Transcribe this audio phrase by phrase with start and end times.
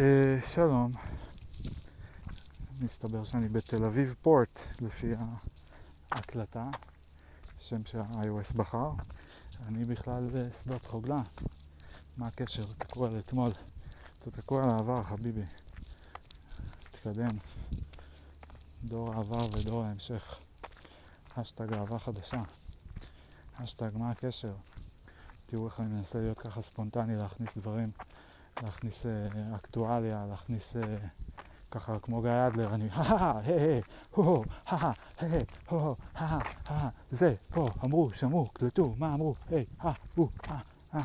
[0.00, 0.92] אה, שלום,
[2.80, 5.12] מסתבר שאני בתל אביב פורט לפי
[6.10, 6.70] ההקלטה,
[7.58, 8.90] שם שה-iOS בחר.
[9.66, 11.22] אני בכלל בשדות חוגלה.
[12.16, 12.66] מה הקשר?
[12.78, 13.52] תקוע לאתמול.
[14.18, 15.44] אתה תקוע על העבר, חביבי.
[16.90, 17.36] תתקדם.
[18.84, 20.38] דור העבר ודור ההמשך.
[21.34, 22.42] אשטג אהבה חדשה.
[23.54, 24.54] אשטג מה הקשר?
[25.46, 27.90] תראו איך אני מנסה להיות ככה ספונטני, להכניס דברים,
[28.62, 30.96] להכניס אה, אקטואליה, להכניס אה,
[31.70, 33.40] ככה כמו גיא אדלר, אני הא
[34.14, 34.92] הו הא
[35.68, 35.94] הו
[37.10, 40.30] זה, פה, אמרו, שמעו, קלטו, מה אמרו, היי, הא, הו,
[40.92, 41.00] הא.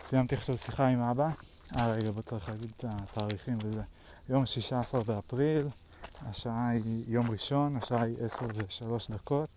[0.00, 1.28] סיימתי עכשיו שיחה עם אבא.
[1.76, 3.82] אה, רגע, בוא צריך להגיד את התאריכים וזה.
[4.28, 5.68] יום 16 באפריל,
[6.20, 9.48] השעה היא יום ראשון, השעה היא 10 ו-3 דקות.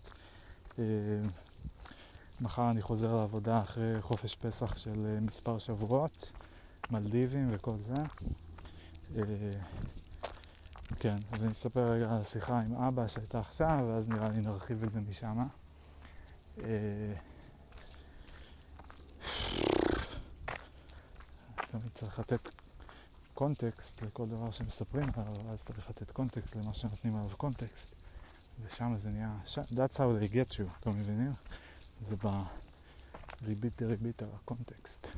[2.36, 6.32] אה, מחר אני חוזר לעבודה אחרי חופש פסח של אה, מספר שבועות,
[6.90, 7.94] מלדיבים וכל זה.
[9.16, 9.22] אה,
[10.98, 14.84] כן, אז אני אספר רגע על השיחה עם אבא שהייתה עכשיו, ואז נראה לי נרחיב
[14.84, 15.46] את זה משם.
[21.56, 22.48] תמיד צריך לתת
[23.34, 27.94] קונטקסט לכל דבר שמספרים עליו, אז צריך לתת קונטקסט למה שנותנים עליו קונטקסט,
[28.62, 29.36] ושם זה נהיה,
[29.72, 31.32] that's how they get you, אתם מבינים?
[32.02, 32.16] זה
[33.42, 35.08] בריבית דריבית על הקונטקסט.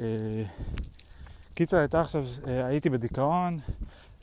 [0.00, 0.44] אה,
[1.54, 3.58] קיצר, הייתה עכשיו, אה, הייתי בדיכאון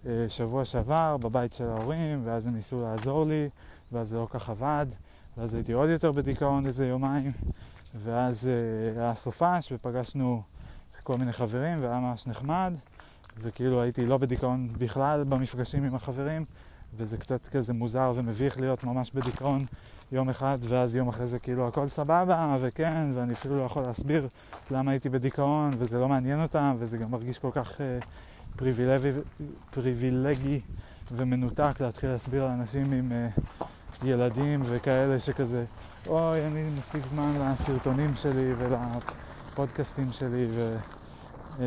[0.05, 3.49] אה, שבוע שעבר בבית של ההורים, ואז הם ניסו לעזור לי,
[3.91, 4.85] ואז זה לא כך עבד,
[5.37, 7.31] ואז הייתי עוד יותר בדיכאון איזה יומיים,
[8.03, 8.49] ואז
[8.95, 10.41] היה סופש ופגשנו
[11.03, 12.73] כל מיני חברים, והיה ממש נחמד,
[13.37, 16.45] וכאילו הייתי לא בדיכאון בכלל במפגשים עם החברים,
[16.97, 19.65] וזה קצת כזה מוזר ומביך להיות ממש בדיכאון
[20.13, 24.27] יום אחד, ואז יום אחרי זה כאילו הכל סבבה, וכן, ואני אפילו לא יכול להסביר
[24.71, 27.99] למה הייתי בדיכאון, וזה לא מעניין אותם, וזה גם מרגיש כל כך אה,
[28.55, 29.09] פריבילגי,
[29.71, 30.59] פריבילגי
[31.11, 33.27] ומנותק להתחיל להסביר לאנשים עם אה,
[34.03, 35.65] ילדים וכאלה שכזה,
[36.07, 40.77] אוי, אין לי מספיק זמן לסרטונים שלי ולפודקאסטים שלי, ו...
[41.59, 41.65] אה,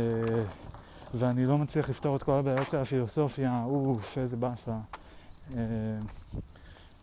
[1.15, 4.77] ואני לא מצליח לפתור את כל הבעיות של הפילוסופיה, אוף, איזה באסה.
[5.57, 5.61] אה,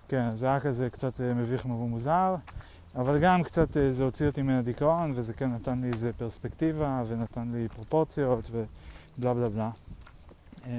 [0.08, 2.36] כן, זה היה כזה קצת אה, מביך ומוזר,
[2.96, 7.52] אבל גם קצת אה, זה הוציא אותי מהדיכאון, וזה כן נתן לי איזה פרספקטיבה, ונתן
[7.54, 9.70] לי פרופורציות, ובלה בלה בלה.
[10.66, 10.72] אמ,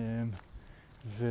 [1.07, 1.27] ו...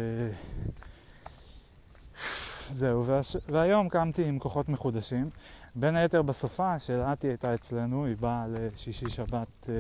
[2.70, 3.38] זהו, והש...
[3.50, 5.30] והיום קמתי עם כוחות מחודשים.
[5.76, 9.76] בין היתר בסופה, שאלעתי הייתה אצלנו, היא באה לשישי שבת אה,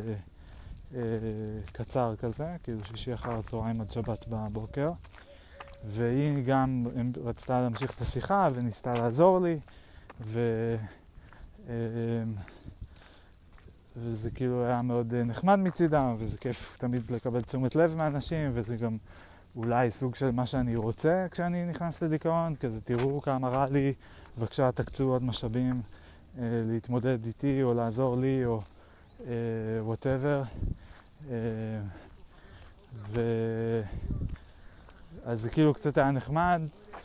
[0.95, 1.01] אה,
[1.72, 4.91] קצר כזה, כאילו שישי אחר הצהריים עד שבת בבוקר.
[5.88, 6.88] והיא גם
[7.23, 9.59] רצתה להמשיך את השיחה וניסתה לעזור לי,
[10.21, 10.39] ו...
[11.67, 11.73] אמ,
[13.97, 18.97] וזה כאילו היה מאוד נחמד מצידם, וזה כיף תמיד לקבל תשומת לב מאנשים, וזה גם
[19.55, 23.94] אולי סוג של מה שאני רוצה כשאני נכנס לדיכאון, כזה תראו כמה רע לי,
[24.38, 25.81] בבקשה תקצו עוד משאבים
[26.38, 28.61] אה, להתמודד איתי או לעזור לי או
[29.81, 30.44] וואטאבר.
[31.29, 31.81] אה, אה,
[33.09, 33.21] ו...
[35.25, 36.61] אז זה כאילו קצת היה נחמד,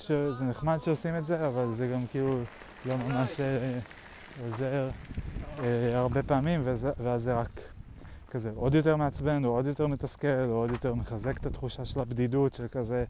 [0.09, 2.39] זה נחמד שעושים את זה, אבל זה גם כאילו
[2.87, 3.79] לא ממש אה,
[4.45, 4.89] עוזר
[5.59, 7.61] אה, הרבה פעמים, ואז זה רק
[8.31, 12.01] כזה עוד יותר מעצבן, או עוד יותר מתסכל, או עוד יותר מחזק את התחושה של
[12.01, 13.05] הבדידות, של כזה,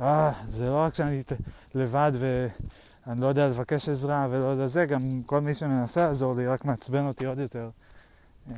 [0.00, 1.22] אה, זה לא רק שאני
[1.74, 6.46] לבד ואני לא יודע לבקש עזרה ולא יודע זה, גם כל מי שמנסה לעזור לי
[6.46, 7.70] רק מעצבן אותי עוד יותר.
[8.50, 8.54] אה,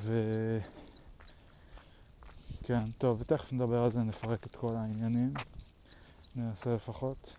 [0.00, 0.20] ו...
[2.62, 5.34] כן, טוב, ותכף נדבר על זה, נפרק את כל העניינים.
[6.36, 7.34] ננסה לפחות.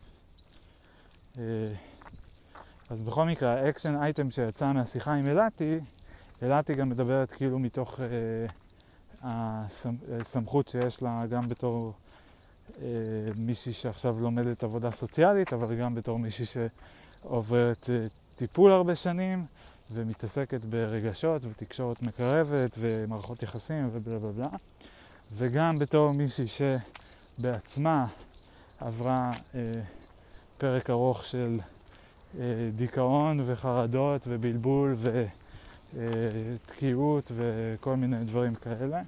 [1.37, 1.43] אה,
[2.89, 5.79] אז בכל מקרה, ה action item שיצא מהשיחה עם אילתי,
[6.41, 9.65] אילתי גם מדברת כאילו מתוך אה,
[10.19, 11.93] הסמכות שיש לה גם בתור
[12.81, 12.87] אה,
[13.35, 18.05] מישהי שעכשיו לומדת עבודה סוציאלית, אבל גם בתור מישהי שעוברת אה,
[18.35, 19.45] טיפול הרבה שנים
[19.91, 24.57] ומתעסקת ברגשות ותקשורת מקרבת ומערכות יחסים ובלה בלה בלה.
[25.35, 28.05] וגם בתור מישהי שבעצמה
[28.79, 29.81] עברה אה,
[30.57, 31.59] פרק ארוך של
[32.39, 34.95] אה, דיכאון וחרדות ובלבול
[35.93, 39.01] ותקיעות אה, וכל מיני דברים כאלה.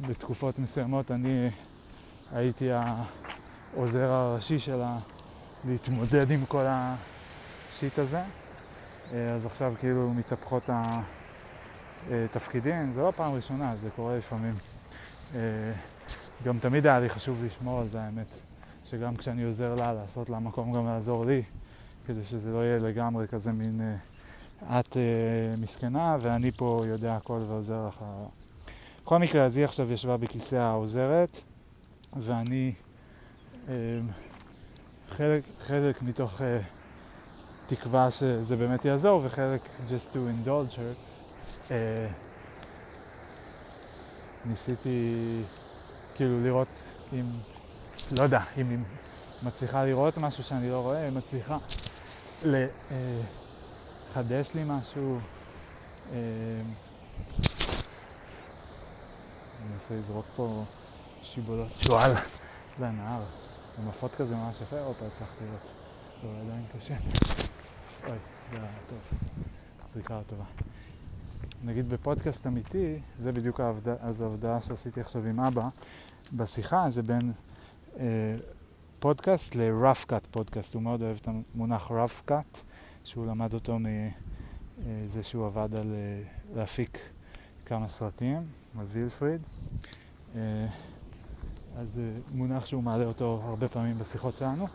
[0.00, 1.50] ובתקופות אה, מסוימות אני
[2.32, 4.98] הייתי העוזר הראשי שלה
[5.64, 8.22] להתמודד עם כל השיט הזה.
[9.12, 11.00] אה, אז עכשיו כאילו מתהפכות ה...
[12.10, 14.54] אה, תפקידים, זה לא פעם ראשונה, זה קורה לפעמים.
[15.34, 15.40] אה,
[16.44, 18.26] גם תמיד היה לי חשוב לשמור על זה, האמת.
[18.84, 21.42] שגם כשאני עוזר לה, לעשות לה מקום גם לעזור לי.
[22.06, 24.96] כדי שזה לא יהיה לגמרי כזה מין אה, את
[25.60, 28.04] מסכנה ואני פה יודע הכל ועוזר לך.
[29.04, 31.40] בכל מקרה, אז היא עכשיו ישבה בכיסא העוזרת,
[32.16, 32.72] ואני
[35.10, 36.40] חלק, חלק מתוך
[37.66, 41.07] תקווה שזה באמת יעזור, וחלק just to indulge her.
[41.70, 42.08] אה,
[44.44, 45.42] ניסיתי
[46.14, 46.68] כאילו לראות
[47.12, 47.24] אם,
[48.10, 48.78] לא יודע, אם היא
[49.42, 51.58] מצליחה לראות משהו שאני לא רואה, היא מצליחה
[52.42, 55.18] לחדש לי משהו.
[56.12, 56.16] אה,
[59.62, 60.64] אני אנסה לזרוק פה
[61.22, 62.12] שיבולות שועל
[62.80, 63.20] לנהר.
[63.78, 65.70] עם עפות כזה ממש יפה, הופה, הצלחתי לראות.
[66.22, 66.94] לא, עדיין קשה.
[68.06, 68.18] אוי,
[68.50, 68.98] זה היה טוב.
[69.92, 70.44] זריקה טובה.
[71.64, 75.68] נגיד בפודקאסט אמיתי, זה בדיוק העבודה שעשיתי עכשיו עם אבא,
[76.32, 77.32] בשיחה זה בין
[77.98, 78.36] אה,
[78.98, 80.74] פודקאסט ל-rough cut פודקאסט.
[80.74, 82.58] הוא מאוד אוהב את המונח rough cut,
[83.04, 86.22] שהוא למד אותו מזה שהוא עבד על אה,
[86.56, 86.98] להפיק
[87.66, 88.42] כמה סרטים,
[88.78, 89.40] על וילפריד.
[90.36, 90.66] אה,
[91.78, 94.66] אז זה מונח שהוא מעלה אותו הרבה פעמים בשיחות שלנו.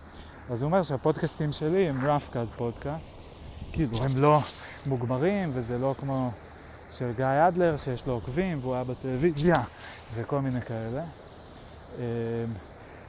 [0.49, 3.35] אז הוא אומר שהפודקאסטים שלי הם rough cut פודקאסט,
[3.71, 4.39] כאילו הם לא
[4.85, 6.31] מוגמרים וזה לא כמו
[6.97, 9.63] של גיא אדלר שיש לו עוקבים והוא היה בטלוויזיה
[10.15, 11.03] וכל מיני כאלה.
[11.97, 12.03] אמ,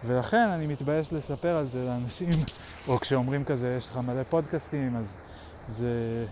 [0.04, 2.30] ולכן אני מתבייש לספר על זה לאנשים,
[2.88, 5.14] או כשאומרים כזה, יש לך מלא פודקאסטים, אז
[5.68, 6.26] זה...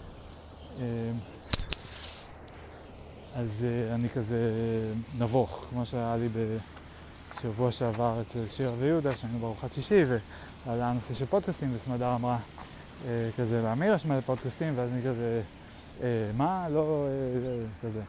[0.78, 0.82] אמ,
[3.34, 4.38] אז אה, אני כזה
[5.18, 6.28] נבוך, כמו שהיה לי
[7.34, 10.04] בשבוע שעבר אצל שיר ויהודה, שהיינו בארוחת שישי,
[10.66, 12.38] ועלה הנושא של פודקאסטים, וסמדר אמרה
[13.06, 15.42] אה, כזה, לאמיר יש מלא פודקאסטים, ואז אני כזה,
[16.36, 16.68] מה?
[16.68, 17.06] לא,
[17.82, 18.02] כזה,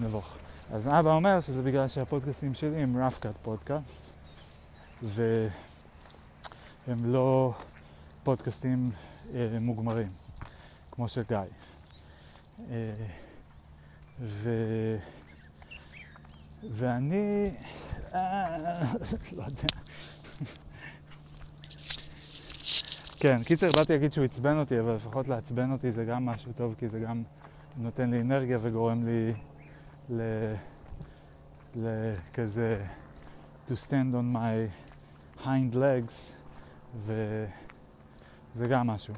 [0.00, 0.36] נבוך.
[0.72, 4.16] אז אבא אומר שזה בגלל שהפודקאסטים שלי הם cut פודקאסט,
[5.02, 5.28] והם
[7.04, 7.54] לא
[8.24, 8.90] פודקאסטים
[9.34, 10.08] אה, מוגמרים,
[10.90, 11.38] כמו של גיא.
[12.70, 12.92] אה,
[14.20, 14.50] ו...
[16.70, 17.50] ואני,
[18.14, 18.58] אה,
[19.36, 19.68] לא יודע.
[23.18, 26.74] כן, קיצר, באתי להגיד שהוא עצבן אותי, אבל לפחות לעצבן אותי זה גם משהו טוב,
[26.78, 27.22] כי זה גם
[27.76, 29.32] נותן לי אנרגיה וגורם לי
[31.76, 32.84] לכזה
[33.68, 34.68] to stand on my
[35.44, 36.34] hind legs
[37.06, 39.14] וזה גם משהו.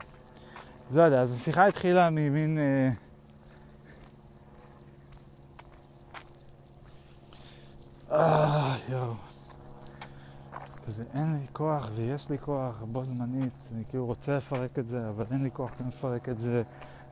[0.95, 2.59] לא יודע, אז השיחה התחילה ממין...
[2.59, 2.91] אה,
[8.11, 9.28] אה, יואו.
[10.89, 15.09] כזה אין לי כוח ויש לי כוח בו זמנית, אני כאילו רוצה לפרק את זה,
[15.09, 16.63] אבל אין לי כוח לפרק את זה,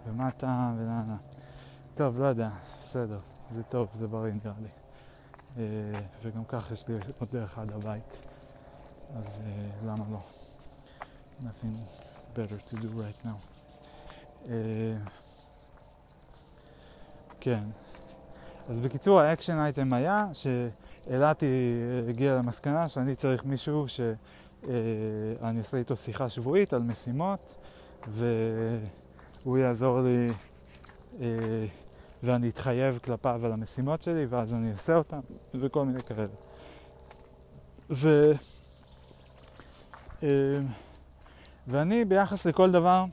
[0.06, 1.16] ומה הטעם ולמה.
[1.94, 2.50] טוב, לא יודע,
[2.80, 3.18] בסדר.
[3.50, 4.68] זה טוב, זה בריא נראה לי.
[5.54, 5.58] Uh,
[6.22, 8.20] וגם כך יש לי עוד דרך עד הבית,
[9.16, 10.20] אז uh, למה לא?
[11.40, 11.76] nothing
[12.34, 13.38] better to do right now.
[14.44, 14.48] Uh,
[17.40, 17.64] כן,
[18.68, 20.26] אז בקיצור ה action item היה
[21.08, 27.54] שאילתי הגיעה למסקנה שאני צריך מישהו שאני אעשה איתו שיחה שבועית על משימות
[28.08, 30.28] והוא יעזור לי
[32.22, 35.20] ואני אתחייב כלפיו על המשימות שלי, ואז אני אעשה אותן,
[35.54, 36.26] וכל מיני כאלה.
[37.90, 38.32] ו...
[40.22, 40.28] אה,
[41.66, 43.04] ואני ביחס לכל דבר,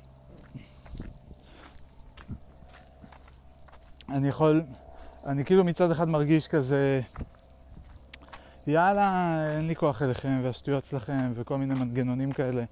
[4.09, 4.63] אני יכול,
[5.25, 7.01] אני כאילו מצד אחד מרגיש כזה,
[8.67, 12.63] יאללה, אין לי כוח אליכם והשטויות שלכם וכל מיני מנגנונים כאלה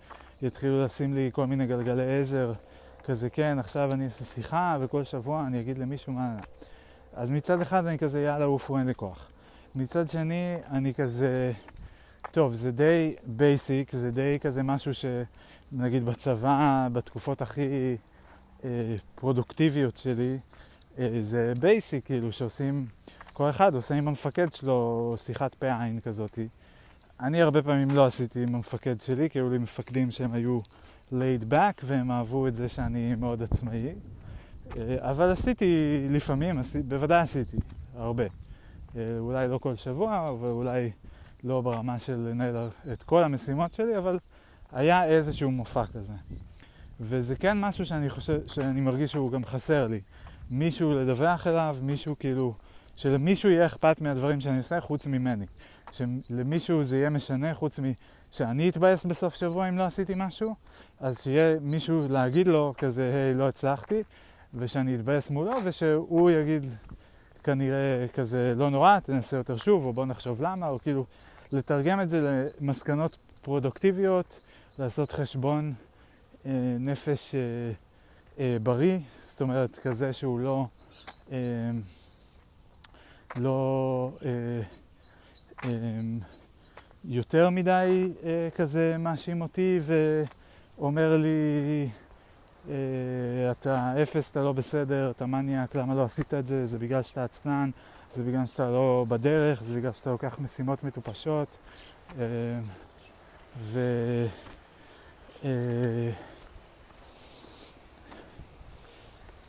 [0.41, 2.53] יתחילו לשים לי כל מיני גלגלי עזר
[3.03, 6.35] כזה, כן, עכשיו אני אעשה שיחה, וכל שבוע אני אגיד למישהו מה...
[7.13, 9.31] אז מצד אחד אני כזה, יאללה, עופו, אין לי כוח.
[9.75, 11.51] מצד שני, אני כזה,
[12.31, 17.95] טוב, זה די basic, זה די כזה משהו שנגיד בצבא, בתקופות הכי
[18.63, 20.37] אה, פרודוקטיביות שלי,
[20.99, 22.85] אה, זה basic, כאילו, שעושים,
[23.41, 26.47] כל אחד עושה עם המפקד שלו שיחת פה עין כזאתי.
[27.19, 30.59] אני הרבה פעמים לא עשיתי עם המפקד שלי, כי היו לי מפקדים שהם היו...
[31.11, 33.87] laid back והם אהבו את זה שאני מאוד עצמאי.
[34.77, 37.57] אה, אבל עשיתי לפעמים, עשיתי, בוודאי עשיתי,
[37.95, 38.23] הרבה.
[38.23, 40.91] אה, אולי לא כל שבוע, ואולי
[41.43, 44.19] לא ברמה של לנהל את כל המשימות שלי, אבל
[44.71, 46.13] היה איזשהו מופע כזה.
[46.99, 50.01] וזה כן משהו שאני חושב, שאני מרגיש שהוא גם חסר לי.
[50.51, 52.53] מישהו לדווח אליו, מישהו כאילו,
[53.01, 55.45] שלמישהו יהיה אכפת מהדברים שאני עושה חוץ ממני.
[55.91, 57.83] שלמישהו זה יהיה משנה חוץ מ...
[58.31, 60.55] שאני אתבאס בסוף שבוע אם לא עשיתי משהו,
[60.99, 64.03] אז שיהיה מישהו להגיד לו כזה, היי, לא הצלחתי,
[64.53, 66.65] ושאני אתבאס מולו, ושהוא יגיד
[67.43, 71.05] כנראה כזה, לא נורא, תנסה יותר שוב, או בוא נחשוב למה, או כאילו
[71.51, 74.39] לתרגם את זה למסקנות פרודוקטיביות,
[74.79, 75.73] לעשות חשבון
[76.45, 77.39] אה, נפש אה,
[78.39, 80.65] אה, בריא, זאת אומרת כזה שהוא לא,
[81.31, 81.37] אה,
[83.35, 84.29] לא אה,
[85.63, 85.69] אה,
[87.05, 89.79] יותר מדי אה, כזה מאשים אותי
[90.77, 91.89] ואומר לי
[92.69, 96.65] אה, אתה אפס, אתה לא בסדר, אתה מניאק, למה לא עשית את זה?
[96.65, 97.69] זה בגלל שאתה עצלן,
[98.15, 101.47] זה בגלל שאתה לא בדרך, זה בגלל שאתה לוקח משימות מטופשות.
[102.19, 102.25] אה,
[103.57, 103.79] ו...
[105.43, 106.11] אה,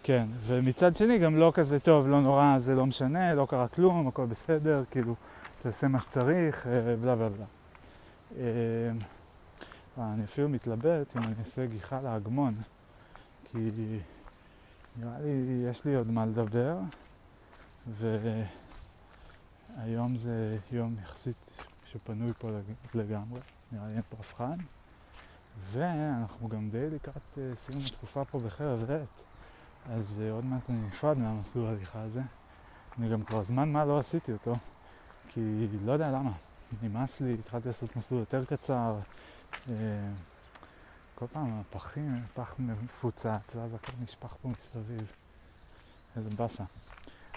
[0.03, 4.09] כן, ומצד שני גם לא כזה טוב, לא נורא, זה לא משנה, לא קרה כלום,
[4.09, 5.15] הכל בסדר, כאילו,
[5.63, 6.67] תעשה מה שצריך,
[7.01, 7.47] בלה בלה בלה.
[9.99, 12.55] אני אפילו מתלבט אם אני אעשה גיחה להגמון.
[13.45, 13.71] כי
[14.97, 16.79] נראה לי, יש לי עוד מה לדבר,
[19.77, 22.49] והיום זה יום יחסית שפנוי פה
[22.95, 23.41] לגמרי,
[23.73, 24.57] נראה לי אין פה אף אחד,
[25.61, 29.23] ואנחנו גם די לקראת uh, סיום התקופה פה בחרב עת,
[29.91, 32.21] אז uh, עוד מעט אני נפרד מהמסלול ההליכה הזה.
[32.99, 34.57] אני גם כבר זמן מה לא עשיתי אותו,
[35.29, 36.33] כי לא יודע למה,
[36.83, 38.99] נמאס לי, התחלתי לעשות מסלול יותר קצר.
[39.53, 39.69] Uh,
[41.15, 45.13] כל פעם הפחים, פח מפוצץ, ואז הכל נשפך פה מסביב.
[46.17, 46.65] איזה באסה.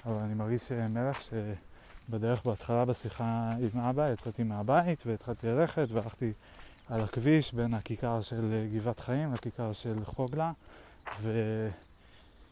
[0.05, 6.33] אבל אני מרגיש מלך שבדרך בהתחלה בשיחה עם אבא יצאתי מהבית והתחלתי ללכת והלכתי
[6.89, 10.51] על הכביש בין הכיכר של גבעת חיים לכיכר של חוגלה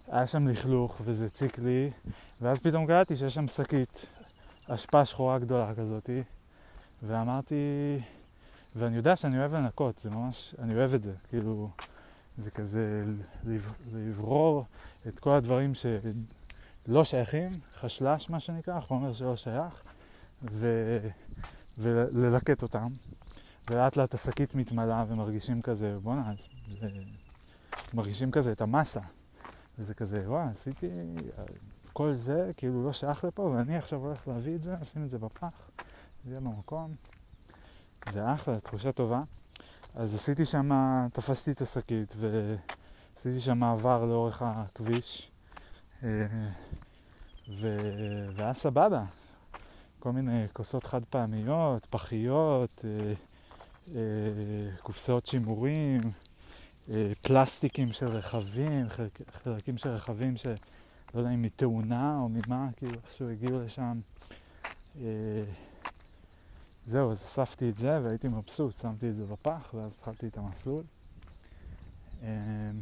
[0.08, 1.92] והיה שם לכלוך וזה הציק לי
[2.42, 4.06] ואז פתאום קראתי שיש שם שקית
[4.68, 6.24] אשפה שחורה גדולה כזאתי
[7.04, 7.56] ואמרתי
[8.76, 11.70] ואני יודע שאני אוהב לנקות, זה ממש, אני אוהב את זה, כאילו,
[12.38, 13.04] זה כזה
[13.94, 14.66] לברור
[15.08, 19.84] את כל הדברים שלא שייכים, חשל"ש מה שנקרא, חומר שלא שייך,
[20.52, 20.98] ו...
[21.78, 22.88] וללקט אותם.
[23.70, 26.34] ולאט לאט השקית מתמלאה ומרגישים כזה, בואנה.
[27.94, 29.00] מרגישים כזה את המסה.
[29.80, 30.88] וזה כזה, וואי, עשיתי,
[31.94, 35.18] כל זה כאילו לא שייך לפה, ואני עכשיו הולך להביא את זה, לשים את זה
[35.18, 35.70] בפח,
[36.26, 36.96] זה יהיה במקום.
[38.12, 39.22] זה אחלה, תחושה טובה.
[39.96, 40.70] אז עשיתי שם,
[41.14, 45.32] תפסתי את השקית ועשיתי שם מעבר לאורך הכביש.
[46.04, 46.28] אה,
[47.62, 47.78] ו...
[48.36, 49.04] והיה סבבה.
[50.00, 53.14] כל מיני כוסות חד פעמיות, פחיות, אה,
[53.96, 54.02] אה,
[54.82, 56.02] קופסאות שימורים,
[57.22, 58.86] פלסטיקים של רכבים,
[59.44, 60.54] חלקים של רכבים שלא
[61.14, 64.00] יודע אם מתאונה או ממה, כאילו איכשהו הגיעו לשם.
[66.88, 70.84] זהו, אז אספתי את זה והייתי מבסוט, שמתי את זה בפח ואז התחלתי את המסלול.
[72.24, 72.80] אמ,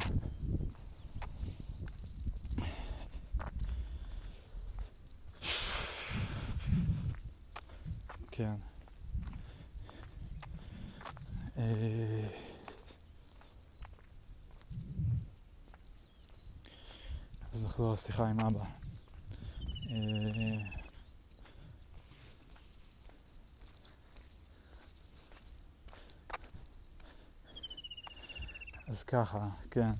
[8.30, 8.54] כן.
[17.52, 18.64] אז נחזור לשיחה עם אבא.
[19.90, 19.96] אה,
[28.88, 29.90] אז ככה, כן.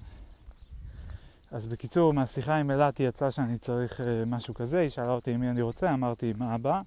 [1.51, 5.41] אז בקיצור, מהשיחה עם אלעתי יצא שאני צריך uh, משהו כזה, היא שאלה אותי עם
[5.41, 6.81] מי אני רוצה, אמרתי עם אבא,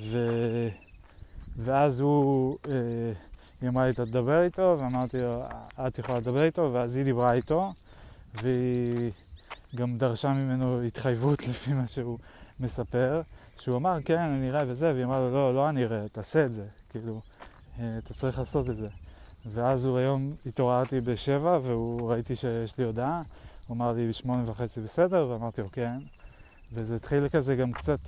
[0.00, 0.28] ו...
[1.56, 2.68] ואז הוא, uh,
[3.60, 5.42] היא אמרה לי, אתה תדבר איתו, ואמרתי לו,
[5.86, 7.72] את יכולה לדבר איתו, ואז היא דיברה איתו,
[8.34, 9.10] והיא
[9.76, 12.18] גם דרשה ממנו התחייבות לפי מה שהוא
[12.60, 13.22] מספר,
[13.58, 16.52] שהוא אמר, כן, אני אראה וזה, והיא אמרה לו, לא, לא אני אראה, תעשה את
[16.52, 17.20] זה, כאילו,
[17.76, 18.88] uh, אתה צריך לעשות את זה.
[19.46, 23.22] ואז הוא היום התעוררתי בשבע, והוא ראיתי שיש לי הודעה,
[23.66, 25.98] הוא אמר לי בשמונה וחצי בסדר, ואמרתי לו כן.
[26.72, 28.00] וזה התחיל כזה גם קצת,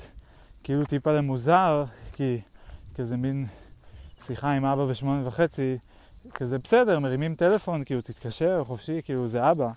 [0.63, 2.41] כאילו טיפה למוזר, כי
[2.95, 3.47] כזה מין
[4.21, 5.79] שיחה עם אבא בשמונה וחצי,
[6.35, 9.71] כזה בסדר, מרימים טלפון, כאילו תתקשר, חופשי, כאילו זה אבא.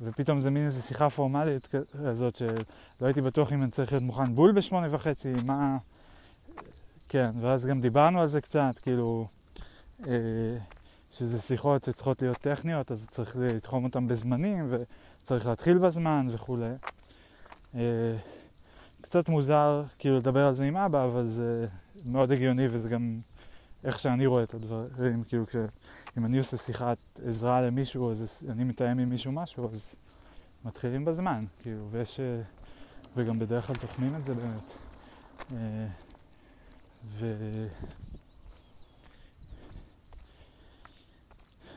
[0.00, 4.34] ופתאום זה מין איזו שיחה פורמלית כזאת, שלא הייתי בטוח אם אני צריך להיות מוכן
[4.34, 5.76] בול בשמונה וחצי, מה...
[7.08, 9.26] כן, ואז גם דיברנו על זה קצת, כאילו...
[10.06, 10.12] אה,
[11.12, 14.70] שזה שיחות שצריכות להיות טכניות, אז צריך לתחום אותן בזמנים,
[15.22, 16.70] וצריך להתחיל בזמן וכולי.
[17.74, 17.80] אה,
[19.00, 21.66] קצת מוזר כאילו לדבר על זה עם אבא, אבל זה
[22.04, 23.20] מאוד הגיוני וזה גם
[23.84, 25.56] איך שאני רואה את הדברים, כאילו כש...
[26.18, 29.94] אם אני עושה שיחת עזרה למישהו, אז אני מתאם עם מישהו משהו, אז
[30.64, 32.20] מתחילים בזמן, כאילו, ויש...
[32.20, 32.42] אה,
[33.16, 34.72] וגם בדרך כלל תוכנים את זה באמת.
[35.52, 35.86] אה,
[37.04, 37.34] ו...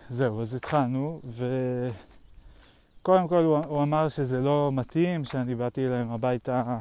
[0.10, 1.22] זהו, אז התחלנו,
[3.02, 6.80] וקודם כל הוא, הוא אמר שזה לא מתאים, שאני באתי אליהם הביתה,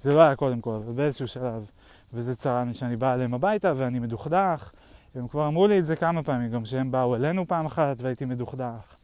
[0.00, 1.70] זה לא היה קודם כל, אבל באיזשהו שלב,
[2.12, 4.70] וזה צרם שאני בא אליהם הביתה ואני מדוכדך.
[5.14, 8.24] הם כבר אמרו לי את זה כמה פעמים, גם שהם באו אלינו פעם אחת והייתי
[8.24, 8.94] מדוכדך.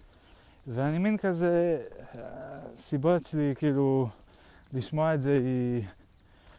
[0.66, 1.78] ואני מין כזה,
[2.14, 4.08] הסיבות שלי כאילו
[4.72, 5.82] לשמוע את זה היא...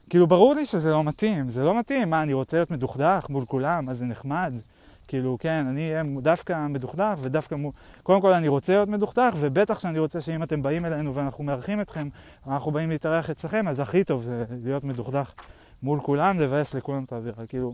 [0.10, 3.46] כאילו ברור לי שזה לא מתאים, זה לא מתאים, מה אני רוצה להיות מדוכדך מול
[3.46, 4.54] כולם, מה זה נחמד,
[5.08, 7.72] כאילו כן, אני אהיה דווקא מדוכדך ודווקא מול...
[8.04, 11.82] קודם כל אני רוצה להיות מדוכדך, ובטח שאני רוצה שאם אתם באים אלינו ואנחנו מארחים
[11.82, 12.10] אתכם,
[12.48, 15.32] אנחנו באים להתארח אצלכם, אז הכי טוב זה להיות מדוכדך
[15.84, 17.74] מול כולם, לבאס לכולם את האווירה, כאילו...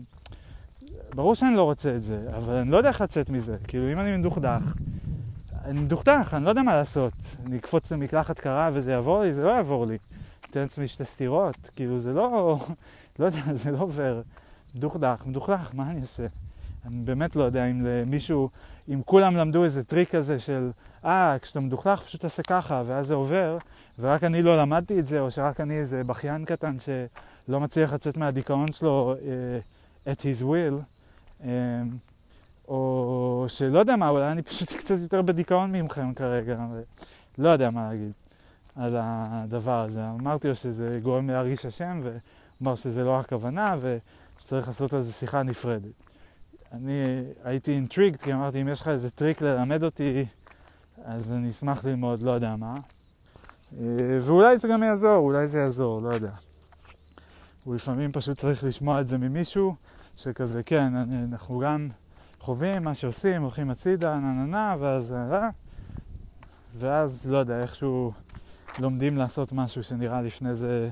[1.14, 4.00] ברור שאני לא רוצה את זה, אבל אני לא יודע איך לצאת מזה, כאילו אם
[4.00, 4.62] אני מדוכדך,
[5.66, 7.12] אני מדוכדך, אני לא יודע מה לעשות.
[7.46, 9.98] אני אקפוץ למקלחת קרה וזה יעבור לי, זה לא יעבור לי.
[10.50, 12.58] אתן לעצמי שתי סטירות, כאילו זה לא,
[13.18, 14.22] לא יודע, זה לא עובר.
[14.74, 16.26] מדוכדך, מדוכדך, מה אני אעשה?
[16.86, 18.50] אני באמת לא יודע אם למישהו,
[18.88, 20.70] אם כולם למדו איזה טריק כזה של,
[21.04, 23.58] אה, כשאתה מדוכדך פשוט תעשה ככה, ואז זה עובר,
[23.98, 28.16] ורק אני לא למדתי את זה, או שרק אני איזה בכיין קטן שלא מצליח לצאת
[28.16, 29.22] מהדיכאון שלו uh,
[30.06, 30.82] at his will,
[31.40, 31.44] um,
[32.68, 36.66] או שלא יודע מה, אולי אני פשוט קצת יותר בדיכאון ממכם כרגע,
[37.38, 38.12] לא יודע מה להגיד
[38.76, 40.00] על הדבר הזה.
[40.20, 45.42] אמרתי לו שזה גורם להרגיש אשם, ואמר שזה לא הכוונה, ושצריך לעשות על זה שיחה
[45.42, 45.92] נפרדת.
[46.72, 50.24] אני הייתי אינטריגד, כי אמרתי, אם יש לך איזה טריק ללמד אותי,
[51.04, 52.74] אז אני אשמח ללמוד, לא יודע מה.
[53.78, 53.84] אה,
[54.20, 56.30] ואולי זה גם יעזור, אולי זה יעזור, לא יודע.
[57.64, 59.74] הוא לפעמים פשוט צריך לשמוע את זה ממישהו,
[60.16, 60.92] שכזה, כן,
[61.32, 61.88] אנחנו גם
[62.40, 65.48] חווים מה שעושים, הולכים הצידה, נה נה נה, ואז, אה,
[66.78, 68.12] ואז, לא יודע, איכשהו
[68.78, 70.90] לומדים לעשות משהו שנראה לפני זה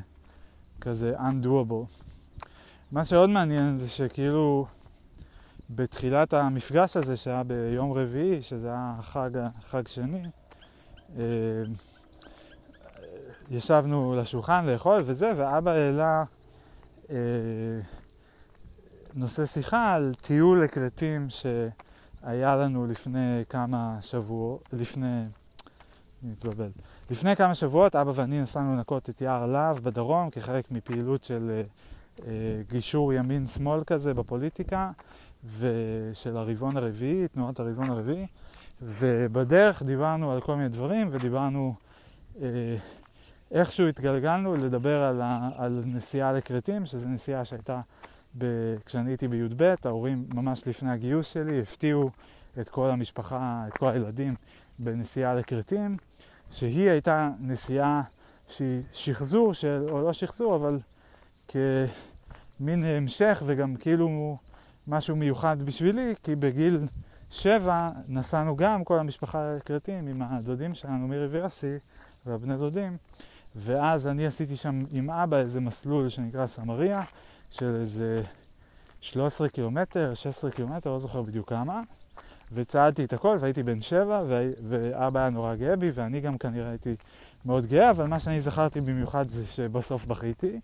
[0.80, 2.04] כזה undoable.
[2.92, 4.66] מה שעוד מעניין זה שכאילו
[5.70, 9.30] בתחילת המפגש הזה שהיה ביום רביעי, שזה היה חג,
[9.68, 10.22] חג שני,
[11.18, 11.22] אה,
[13.50, 16.24] ישבנו לשולחן לאכול וזה, ואבא העלה
[17.10, 17.16] אה,
[19.16, 25.22] נושא שיחה על טיול לכרתים שהיה לנו לפני כמה שבועות, לפני,
[26.22, 26.70] אני מתבלבל,
[27.10, 31.62] לפני כמה שבועות אבא ואני נסענו לנקות את יער להב בדרום כחלק מפעילות של אה,
[32.26, 34.90] אה, גישור ימין-שמאל כזה בפוליטיקה
[35.58, 38.26] ושל הרבעון הרביעי, תנועת הרבעון הרביעי.
[38.82, 41.74] ובדרך דיברנו על כל מיני דברים ודיברנו
[42.42, 42.48] אה,
[43.50, 47.80] איכשהו התגלגלנו לדבר על, ה, על נסיעה לכרתים, שזו נסיעה שהייתה
[48.38, 48.46] ב,
[48.86, 52.10] כשאני הייתי בי"ב, ההורים ממש לפני הגיוס שלי הפתיעו
[52.60, 54.34] את כל המשפחה, את כל הילדים
[54.78, 55.96] בנסיעה לכרתים,
[56.50, 58.02] שהיא הייתה נסיעה
[58.48, 60.78] שהיא שחזור של, או לא שחזור, אבל
[61.48, 64.36] כמין המשך וגם כאילו
[64.88, 66.80] משהו מיוחד בשבילי, כי בגיל
[67.30, 71.76] שבע נסענו גם כל המשפחה לכרתים עם הדודים שלנו, מירי ויוסי
[72.26, 72.96] והבני דודים,
[73.56, 77.02] ואז אני עשיתי שם עם אבא איזה מסלול שנקרא סמריה,
[77.58, 78.22] של איזה
[79.00, 81.80] 13 קילומטר, 16 קילומטר, לא זוכר בדיוק כמה,
[82.52, 84.22] וצעדתי את הכל והייתי בן שבע,
[84.68, 86.94] ואבא היה נורא גאה בי, ואני גם כנראה הייתי
[87.44, 90.60] מאוד גאה, אבל מה שאני זכרתי במיוחד זה שבסוף בכיתי,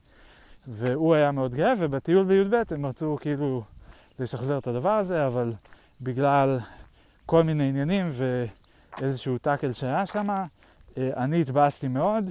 [0.68, 3.62] והוא היה מאוד גאה, ובטיול בי"ב הם רצו כאילו
[4.18, 5.52] לשחזר את הדבר הזה, אבל
[6.00, 6.58] בגלל
[7.26, 8.10] כל מיני עניינים
[8.98, 10.44] ואיזשהו טאקל שהיה שם, אה,
[10.96, 12.24] אני התבאסתי מאוד,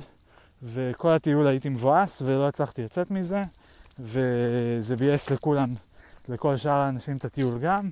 [0.63, 3.43] וכל הטיול הייתי מבואס ולא הצלחתי לצאת מזה.
[3.99, 5.73] וזה ביאס לכולם,
[6.29, 7.89] לכל שאר האנשים את הטיול גם,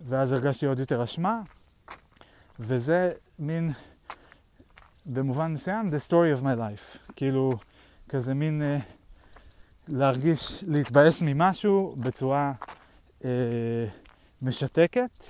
[0.00, 1.40] ואז הרגשתי עוד יותר אשמה,
[2.58, 3.72] וזה מין,
[5.06, 6.98] במובן מסוים, the story of my life.
[7.16, 7.52] כאילו,
[8.08, 8.78] כזה מין אה,
[9.88, 12.52] להרגיש, להתבאס ממשהו בצורה
[13.24, 13.30] אה,
[14.42, 15.24] משתקת.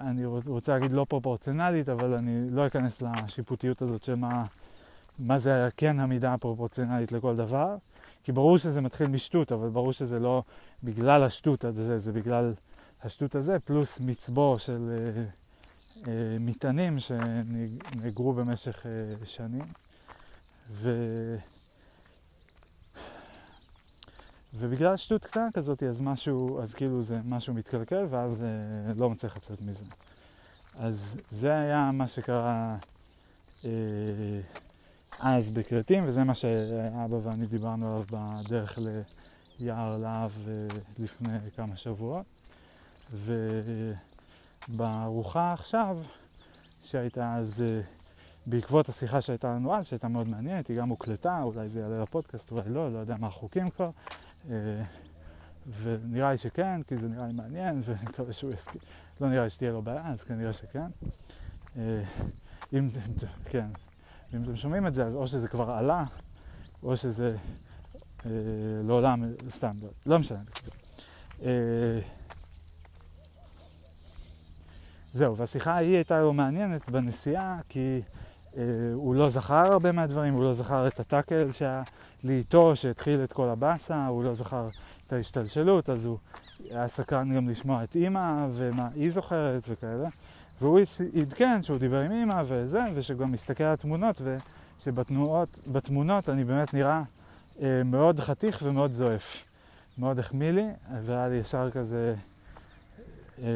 [0.00, 4.44] אני רוצה להגיד לא פרופורציונלית, אבל אני לא אכנס לשיפוטיות הזאת של מה,
[5.18, 7.76] מה זה כן המידה הפרופורציונלית לכל דבר.
[8.22, 10.42] כי ברור שזה מתחיל משטות, אבל ברור שזה לא
[10.82, 12.54] בגלל השטות הזה, זה בגלל
[13.02, 15.22] השטות הזה, פלוס מצבור של אה,
[16.08, 19.64] אה, מטענים שנאגרו במשך אה, שנים.
[20.70, 20.90] ו...
[24.54, 29.36] ובגלל שטות קטנה כזאת, אז משהו, אז כאילו זה משהו מתקלקל, ואז אה, לא מצליח
[29.36, 29.84] לצאת מזה.
[30.74, 32.76] אז זה היה מה שקרה
[33.64, 33.70] אה,
[35.18, 38.78] אז בכרתים, וזה מה שאבא ואני דיברנו עליו בדרך
[39.58, 40.66] ליער להב אה,
[40.98, 42.26] לפני כמה שבועות.
[44.68, 45.98] ובארוחה עכשיו,
[46.82, 47.80] שהייתה אז, אה,
[48.46, 52.52] בעקבות השיחה שהייתה לנו אז, שהייתה מאוד מעניינת, היא גם הוקלטה, אולי זה יעלה לפודקאסט,
[52.52, 53.90] אולי לא, לא יודע מה החוקים כבר.
[54.50, 54.82] אה,
[55.82, 58.80] ונראה לי שכן, כי זה נראה לי מעניין, ואני מקווה שהוא יסכים.
[59.20, 60.90] לא נראה לי שתהיה לו בעיה, אז כנראה שכן.
[62.72, 62.88] אם,
[63.44, 63.66] כן,
[64.32, 66.04] ואם אתם שומעים את זה, אז או שזה כבר עלה,
[66.82, 67.36] או שזה
[68.26, 68.30] אה,
[68.84, 70.74] לעולם, סתם, לא, לא משנה, בקיצור.
[71.42, 72.00] אה,
[75.12, 78.00] זהו, והשיחה ההיא הייתה לו מעניינת בנסיעה, כי
[78.56, 78.62] אה,
[78.94, 81.82] הוא לא זכר הרבה מהדברים, הוא לא זכר את הטאקל שהיה
[82.24, 84.68] לי איתו, שהתחיל את כל הבאסה, הוא לא זכר
[85.06, 86.18] את ההשתלשלות, אז הוא
[86.70, 90.08] היה סקרן גם לשמוע את אימא ומה היא זוכרת וכאלה.
[90.60, 90.80] והוא
[91.20, 94.22] עדכן שהוא דיבר עם אימא וזה, ושגם מסתכל על התמונות,
[94.78, 97.02] ושבתמונות אני באמת נראה
[97.62, 99.44] אה, מאוד חתיך ומאוד זועף.
[99.98, 100.66] מאוד החמיא לי,
[101.04, 102.14] והיה לי ישר כזה,
[103.42, 103.46] אה,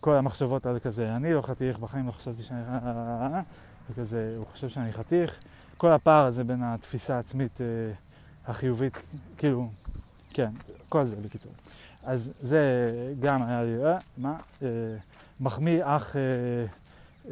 [0.00, 2.60] כל המחשבות על כזה, אני לא חתיך, בחיים לא חשבתי שאני...
[3.90, 5.36] וכזה, הוא חושב שאני חתיך.
[5.76, 7.66] כל הפער הזה בין התפיסה העצמית אה,
[8.46, 9.02] החיובית,
[9.36, 9.70] כאילו,
[10.30, 10.50] כן,
[10.88, 11.52] כל זה בקיצור.
[12.08, 12.90] אז זה
[13.20, 14.36] גם היה לי, אה, מה?
[14.62, 14.68] אה,
[15.40, 16.20] מחמיא אך אה,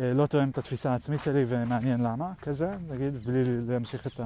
[0.01, 4.21] אה, לא תואם את התפיסה העצמית שלי ומעניין למה, כזה, נגיד, בלי להמשיך את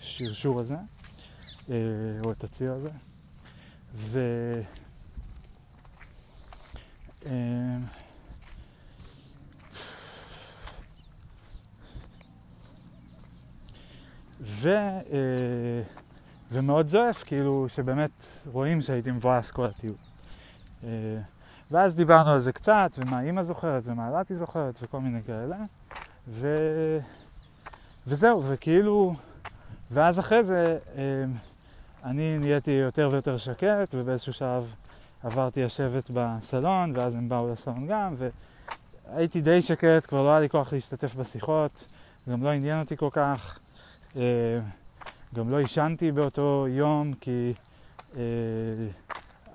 [0.00, 0.76] השרשור הזה,
[1.70, 1.76] אה,
[2.24, 2.90] או את הציר הזה.
[3.94, 4.18] ו...
[7.26, 7.32] אה,
[14.40, 14.68] ו,
[15.12, 16.01] אה,
[16.52, 19.94] ומאוד זועף, כאילו, שבאמת רואים שהייתי מבואס כל הטיול.
[20.84, 20.88] אה,
[21.70, 25.56] ואז דיברנו על זה קצת, ומה אימא זוכרת, ומה אלעתי זוכרת, וכל מיני כאלה.
[26.28, 26.56] ו...
[28.06, 29.14] וזהו, וכאילו...
[29.90, 31.24] ואז אחרי זה אה,
[32.04, 34.74] אני נהייתי יותר ויותר שקט, ובאיזשהו שלב
[35.22, 38.14] עברתי לשבת בסלון, ואז הם באו לסלון גם,
[39.08, 41.84] והייתי די שקט, כבר לא היה לי כוח להשתתף בשיחות,
[42.28, 43.58] גם לא עניין אותי כל כך.
[45.32, 47.52] אה, גם לא עישנתי באותו יום, כי
[48.16, 48.22] אה,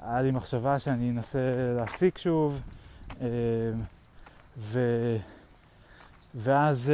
[0.02, 1.40] היה לי מחשבה שאני אנסה
[1.78, 2.62] להפסיק שוב.
[3.22, 3.28] אה,
[4.58, 4.80] ו...
[6.36, 6.92] ואז,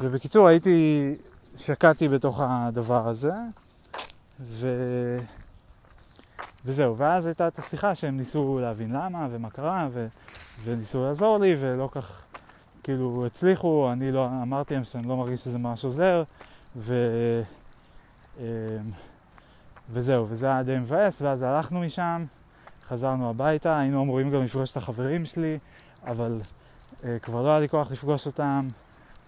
[0.00, 1.14] ובקיצור, הייתי,
[1.56, 3.32] שקעתי בתוך הדבר הזה,
[4.40, 4.68] ו...
[6.64, 10.06] וזהו, ואז הייתה את השיחה שהם ניסו להבין למה ומה קרה, ו...
[10.64, 12.22] וניסו לעזור לי, ולא כך
[12.82, 16.22] כאילו הצליחו, אני לא, אמרתי להם שאני לא מרגיש שזה ממש עוזר,
[16.76, 16.94] ו...
[18.40, 18.44] אמ,
[19.90, 22.24] וזהו, וזה היה די מבאס, ואז הלכנו משם,
[22.88, 25.58] חזרנו הביתה, היינו אמורים גם לפגוש את החברים שלי,
[26.06, 26.40] אבל
[27.00, 28.68] uh, כבר לא היה לי כוח לפגוש אותם,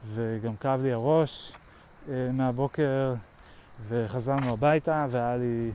[0.07, 3.15] וגם כאב לי הראש uh, מהבוקר,
[3.89, 5.71] וחזרנו הביתה, והיה לי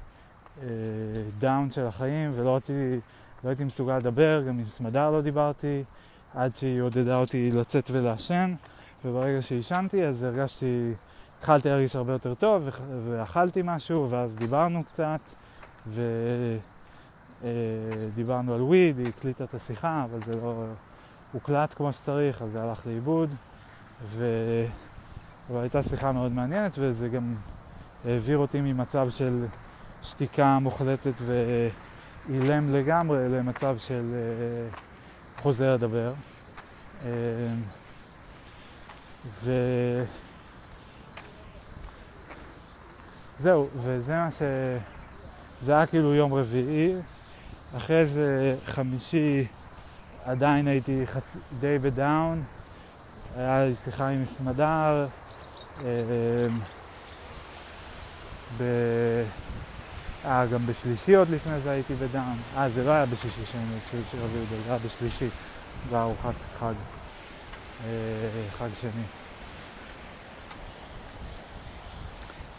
[1.38, 3.00] down uh, של החיים, ולא רציתי,
[3.44, 5.84] לא הייתי מסוגל לדבר, גם עם סמדר לא דיברתי.
[6.36, 8.54] עד שהיא עודדה אותי לצאת ולעשן,
[9.06, 10.94] וברגע שעישנתי אז הרגשתי,
[11.42, 12.70] התחלתי להרגיש הרבה יותר טוב,
[13.10, 15.20] ואכלתי משהו, ואז דיברנו קצת,
[17.42, 20.66] ודיברנו על weed, היא הקליטה את השיחה, אבל זה לא
[21.32, 23.30] הוקלט כמו שצריך, אז זה הלך לאיבוד,
[24.06, 24.26] ו...
[25.50, 27.36] אבל הייתה שיחה מאוד מעניינת, וזה גם
[28.06, 29.46] העביר אותי ממצב של
[30.04, 34.16] שתיקה מוחלטת ואילם לגמרי למצב של...
[35.38, 36.14] חוזר לדבר.
[37.06, 37.10] אמ,
[39.44, 39.52] ו...
[43.42, 44.42] זהו, וזה מה ש...
[45.62, 46.94] זה היה כאילו יום רביעי,
[47.78, 49.46] אחרי זה חמישי
[50.26, 51.38] עדיין הייתי חצ...
[51.60, 52.44] די בדאון,
[53.36, 55.06] היה לי שיחה עם סמדר,
[55.80, 55.86] אמ,
[58.58, 58.64] ב...
[60.26, 62.38] אה, גם בשלישי עוד לפני זה הייתי בדאם.
[62.58, 65.28] אה, זה לא היה בשישי שהיינו בשלישי רביעי, זה היה בשלישי,
[65.92, 66.74] בארוחת חג,
[67.86, 67.90] אה,
[68.58, 69.21] חג שני.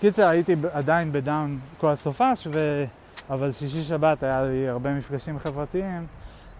[0.03, 2.85] קיצר, הייתי עדיין בדאון כל הסופש, ו...
[3.31, 6.07] אבל שישי שבת היה לי הרבה מפגשים חברתיים,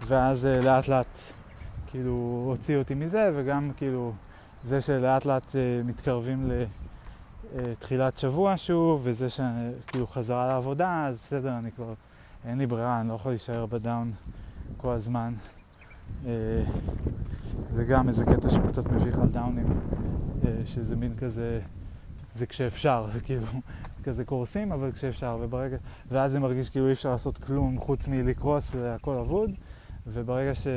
[0.07, 1.19] ואז אה, לאט לאט
[1.91, 4.13] כאילו הוציא אותי מזה, וגם כאילו
[4.63, 6.63] זה שלאט לאט אה, מתקרבים ל...
[7.91, 11.93] אה, שבוע שוב, וזה שכאילו חזרה לעבודה, אז בסדר, אני כבר,
[12.45, 14.11] אין לי ברירה, אני לא יכול להישאר בדאון
[14.77, 15.33] כל הזמן.
[17.71, 19.79] זה גם איזה קטע שקצת מביך על דאונים,
[20.65, 21.59] שזה מין כזה,
[22.33, 23.45] זה כשאפשר, כאילו,
[24.03, 25.77] כזה קורסים, אבל כשאפשר, וברגע,
[26.11, 29.51] ואז זה מרגיש כאילו אי אפשר לעשות כלום חוץ מלקרוס, והכל אבוד,
[30.07, 30.67] וברגע ש...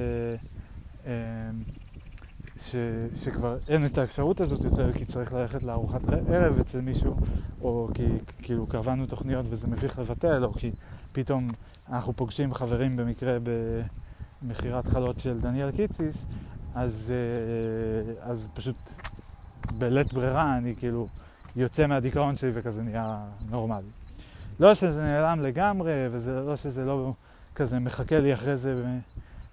[2.59, 2.77] ש,
[3.15, 7.17] שכבר אין את האפשרות הזאת יותר כי צריך ללכת לארוחת ערב אצל מישהו,
[7.61, 8.07] או כי
[8.39, 10.71] כאילו קבענו תוכניות וזה מביך לבטל, או כי
[11.13, 11.49] פתאום
[11.89, 13.39] אנחנו פוגשים חברים במקרה
[14.43, 16.27] במכירת חלות של דניאל קיציס,
[16.75, 18.77] אז, אה, אז פשוט
[19.79, 21.09] בלית ברירה אני כאילו
[21.57, 23.19] יוצא מהדיכאון שלי וכזה נהיה
[23.51, 23.91] נורמלי.
[24.61, 27.13] לא שזה נעלם לגמרי, ולא שזה לא
[27.55, 28.85] כזה מחכה לי אחרי זה,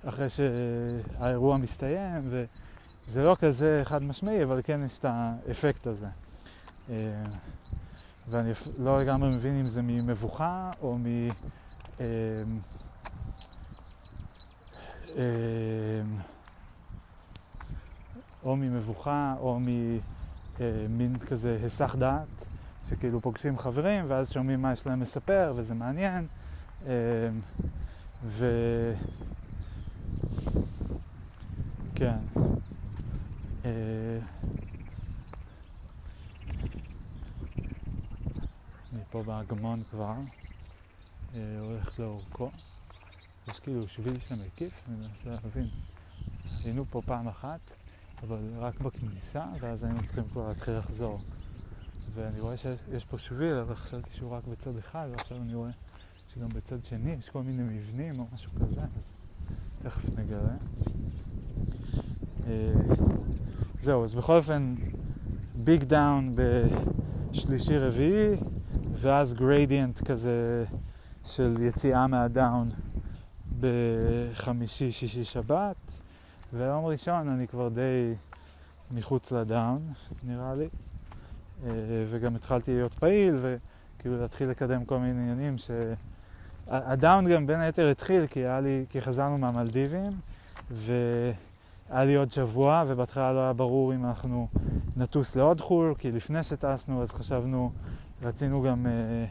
[0.05, 2.43] אחרי שהאירוע מסתיים, ו...
[3.07, 6.07] זה לא כזה חד משמעי, אבל כן יש את האפקט הזה.
[6.89, 7.23] אה,
[8.27, 11.05] ואני לא לגמרי מבין אם זה ממבוכה או מ...
[15.17, 16.01] אה,
[18.43, 19.59] או ממבוכה או
[20.59, 22.27] ממין כזה היסח דעת,
[22.89, 26.27] שכאילו פוגשים חברים ואז שומעים מה יש להם לספר וזה מעניין.
[28.23, 28.45] ו...
[31.95, 32.17] כן.
[38.93, 40.13] אני פה באגמון כבר,
[41.59, 42.51] הולך לאורכו.
[43.47, 45.69] יש כאילו שביל שמקיף, אני מנסה להבין.
[46.63, 47.59] היינו פה פעם אחת,
[48.27, 51.19] אבל רק בכניסה, ואז היינו צריכים כבר להתחיל לחזור.
[52.13, 55.69] ואני רואה שיש פה שביל, אבל חשבתי שהוא רק בצד אחד, ועכשיו אני רואה
[56.33, 59.11] שגם בצד שני יש כל מיני מבנים או משהו כזה, אז
[59.83, 60.55] תכף נגלה.
[62.47, 62.73] אה,
[63.79, 64.75] זהו, אז בכל אופן,
[65.55, 68.35] big down בשלישי רביעי,
[68.93, 70.65] ואז גרדיאנט כזה
[71.25, 72.69] של יציאה מהדאון
[73.59, 75.99] בחמישי, שישי, שבת,
[76.53, 78.13] ויום ראשון אני כבר די
[78.91, 80.67] מחוץ לדאון, נראה לי,
[81.65, 81.69] אה,
[82.09, 85.71] וגם התחלתי להיות פעיל, וכאילו להתחיל לקדם כל מיני עניינים ש...
[86.67, 90.11] הדאון גם בין היתר התחיל כי, לי, כי חזרנו מהמלדיבים,
[90.71, 91.33] והיה
[92.05, 94.47] לי עוד שבוע, ובהתחלה לא היה ברור אם אנחנו
[94.97, 97.71] נטוס לעוד חו"ל, כי לפני שטסנו אז חשבנו,
[98.23, 99.25] רצינו גם אה,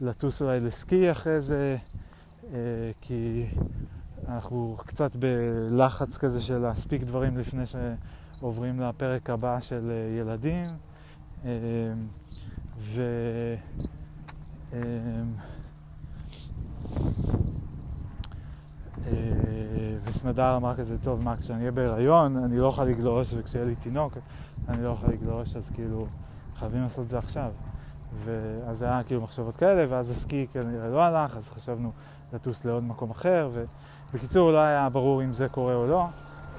[0.00, 1.76] לטוס אולי לסקי אחרי זה,
[2.52, 2.58] אה,
[3.00, 3.46] כי
[4.28, 10.64] אנחנו קצת בלחץ כזה של להספיק דברים לפני שעוברים לפרק הבא של אה, ילדים.
[11.44, 11.50] אה,
[12.78, 13.02] ו...
[14.72, 14.78] אה,
[20.04, 24.12] וסמדר אמר כזה, טוב, מה, כשאני אהיה בהיריון, אני לא אוכל לגלוש, וכשיהיה לי תינוק,
[24.68, 26.06] אני לא אוכל לגלוש, אז כאילו,
[26.56, 27.50] חייבים לעשות את זה עכשיו.
[28.24, 31.92] ואז היה כאילו מחשבות כאלה, ואז הסקי כנראה לא הלך, אז חשבנו
[32.32, 33.50] לטוס לעוד מקום אחר,
[34.16, 36.06] ובקיצור, לא היה ברור אם זה קורה או לא,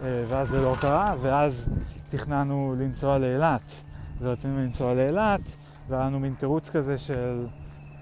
[0.03, 1.69] אה, ואז זה לא קרה, ואז
[2.09, 3.71] תכננו לנסוע לאילת,
[4.19, 5.55] ורצינו לנסוע לאילת,
[5.89, 7.45] והיה לנו מין תירוץ כזה של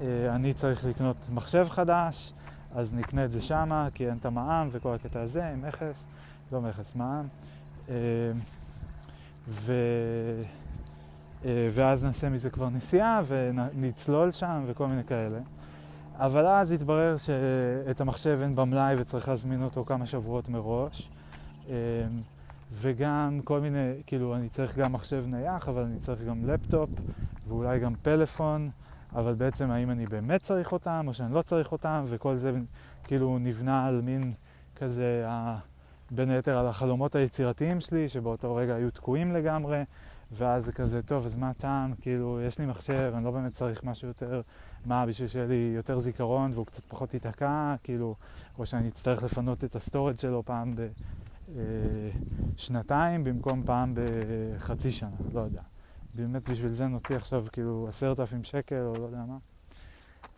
[0.02, 2.34] אה, אני צריך לקנות מחשב חדש,
[2.76, 6.08] אז נקנה את זה שמה, כי אין את המע"מ וכל הקטע הזה, עם מכס,
[6.52, 7.28] לא מכס, מע"מ.
[7.90, 7.96] אה,
[9.48, 9.74] ו...
[11.74, 15.40] ואז נעשה מזה כבר נסיעה ונצלול שם וכל מיני כאלה.
[16.18, 21.10] אבל אז התברר שאת המחשב אין במלאי וצריך להזמין אותו כמה שבועות מראש.
[22.74, 26.90] וגם כל מיני, כאילו, אני צריך גם מחשב נייח, אבל אני צריך גם לפטופ,
[27.48, 28.70] ואולי גם פלאפון.
[29.16, 32.52] אבל בעצם האם אני באמת צריך אותם או שאני לא צריך אותם, וכל זה
[33.04, 34.34] כאילו נבנה על מין
[34.76, 35.26] כזה,
[36.12, 39.84] בין היתר על החלומות היצירתיים שלי, שבאותו רגע היו תקועים לגמרי,
[40.32, 41.94] ואז זה כזה, טוב, אז מה הטעם?
[42.02, 44.42] כאילו, יש לי מחשב, אני לא באמת צריך משהו יותר,
[44.86, 48.16] מה, בשביל שיהיה לי יותר זיכרון והוא קצת פחות ייתקע, כאילו,
[48.58, 50.76] או שאני אצטרך לפנות את ה storage שלו פעם
[52.56, 55.62] בשנתיים אה, במקום פעם בחצי שנה, לא יודע.
[56.16, 59.38] באמת בשביל זה נוציא עכשיו כאילו עשרת אלפים שקל או לא יודע מה.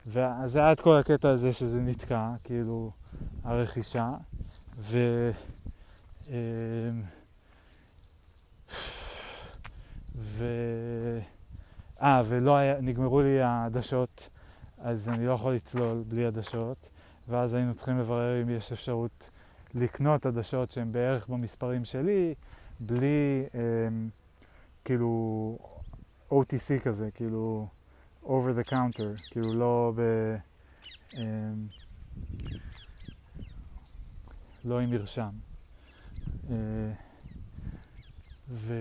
[0.08, 2.92] ואז זה היה את כל הקטע הזה שזה נתקע, כאילו,
[3.44, 4.12] הרכישה.
[4.80, 4.98] ו...
[6.30, 6.34] אמ,
[10.16, 10.46] ו...
[12.02, 14.30] אה, ולא היה, נגמרו לי העדשות,
[14.88, 16.90] אז אני לא יכול לצלול בלי עדשות,
[17.28, 19.30] ואז היינו צריכים לברר אם יש אפשרות
[19.74, 22.34] לקנות עדשות שהן בערך במספרים שלי,
[22.80, 23.44] בלי...
[23.56, 23.88] אה,
[24.86, 25.58] כאילו
[26.32, 27.68] OTC כזה, כאילו
[28.24, 30.02] over the counter, כאילו לא ב...
[31.12, 31.18] Um,
[34.66, 35.30] לא עם מרשם.
[36.48, 36.52] Uh,
[38.50, 38.74] ו...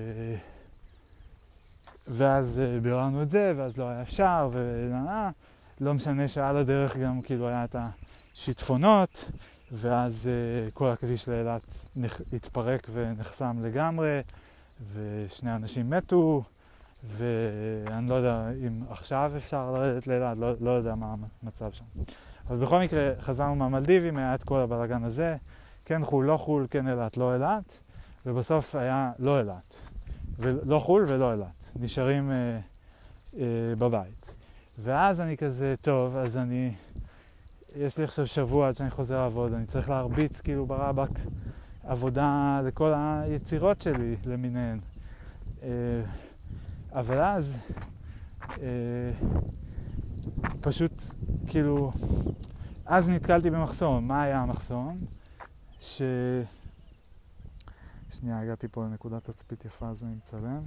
[2.07, 4.49] ואז uh, ביררנו את זה, ואז לא היה אפשר,
[5.81, 7.77] ולא משנה שעל הדרך גם כאילו היה את
[8.35, 9.31] השיטפונות,
[9.73, 11.95] ואז uh, כל הכביש לאילת
[12.33, 14.21] התפרק ונחסם לגמרי.
[14.93, 16.43] ושני אנשים מתו,
[17.05, 21.85] ואני לא יודע אם עכשיו אפשר לרדת לאילת, לא, לא יודע מה המצב שם.
[22.49, 25.37] אבל בכל מקרה, חזרנו מהמלדיבים, היה את כל הבלאגן הזה,
[25.85, 27.79] כן חו"ל, לא חו"ל, כן אילת, לא אילת,
[28.27, 29.77] ובסוף היה לא אילת.
[30.39, 32.59] לא חו"ל ולא אילת, נשארים אה,
[33.39, 33.47] אה,
[33.79, 34.26] בבית.
[34.79, 36.75] ואז אני כזה, טוב, אז אני,
[37.77, 41.11] יש לי עכשיו שבוע עד שאני חוזר לעבוד, אני צריך להרביץ כאילו ברבק
[41.85, 44.79] עבודה לכל היצירות שלי למיניהן.
[45.63, 45.69] אה,
[46.93, 47.59] אבל אז
[48.63, 48.67] אה,
[50.61, 51.03] פשוט,
[51.47, 51.93] כאילו,
[52.87, 54.09] אז נתקלתי במחסום.
[54.09, 54.99] מה היה המחסום?
[55.81, 56.03] ש...
[58.11, 60.63] שנייה, הגעתי פה לנקודת תצפית יפה, אז אני מצלם.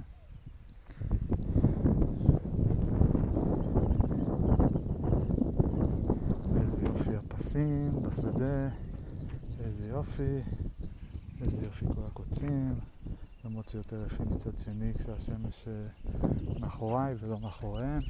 [7.40, 8.68] הפסים בשדה,
[9.64, 10.40] איזה יופי.
[11.40, 12.74] איזה יופי כל הקוצים,
[13.44, 15.86] למרות שיותר יפים מצד שני כשהשמש אה,
[16.60, 18.00] מאחוריי ולא מאחוריהם.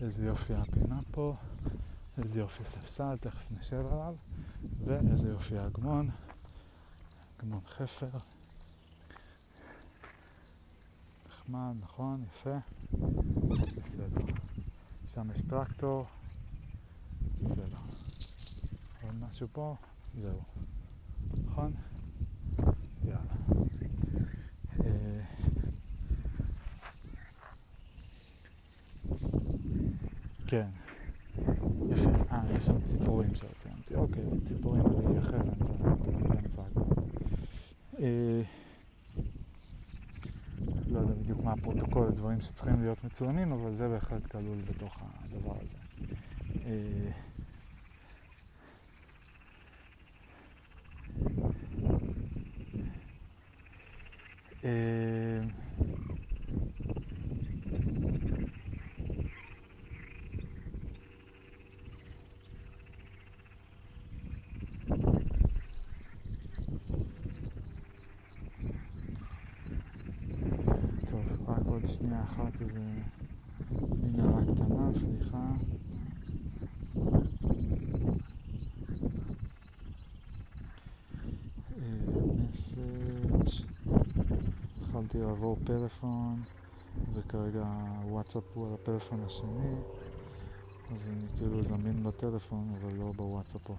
[0.00, 1.34] איזה יופי הפינה פה,
[2.18, 4.14] איזה יופי ספסל, תכף נשב עליו,
[4.84, 6.10] ואיזה יופי האגמון,
[7.38, 8.18] אגמון חפר.
[11.28, 12.56] נחמד, נכון, יפה,
[13.76, 14.06] בסדר.
[15.06, 16.06] שם יש טרקטור,
[17.40, 17.78] בסדר.
[19.02, 19.74] עוד משהו פה,
[20.14, 20.40] זהו.
[21.46, 21.72] נכון?
[23.04, 23.34] יאללה.
[24.80, 25.20] אה,
[30.46, 30.68] כן.
[31.90, 32.10] יפה.
[32.30, 33.94] אה, יש שם ציפורים שציינתי.
[33.94, 35.42] אוקיי, ציפורים זה נציין
[36.28, 36.62] באמצע
[40.96, 45.52] לא יודע בדיוק מה הפרוטוקול, דברים שצריכים להיות מצוינים, אבל זה בהחלט כלול בתוך הדבר
[45.52, 45.76] הזה.
[46.64, 47.10] אה,
[54.64, 55.42] אה,
[71.10, 72.80] טוב, רק עוד שנייה אחת איזה
[74.02, 75.52] מנהרה קטנה, סליחה.
[84.80, 86.42] התחלתי לעבור פלאפון
[87.14, 87.64] וכרגע
[88.04, 89.76] וואטסאפ הוא על הפלאפון השני
[90.94, 93.74] אז אני כאילו זמין בטלפון אבל לא בוואטסאפ פה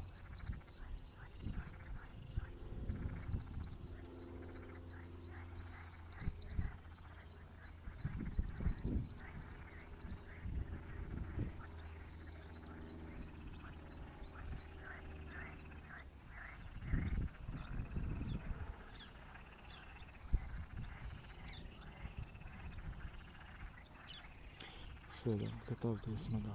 [25.17, 26.49] בסדר, כתבתי הסמדה.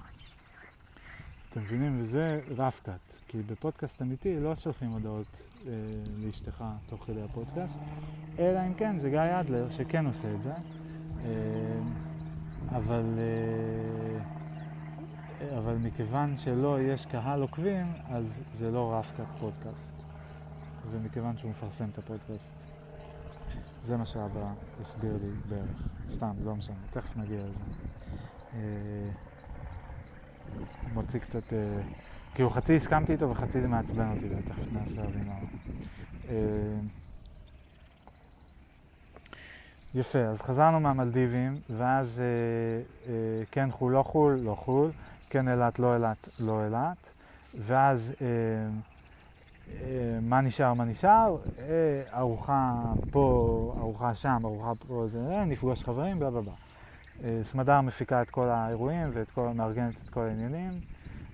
[1.51, 2.01] אתם מבינים?
[2.01, 5.73] וזה רף-קאט, כי בפודקאסט אמיתי לא שולחים הודעות אה,
[6.19, 7.81] לאשתך תוך כדי הפודקאסט,
[8.39, 11.29] אלא אם כן זה גיא אדלר שכן עושה את זה, אה,
[12.69, 13.19] אבל,
[15.41, 19.93] אה, אבל מכיוון שלא יש קהל עוקבים, אז זה לא רף-קאט פודקאסט,
[20.91, 22.53] ומכיוון שהוא מפרסם את הפודקאסט.
[23.83, 27.92] זה מה שאבא הסביר לי בערך, סתם, לא משנה, תכף נגיע לזה.
[28.55, 28.61] אה,
[30.95, 31.59] מוציא קצת, אה,
[32.35, 35.35] כאילו חצי הסכמתי איתו וחצי זה מעצבן אותי, תכף נעשה להבין מה.
[36.29, 36.37] אה,
[39.95, 42.23] יפה, אז חזרנו מהמלדיבים, ואז
[43.51, 44.91] כן חו"ל, לא חו"ל, לא חו"ל,
[45.31, 47.09] כן אילת, לא אילת, לא אילת,
[47.67, 48.13] ואז
[50.23, 51.37] מה נשאר, מה נשאר,
[52.15, 56.53] ארוחה פה, ארוחה שם, ארוחה פה, זה, נפגוש חברים, בלה בלה בלה.
[57.25, 60.73] אה, סמדר מפיקה את כל האירועים ואת כל, מארגנת את כל העניינים,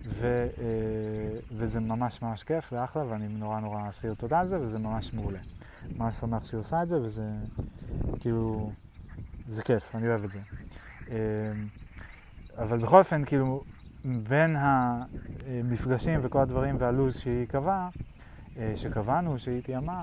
[0.07, 4.79] ו, אה, וזה ממש ממש כיף ואחלה, ואני נורא נורא אסיר תודה על זה, וזה
[4.79, 5.39] ממש מעולה.
[5.97, 7.31] ממש שמח שהיא עושה את זה, וזה
[8.21, 8.71] כאילו,
[9.47, 10.39] זה כיף, אני אוהב את זה.
[11.11, 11.17] אה,
[12.59, 13.65] אבל בכל אופן, כאילו,
[14.05, 17.89] בין המפגשים וכל הדברים והלו"ז שהיא קבעה,
[18.77, 20.03] שקבענו, שהיא תיאמה,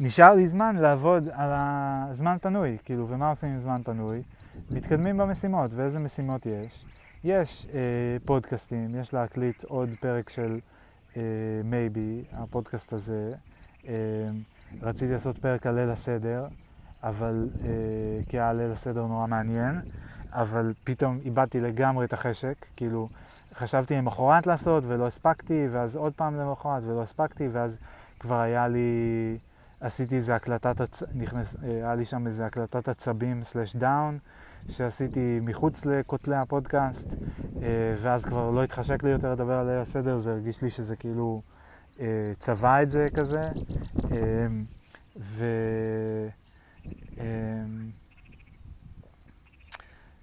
[0.00, 4.22] נשאר לי זמן לעבוד על הזמן פנוי, כאילו, ומה עושים עם זמן פנוי?
[4.70, 6.84] מתקדמים במשימות, ואיזה משימות יש?
[7.24, 7.80] יש אה,
[8.24, 10.58] פודקאסטים, יש להקליט עוד פרק של
[11.16, 11.22] אה,
[11.64, 13.32] מייבי, הפודקאסט הזה.
[13.88, 13.94] אה,
[14.82, 16.46] רציתי לעשות פרק על ליל הסדר,
[17.02, 17.68] אבל, אה,
[18.28, 19.80] כי היה ליל הסדר נורא מעניין,
[20.32, 23.08] אבל פתאום איבדתי לגמרי את החשק, כאילו,
[23.54, 27.78] חשבתי למחרת לעשות ולא הספקתי, ואז עוד פעם למחרת ולא הספקתי, ואז
[28.20, 29.38] כבר היה לי...
[29.80, 31.02] עשיתי איזה הקלטת, הצ...
[31.14, 34.18] נכנס, אה, היה לי שם איזה הקלטת עצבים slash down,
[34.68, 37.14] שעשיתי מחוץ לכותלי הפודקאסט,
[37.62, 37.68] אה,
[38.02, 41.42] ואז כבר לא התחשק לי יותר לדבר על הסדר, זה הרגיש לי שזה כאילו
[42.00, 43.48] אה, צבע את זה כזה.
[45.20, 45.44] ו...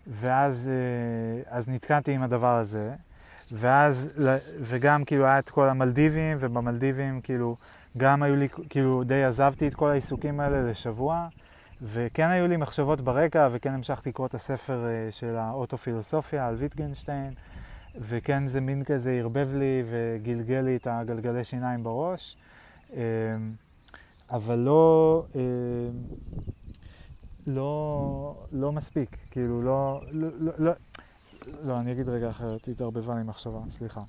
[0.08, 0.70] ואז
[1.48, 2.94] אז נתקעתי עם הדבר הזה,
[3.52, 4.10] ואז,
[4.62, 7.58] וגם כאילו היה את כל המלדיבים, ובמלדיבים כאילו
[7.98, 11.28] גם היו לי, כאילו די עזבתי את כל העיסוקים האלה לשבוע,
[11.82, 17.34] וכן היו לי מחשבות ברקע, וכן המשכתי לקרוא את הספר אה, של האוטופילוסופיה על ויטגנשטיין,
[18.00, 22.38] וכן זה מין כזה ערבב לי וגלגל לי את הגלגלי שיניים בראש,
[22.94, 23.00] אמ,
[24.30, 25.42] אבל לא, אמ,
[27.48, 30.72] לא, לא מספיק, כאילו לא, לא, לא, לא,
[31.64, 34.02] לא, אני אגיד רגע אחרת, התערבבה לי מחשבה, סליחה.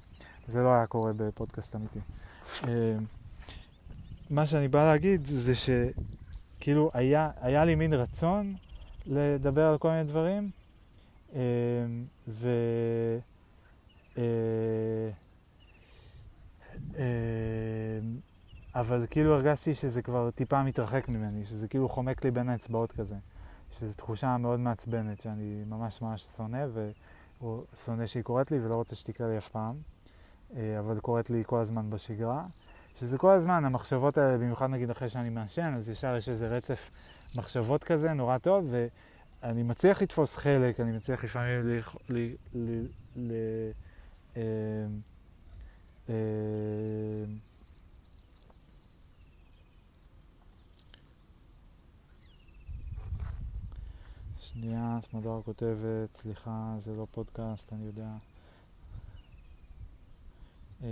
[0.46, 2.00] זה לא היה קורה בפודקאסט אמיתי.
[4.30, 8.54] מה שאני בא להגיד זה שכאילו היה, היה לי מין רצון
[9.06, 10.50] לדבר על כל מיני דברים,
[11.34, 11.40] אה,
[12.28, 12.48] ו...
[14.18, 14.22] אה,
[16.98, 17.98] אה,
[18.74, 23.16] אבל כאילו הרגשתי שזה כבר טיפה מתרחק ממני, שזה כאילו חומק לי בין האצבעות כזה.
[23.70, 26.66] שזו תחושה מאוד מעצבנת, שאני ממש ממש שונא,
[27.40, 29.76] או שונא שהיא קוראת לי ולא רוצה שתקרה לי אף פעם,
[30.78, 32.46] אבל קוראת לי כל הזמן בשגרה.
[33.00, 36.90] שזה כל הזמן, המחשבות האלה, במיוחד נגיד אחרי שאני מעשן, אז ישר יש איזה רצף
[37.36, 38.70] מחשבות כזה, נורא טוב,
[39.42, 41.80] ואני מצליח לתפוס חלק, אני מצליח לפעמים ל...
[42.08, 42.86] ל, ל,
[43.16, 43.32] ל
[44.36, 44.42] אה,
[46.08, 46.14] אה,
[54.40, 58.08] שנייה, סמדר כותבת, סליחה, זה לא פודקאסט, אני יודע.
[60.82, 60.88] אה,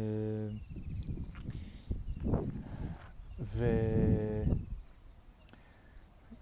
[3.41, 3.65] ו...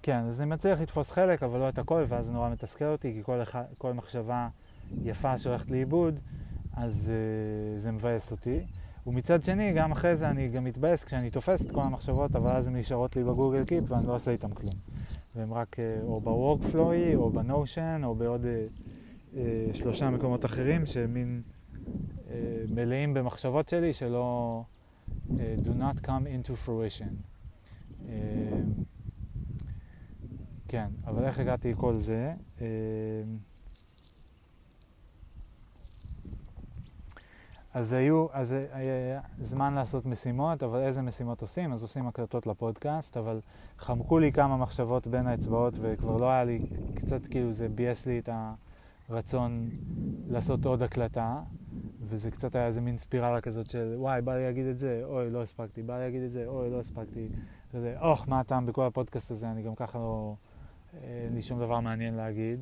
[0.02, 3.12] כן, אז אני מצליח לתפוס חלק, אבל לא את הכל, ואז זה נורא מתסכל אותי,
[3.12, 4.48] כי כל, אחד, כל מחשבה
[5.02, 6.20] יפה שהולכת לאיבוד,
[6.76, 7.12] אז
[7.76, 8.60] uh, זה מבאס אותי.
[9.06, 12.68] ומצד שני, גם אחרי זה אני גם מתבאס כשאני תופס את כל המחשבות, אבל אז
[12.68, 14.74] הן נשארות לי בגוגל קיפ ואני לא עושה איתן כלום.
[15.36, 18.64] והם רק אה, או ב-workflow או בנושן או בעוד אה,
[19.36, 21.42] אה, שלושה מקומות אחרים שמין
[22.30, 22.36] אה,
[22.68, 24.62] מלאים במחשבות שלי שלא
[25.40, 27.14] אה, do not come into fruition.
[28.08, 28.60] אה,
[30.68, 32.34] כן, אבל איך הגעתי לכל זה?
[32.60, 32.66] אה,
[37.74, 41.72] אז היו, אז היה זמן לעשות משימות, אבל איזה משימות עושים?
[41.72, 43.40] אז עושים הקלטות לפודקאסט, אבל
[43.78, 48.18] חמקו לי כמה מחשבות בין האצבעות וכבר לא היה לי, קצת כאילו זה ביאס לי
[48.18, 48.28] את
[49.08, 49.70] הרצון
[50.28, 51.40] לעשות עוד הקלטה,
[52.08, 55.30] וזה קצת היה איזה מין ספירלה כזאת של וואי, בא לי להגיד את זה, אוי,
[55.30, 57.28] לא הספקתי, בא לי להגיד את זה, אוי, לא הספקתי.
[57.72, 60.34] כזה, אוח, מה הטעם בכל הפודקאסט הזה, אני גם ככה לא,
[61.02, 62.60] אין לי שום דבר מעניין להגיד.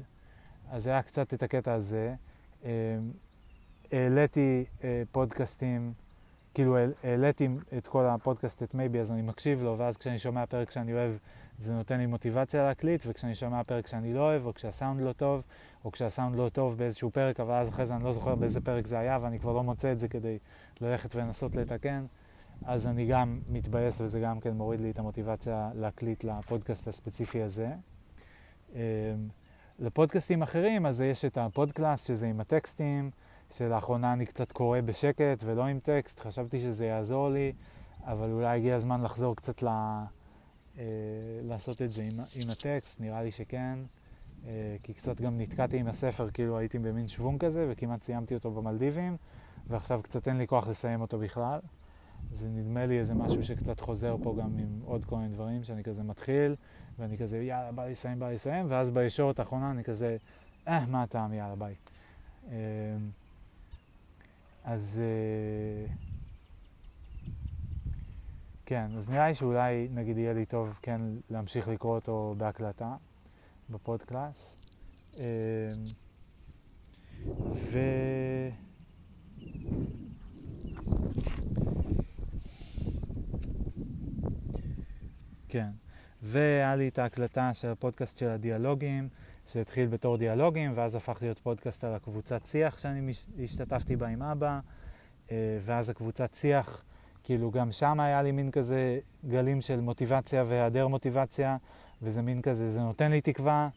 [0.71, 2.15] אז היה קצת את הקטע הזה.
[2.65, 2.69] אמ,
[3.93, 5.93] העליתי אה, פודקאסטים,
[6.55, 10.71] כאילו העליתי את כל הפודקאסט את מייבי, אז אני מקשיב לו, ואז כשאני שומע פרק
[10.71, 11.13] שאני אוהב,
[11.59, 15.43] זה נותן לי מוטיבציה להקליט, וכשאני שומע פרק שאני לא אוהב, או כשהסאונד לא טוב,
[15.85, 18.87] או כשהסאונד לא טוב באיזשהו פרק, אבל אז אחרי זה אני לא זוכר באיזה פרק
[18.87, 20.39] זה היה, ואני כבר לא מוצא את זה כדי
[20.81, 22.05] ללכת ולנסות לתקן,
[22.65, 27.73] אז אני גם מתבאס, וזה גם כן מוריד לי את המוטיבציה להקליט לפודקאסט הספציפי הזה.
[28.75, 28.79] אמ,
[29.79, 33.11] לפודקאסטים אחרים, אז יש את הפודקלאסט, שזה עם הטקסטים,
[33.51, 37.53] שלאחרונה אני קצת קורא בשקט ולא עם טקסט, חשבתי שזה יעזור לי,
[38.05, 39.69] אבל אולי הגיע הזמן לחזור קצת ל...
[40.79, 40.85] אה,
[41.43, 43.79] לעשות את זה עם, עם הטקסט, נראה לי שכן,
[44.83, 49.17] כי קצת גם נתקעתי עם הספר, כאילו הייתי במין שוונג כזה, וכמעט סיימתי אותו במלדיבים,
[49.69, 51.61] ועכשיו קצת אין לי כוח לסיים אותו בכלל.
[52.33, 55.85] זה נדמה לי איזה משהו שקצת חוזר פה גם עם עוד כל מיני דברים, שאני
[55.85, 56.55] כזה מתחיל,
[56.99, 60.17] ואני כזה, יאללה, בא לסיים, בא לסיים, ואז בישורת האחרונה אני כזה,
[60.69, 61.75] אה, מה הטעם, יאללה, ביי.
[62.53, 62.57] אה,
[64.65, 65.95] אז אה,
[68.67, 72.95] כן, אז נראה לי שאולי נגיד יהיה לי טוב כן להמשיך לקרוא אותו בהקלטה,
[73.71, 74.59] בפודקלאס.
[75.19, 75.25] אה,
[77.55, 77.79] ו...
[85.49, 85.69] כן,
[86.23, 89.09] והיה לי את ההקלטה של הפודקאסט של הדיאלוגים.
[89.53, 93.13] שהתחיל בתור דיאלוגים, ואז הפך להיות פודקאסט על הקבוצת שיח שאני
[93.45, 94.61] השתתפתי בה עם אבא,
[95.31, 96.83] אה, ואז הקבוצת שיח,
[97.25, 98.99] כאילו גם שם היה לי מין כזה
[99.29, 101.57] גלים של מוטיבציה והיעדר מוטיבציה,
[102.03, 103.69] וזה מין כזה, זה נותן לי תקווה,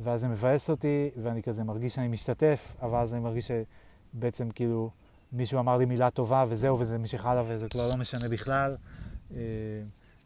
[0.00, 4.90] ואז זה מבאס אותי, ואני כזה מרגיש שאני משתתף, אבל אז אני מרגיש שבעצם כאילו
[5.32, 8.76] מישהו אמר לי מילה טובה וזהו, וזה ממשיך הלאה וזה כבר לא משנה בכלל.
[9.34, 9.38] אה,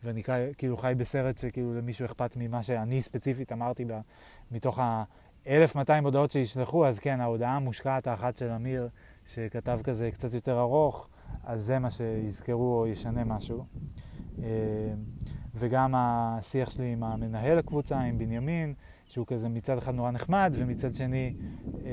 [0.04, 0.22] ואני
[0.58, 4.00] כאילו חי בסרט שכאילו למישהו אכפת ממה שאני ספציפית אמרתי בה,
[4.50, 8.88] מתוך ה-1200 הודעות שישלחו, אז כן, ההודעה המושקעת האחת של אמיר,
[9.26, 11.08] שכתב כזה קצת יותר ארוך,
[11.44, 13.64] אז זה מה שיזכרו או ישנה משהו.
[15.58, 18.74] וגם השיח שלי עם המנהל הקבוצה, עם בנימין,
[19.06, 21.34] שהוא כזה מצד אחד נורא נחמד, ומצד שני
[21.84, 21.90] אה,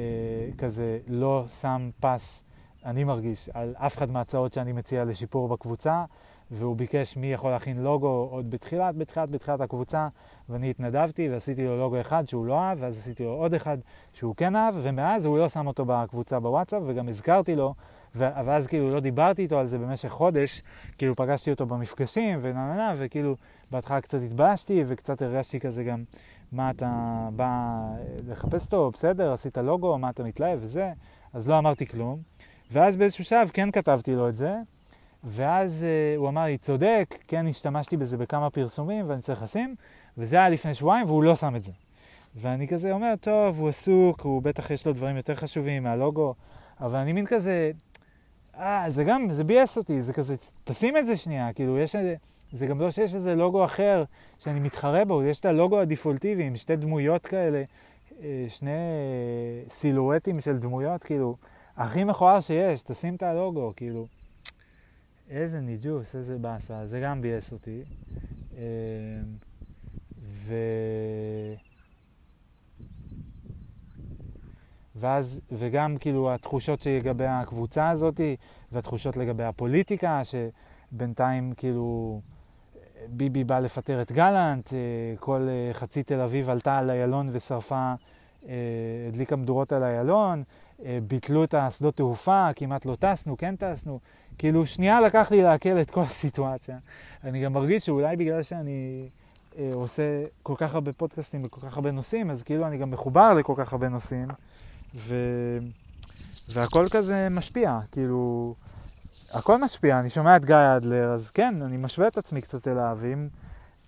[0.58, 2.44] כזה לא שם פס,
[2.86, 6.06] אני מרגיש, על אף אחד מההצעות שאני מציע לשיפור בקבוצה,
[6.52, 10.08] והוא ביקש מי יכול להכין לוגו עוד בתחילת, בתחילת, בתחילת הקבוצה,
[10.50, 13.78] ואני התנדבתי ועשיתי לו לוגו אחד שהוא לא אהב, ואז עשיתי לו עוד אחד
[14.14, 17.74] שהוא כן אהב, ומאז הוא לא שם אותו בקבוצה בוואטסאפ, וגם הזכרתי לו,
[18.16, 20.62] ואז כאילו לא דיברתי איתו על זה במשך חודש,
[20.98, 23.36] כאילו פגשתי אותו במפגשים, ונה נה נה, וכאילו
[23.72, 26.04] בהתחלה קצת התבאשתי, וקצת הרגשתי כזה גם,
[26.52, 27.80] מה אתה בא
[28.28, 30.92] לחפש אותו, בסדר, עשית לוגו, מה אתה מתלהב וזה,
[31.34, 32.20] אז לא אמרתי כלום.
[32.72, 34.56] ואז באיזשהו שלב כן כתבתי לו את זה,
[35.24, 39.76] ואז uh, הוא אמר לי, צודק, כן, השתמשתי בזה בכמה פרסומים ואני צריך לשים,
[40.18, 41.72] וזה היה לפני שבועיים והוא לא שם את זה.
[42.36, 46.36] ואני כזה אומר, טוב, הוא עסוק, הוא בטח יש לו דברים יותר חשובים מהלוגו,
[46.82, 47.72] אבל אני מין כזה,
[48.58, 52.16] אה, זה גם, זה ביאס אותי, זה כזה, תשים את זה שנייה, כאילו, יש איזה,
[52.52, 54.04] זה גם לא שיש איזה לוגו אחר
[54.40, 57.64] שאני מתחרה בו, יש את הלוגו הדפולטיבי עם שתי דמויות כאלה,
[58.22, 58.72] אה, שני
[59.70, 61.38] סילואטים של דמויות, כאילו,
[61.78, 64.08] הכי מכוער שיש, תשים את הלוגו, כאילו.
[65.30, 67.84] איזה ניג'וס, איזה באסה, זה גם ביאס אותי.
[68.58, 68.62] אה,
[70.46, 70.54] ו...
[74.96, 78.22] ואז, וגם כאילו התחושות שלי לגבי הקבוצה הזאת,
[78.72, 82.22] והתחושות לגבי הפוליטיקה, שבינתיים כאילו
[83.08, 84.80] ביבי בא לפטר את גלנט, אה,
[85.20, 87.94] כל אה, חצי תל אביב עלתה על איילון ושרפה,
[88.48, 88.54] אה,
[89.08, 90.44] הדליקה מדורות על איילון,
[91.08, 94.00] ביטלו את השדות תעופה, כמעט לא טסנו, כן טסנו.
[94.38, 96.78] כאילו, שנייה לקח לי לעכל את כל הסיטואציה.
[97.24, 99.08] אני גם מרגיש שאולי בגלל שאני
[99.74, 103.54] עושה כל כך הרבה פודקאסטים וכל כך הרבה נושאים, אז כאילו אני גם מחובר לכל
[103.58, 104.28] כך הרבה נושאים.
[104.96, 105.16] ו...
[106.50, 108.56] והכל כזה משפיע, כאילו,
[109.34, 112.98] הכל משפיע, אני שומע את גיא אדלר, אז כן, אני משווה את עצמי קצת אליו,
[113.02, 113.28] ואם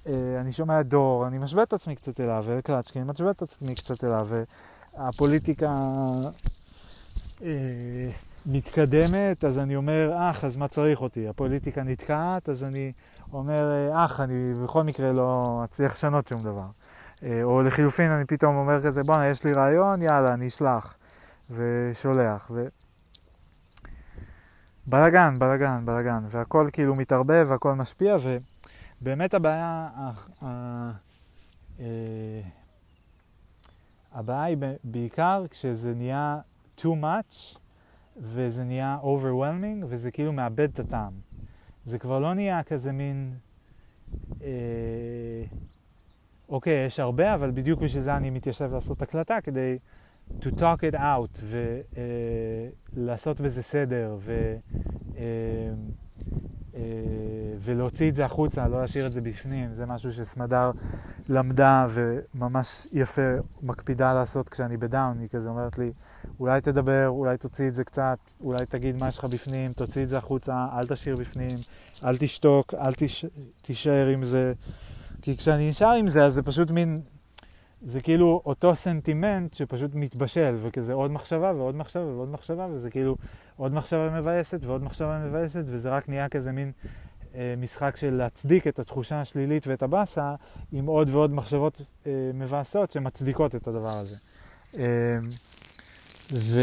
[0.07, 3.41] אה, אני שומע את דור, אני משווה את עצמי קצת אליו, וקלצ'קין, אני משווה את
[3.41, 4.27] עצמי קצת אליו,
[4.97, 5.75] והפוליטיקה
[7.43, 8.09] אה,
[8.45, 11.27] מתקדמת, אז אני אומר, אח, אז מה צריך אותי?
[11.27, 12.91] הפוליטיקה נתקעת, אז אני
[13.33, 16.65] אומר, אח, אני בכל מקרה לא אצליח לשנות שום דבר.
[17.25, 20.95] אה, או לחילופין, אני פתאום אומר כזה, בואנה, יש לי רעיון, יאללה, אני אשלח.
[21.49, 22.51] ושולח.
[22.53, 22.67] ו...
[24.87, 26.19] בלאגן, בלאגן, בלאגן.
[26.27, 28.17] והכל כאילו מתערבב, והכל משפיע,
[29.01, 29.89] ובאמת הבעיה...
[31.79, 32.41] אה,
[34.11, 36.37] הבעיה היא בעיקר כשזה נהיה
[36.77, 37.57] too much,
[38.17, 41.13] וזה נהיה overwhelming, וזה כאילו מאבד את הטעם.
[41.85, 43.33] זה כבר לא נהיה כזה מין...
[44.41, 45.43] אה,
[46.49, 49.77] אוקיי, יש הרבה, אבל בדיוק בשביל זה אני מתיישב לעשות הקלטה, כדי
[50.39, 51.41] to talk it out
[52.95, 54.55] ולעשות uh, בזה סדר ו,
[55.11, 55.17] uh,
[56.73, 56.77] uh,
[57.59, 59.73] ולהוציא את זה החוצה, לא להשאיר את זה בפנים.
[59.73, 60.71] זה משהו שסמדר
[61.29, 63.21] למדה וממש יפה
[63.61, 65.19] מקפידה לעשות כשאני בדאון.
[65.19, 65.91] היא כזה אומרת לי,
[66.39, 70.09] אולי תדבר, אולי תוציא את זה קצת, אולי תגיד מה יש לך בפנים, תוציא את
[70.09, 71.57] זה החוצה, אל תשאיר בפנים,
[72.05, 73.25] אל תשתוק, אל תש...
[73.61, 74.53] תישאר עם זה.
[75.25, 77.01] כי כשאני נשאר עם זה, אז זה פשוט מין,
[77.81, 83.15] זה כאילו אותו סנטימנט שפשוט מתבשל, וכזה עוד מחשבה ועוד מחשבה ועוד מחשבה, וזה כאילו
[83.57, 86.71] עוד מחשבה מבאסת ועוד מחשבה מבאסת, וזה רק נהיה כזה מין
[87.35, 90.35] אה, משחק של להצדיק את התחושה השלילית ואת הבאסה,
[90.71, 94.15] עם עוד ועוד מחשבות אה, מבאסות שמצדיקות את הדבר הזה.
[94.77, 95.17] אה,
[96.33, 96.59] ו...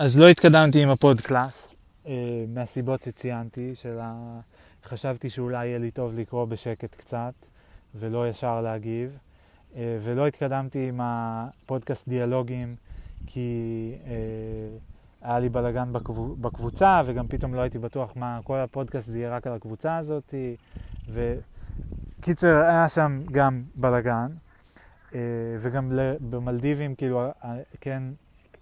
[0.00, 1.76] אז לא התקדמתי עם הפוד קלאס,
[2.06, 4.40] אה, מהסיבות שציינתי, של ה...
[4.84, 7.32] חשבתי שאולי יהיה לי טוב לקרוא בשקט קצת,
[7.94, 9.18] ולא ישר להגיב,
[9.76, 12.74] אה, ולא התקדמתי עם הפודקאסט דיאלוגים,
[13.26, 14.12] כי אה,
[15.22, 16.38] היה לי בלאגן בקבוצ...
[16.40, 20.34] בקבוצה, וגם פתאום לא הייתי בטוח מה, כל הפודקאסט זה יהיה רק על הקבוצה הזאת,
[22.18, 24.28] וקיצר, היה שם גם בלאגן,
[25.60, 27.22] וגם במלדיבים, כאילו,
[27.80, 28.02] כן,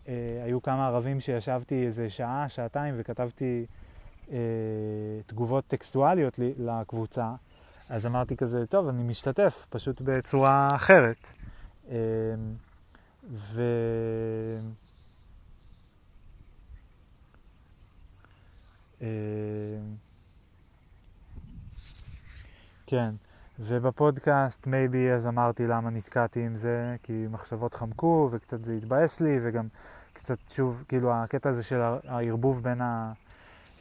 [0.09, 3.67] אה, היו כמה ערבים שישבתי איזה שעה, שעתיים, וכתבתי
[4.31, 4.39] אה,
[5.27, 7.31] תגובות טקסטואליות לקבוצה,
[7.91, 11.33] אז אמרתי כזה, טוב, אני משתתף, פשוט בצורה אחרת.
[11.91, 11.97] אה,
[13.31, 13.63] ו...
[19.03, 19.09] אה,
[22.87, 23.11] כן,
[23.59, 29.39] ובפודקאסט מייבי אז אמרתי למה נתקעתי עם זה, כי מחשבות חמקו וקצת זה התבאס לי
[29.43, 29.69] וגם
[30.19, 32.81] קצת שוב, כאילו הקטע הזה של הערבוב בין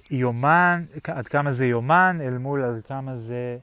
[0.09, 3.57] היומן, עד כמה זה יומן, אל מול עד כמה זה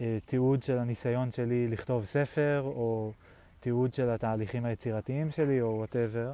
[0.00, 3.12] אה, תיעוד של הניסיון שלי לכתוב ספר, או
[3.60, 6.32] תיעוד של התהליכים היצירתיים שלי, או וואטאבר.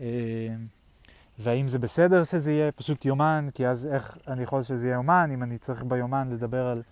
[0.00, 0.06] אה,
[1.38, 5.30] והאם זה בסדר שזה יהיה פשוט יומן, כי אז איך אני יכול שזה יהיה יומן,
[5.34, 6.82] אם אני צריך ביומן לדבר על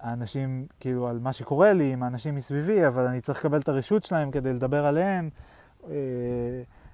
[0.00, 4.04] האנשים, כאילו על מה שקורה לי, עם האנשים מסביבי, אבל אני צריך לקבל את הרשות
[4.04, 5.30] שלהם כדי לדבר עליהם.
[5.90, 5.94] אה,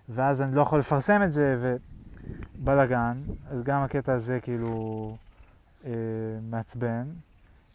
[0.09, 1.77] ואז אני לא יכול לפרסם את זה,
[2.59, 5.17] ובלאגן, אז גם הקטע הזה כאילו
[5.85, 5.91] אה,
[6.43, 7.07] מעצבן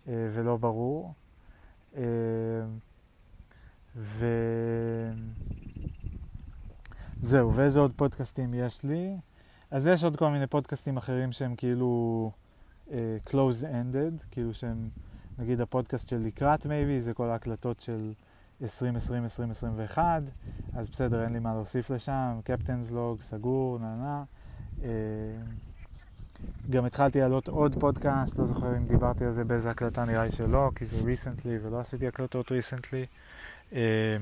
[0.07, 1.13] אה, ולא ברור.
[1.97, 2.03] אה,
[7.21, 9.17] וזהו, ואיזה עוד פודקאסטים יש לי?
[9.71, 12.31] אז יש עוד כל מיני פודקאסטים אחרים שהם כאילו
[12.87, 12.91] uh,
[13.27, 14.89] close-ended, כאילו שהם,
[15.39, 18.13] נגיד הפודקאסט של לקראת מייבי, זה כל ההקלטות של
[18.61, 19.97] 2020-2021,
[20.75, 24.23] אז בסדר, אין לי מה להוסיף לשם, קפטנס לוג, סגור, נה נה.
[24.83, 24.89] אה,
[26.69, 30.31] גם התחלתי להעלות עוד פודקאסט, לא זוכר אם דיברתי על זה באיזה הקלטה, נראה לי
[30.31, 33.05] שלא, כי זה ריסנטלי ולא עשיתי הקלטות ריסנטלי.
[33.73, 34.17] אה,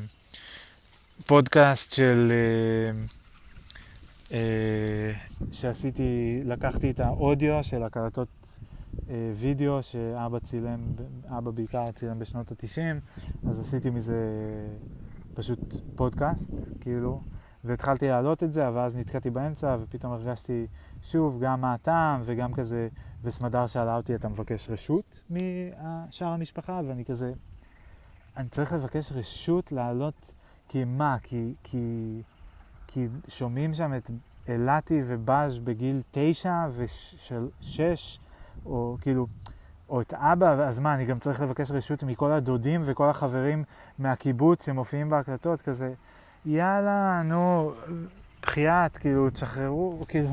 [1.28, 2.32] פודקאסט של...
[5.52, 8.77] שעשיתי, לקחתי את האודיו של הקלטות אה,
[9.36, 10.80] וידאו שאבא צילם,
[11.28, 13.00] אבא בעיקר צילם בשנות התשעים,
[13.50, 14.18] אז עשיתי מזה
[15.34, 17.22] פשוט פודקאסט, כאילו,
[17.64, 20.68] והתחלתי להעלות את זה, אבל אז נתקעתי באמצע, ופתאום הרגשתי
[21.02, 22.88] שוב גם מה הטעם, וגם כזה,
[23.24, 26.82] וסמדר שאלה אותי, אתה מבקש רשות משאר המשפחה?
[26.88, 27.34] ואני כזה,
[28.38, 30.34] אני צריך לבקש רשות לעלות,
[30.68, 31.18] כי מה?
[31.24, 32.22] כי, כי,
[32.88, 34.12] כי שומעים שם את
[34.50, 38.20] אילתי ובאז' בגיל תשע ושש,
[38.68, 39.28] או כאילו,
[39.90, 43.64] או את אבא, אז מה, אני גם צריך לבקש רשות מכל הדודים וכל החברים
[44.00, 45.94] מהקיבוץ שמופיעים בהקלטות, כזה,
[46.46, 47.72] יאללה, נו,
[48.42, 50.30] בחייאת, כאילו, תשחררו, כאילו...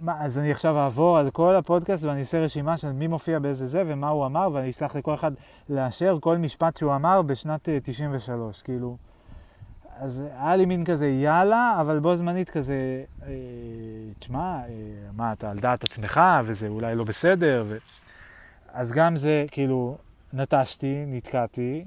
[0.00, 3.66] מה, אז אני עכשיו אעבור על כל הפודקאסט ואני אעשה רשימה של מי מופיע באיזה
[3.66, 5.32] זה ומה הוא אמר, ואני אשלח לכל אחד
[5.68, 8.96] לאשר כל משפט שהוא אמר בשנת 93, אה, כאילו...
[10.00, 13.28] אז היה לי מין כזה יאללה, אבל בו זמנית כזה, אה,
[14.18, 14.64] תשמע, אה,
[15.16, 17.76] מה, אתה על דעת עצמך, וזה אולי לא בסדר, ו...
[18.72, 19.98] אז גם זה, כאילו,
[20.32, 21.84] נטשתי, נתקעתי,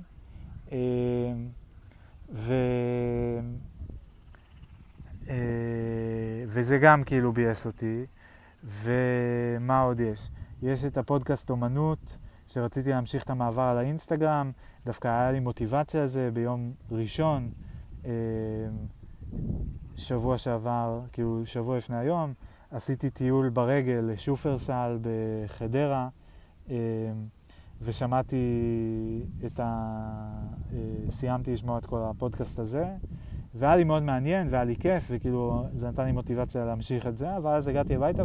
[0.71, 0.77] אה,
[2.31, 2.53] ו...
[6.47, 8.05] וזה גם כאילו ביאס אותי.
[8.63, 10.29] ומה עוד יש?
[10.61, 14.51] יש את הפודקאסט אומנות, שרציתי להמשיך את המעבר על האינסטגרם,
[14.85, 17.51] דווקא היה לי מוטיבציה לזה ביום ראשון.
[18.05, 18.11] אמ,
[19.95, 22.33] שבוע שעבר, כאילו שבוע לפני היום,
[22.71, 26.09] עשיתי טיול ברגל לשופרסל בחדרה,
[26.69, 26.75] אמ,
[27.81, 28.35] ושמעתי
[29.45, 29.65] את ה...
[30.73, 32.85] אה, סיימתי לשמוע את כל הפודקאסט הזה,
[33.55, 37.37] והיה לי מאוד מעניין, והיה לי כיף, וכאילו זה נתן לי מוטיבציה להמשיך את זה,
[37.37, 38.23] אבל אז הגעתי הביתה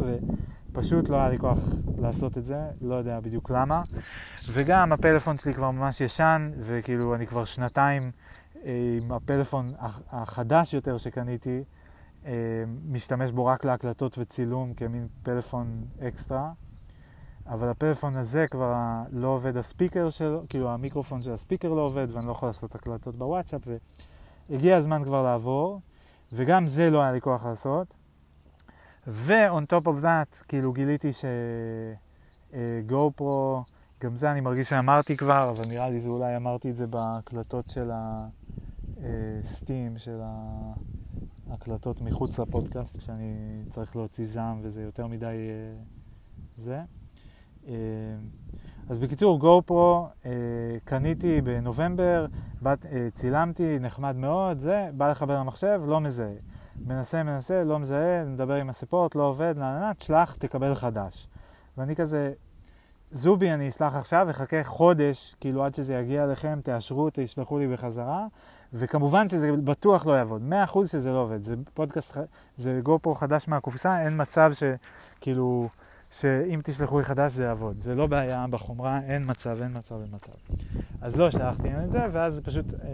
[0.70, 1.58] ופשוט לא היה לי כוח
[1.98, 3.82] לעשות את זה, לא יודע בדיוק למה.
[4.52, 8.02] וגם הפלאפון שלי כבר ממש ישן, וכאילו אני כבר שנתיים
[8.64, 9.66] עם הפלאפון
[10.10, 11.64] החדש יותר שקניתי,
[12.26, 12.32] אה,
[12.88, 16.52] משתמש בו רק להקלטות וצילום כמין פלאפון אקסטרה.
[17.46, 18.74] אבל הפלאפון הזה כבר
[19.10, 23.16] לא עובד הספיקר שלו, כאילו המיקרופון של הספיקר לא עובד ואני לא יכול לעשות הקלטות
[23.16, 23.60] בוואטסאפ
[24.50, 25.80] והגיע הזמן כבר לעבור
[26.32, 27.94] וגם זה לא היה לי כוח לעשות.
[29.06, 31.10] ו-on top of that, כאילו גיליתי
[32.52, 33.62] שגו פרו,
[34.00, 37.70] גם זה אני מרגיש שאמרתי כבר, אבל נראה לי זה אולי אמרתי את זה בהקלטות
[37.70, 38.26] של ה...
[39.44, 40.20] סטים של
[41.50, 45.82] ההקלטות מחוץ לפודקאסט, כשאני צריך להוציא זעם וזה יותר מדי אה,
[46.54, 46.80] זה.
[47.68, 47.74] אה,
[48.88, 50.30] אז בקיצור, גו פרו, אה,
[50.84, 52.26] קניתי בנובמבר,
[52.62, 56.34] בת, צילמתי, נחמד מאוד, זה, בא לחבר למחשב, לא מזהה.
[56.86, 61.28] מנסה, מנסה, לא מזהה, מדבר עם הספורט, לא עובד, נענה, תשלח, תקבל חדש.
[61.78, 62.32] ואני כזה,
[63.10, 68.26] זובי אני אשלח עכשיו, אחכה חודש, כאילו עד שזה יגיע אליכם, תאשרו, תשלחו לי בחזרה,
[68.78, 72.16] וכמובן שזה בטוח לא יעבוד, 100% שזה לא עובד, זה פודקאסט,
[72.56, 75.68] זה גופרו חדש מהקופסה, אין מצב שכאילו,
[76.10, 80.08] שאם תשלחו לי חדש זה יעבוד, זה לא בעיה בחומרה, אין מצב, אין מצב, אין
[80.12, 80.32] מצב.
[81.00, 82.88] אז לא שלחתי להם את זה, ואז פשוט אה,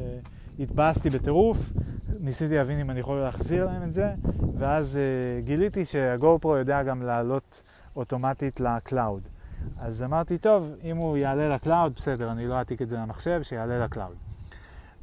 [0.58, 1.72] התבאסתי בטירוף,
[2.20, 4.14] ניסיתי להבין אם אני יכול להחזיר להם את זה,
[4.58, 7.62] ואז אה, גיליתי שה GoPro יודע גם לעלות
[7.96, 9.28] אוטומטית ל cloud.
[9.78, 13.40] אז אמרתי, טוב, אם הוא יעלה ל cloud, בסדר, אני לא אעתיק את זה למחשב,
[13.42, 14.31] שיעלה ל cloud.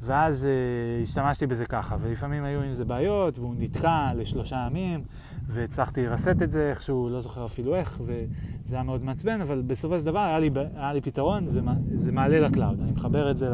[0.02, 5.00] ואז אה, השתמשתי בזה ככה, ולפעמים היו עם זה בעיות, והוא נתקע לשלושה ימים,
[5.46, 10.00] והצלחתי לרסט את זה איכשהו, לא זוכר אפילו איך, וזה היה מאוד מעצבן, אבל בסופו
[10.00, 11.60] של דבר היה לי, היה לי פתרון, זה,
[11.94, 12.80] זה מעלה ל cloud.
[12.80, 13.50] אני מחבר את זה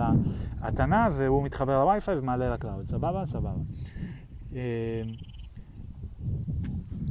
[0.64, 2.88] להטענה, והוא מתחבר לווי-פיי ומעלה ל cloud.
[2.88, 3.26] סבבה?
[3.26, 3.50] סבבה.
[4.50, 4.56] אה,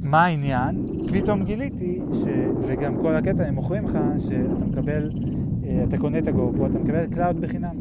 [0.02, 0.86] מה העניין?
[1.12, 2.24] פתאום גיליתי, ש...
[2.62, 6.78] וגם כל הקטע, הם מוכרים לך, שאתה מקבל, אה, אתה קונה את ה Go, אתה
[6.78, 7.76] מקבל cloud בחינם.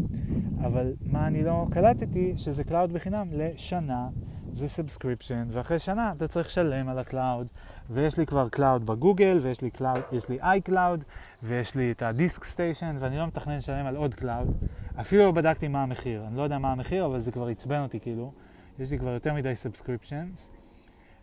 [0.65, 4.07] אבל מה אני לא קלטתי, שזה cloud בחינם לשנה,
[4.51, 7.47] זה subscription, ואחרי שנה אתה צריך לשלם על ה cloud,
[7.89, 11.03] ויש לי כבר cloud בגוגל, ויש לי, cloud, יש לי iCloud,
[11.43, 14.51] ויש לי את ה DiskStation, ואני לא מתכנן לשלם על עוד cloud.
[14.99, 17.99] אפילו לא בדקתי מה המחיר, אני לא יודע מה המחיר, אבל זה כבר עצבן אותי
[17.99, 18.31] כאילו.
[18.79, 20.49] יש לי כבר יותר מדי subscriptions,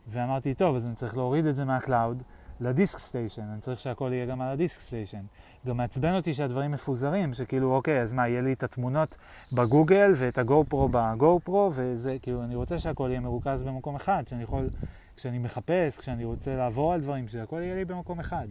[0.08, 2.22] ואמרתי, טוב, אז אני צריך להוריד את זה מה cloud ל
[2.60, 5.22] DiskStation, אני צריך שהכל יהיה גם על ה DiskStation.
[5.66, 9.16] גם מעצבן אותי שהדברים מפוזרים, שכאילו, אוקיי, אז מה, יהיה לי את התמונות
[9.52, 14.22] בגוגל ואת ה GoPro ב GoPro, וזה, כאילו, אני רוצה שהכל יהיה מרוכז במקום אחד,
[14.28, 14.68] שאני יכול,
[15.16, 18.46] כשאני מחפש, כשאני רוצה לעבור על דברים, שהכל יהיה לי במקום אחד.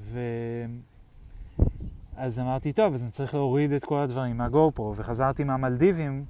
[0.00, 0.20] ו...
[2.16, 6.24] אז אמרתי, טוב, אז אני צריך להוריד את כל הדברים מה GoPro, וחזרתי מהמלדיבים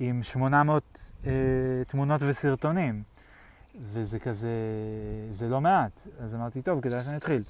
[0.00, 1.32] עם 800 אה,
[1.86, 3.02] תמונות וסרטונים.
[3.82, 4.48] וזה כזה,
[5.26, 6.06] זה לא מעט.
[6.20, 7.42] אז אמרתי, טוב, כדאי שאני אתחיל.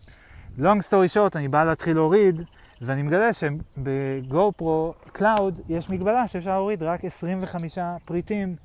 [0.61, 2.43] Long story short, אני בא להתחיל להוריד,
[2.81, 8.57] ואני מגלה שב GoPro cloud יש מגבלה שאפשר להוריד רק 25 פריטים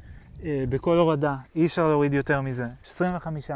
[0.43, 1.35] אה, בכל הורדה.
[1.55, 2.67] אי אפשר להוריד יותר מזה.
[2.85, 3.51] 25.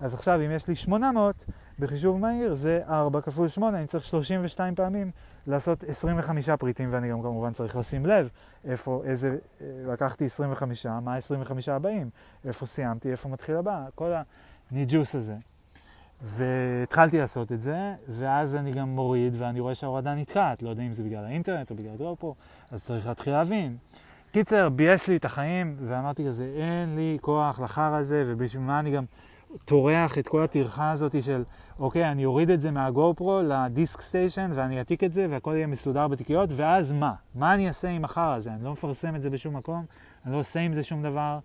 [0.00, 1.44] אז עכשיו, אם יש לי 800,
[1.78, 5.10] בחישוב מהיר זה 4 כפול 8, אני צריך 32 פעמים
[5.46, 8.28] לעשות 25 פריטים, ואני גם כמובן צריך לשים לב
[8.64, 12.10] איפה, איזה, אה, לקחתי 25, מה 25 הבאים,
[12.44, 14.12] איפה סיימתי, איפה מתחיל הבא, כל
[14.70, 15.34] הניג'וס הזה.
[16.22, 20.92] והתחלתי לעשות את זה, ואז אני גם מוריד, ואני רואה שההורדה נתקעת, לא יודע אם
[20.92, 22.34] זה בגלל האינטרנט או בגלל דרופו,
[22.70, 23.76] אז צריך להתחיל להבין.
[24.32, 28.90] קיצר, ביאס לי את החיים, ואמרתי כזה, אין לי כוח לחר הזה, ובשביל מה אני
[28.90, 29.04] גם
[29.64, 31.44] טורח את כל הטרחה הזאת של,
[31.78, 35.66] אוקיי, אני אוריד את זה מהגו פרו לדיסק סטיישן, ואני אעתיק את זה, והכל יהיה
[35.66, 37.12] מסודר בתיקיות, ואז מה?
[37.34, 38.50] מה אני אעשה עם החר הזה?
[38.50, 39.84] אני לא מפרסם את זה בשום מקום,
[40.24, 41.38] אני לא עושה עם זה שום דבר.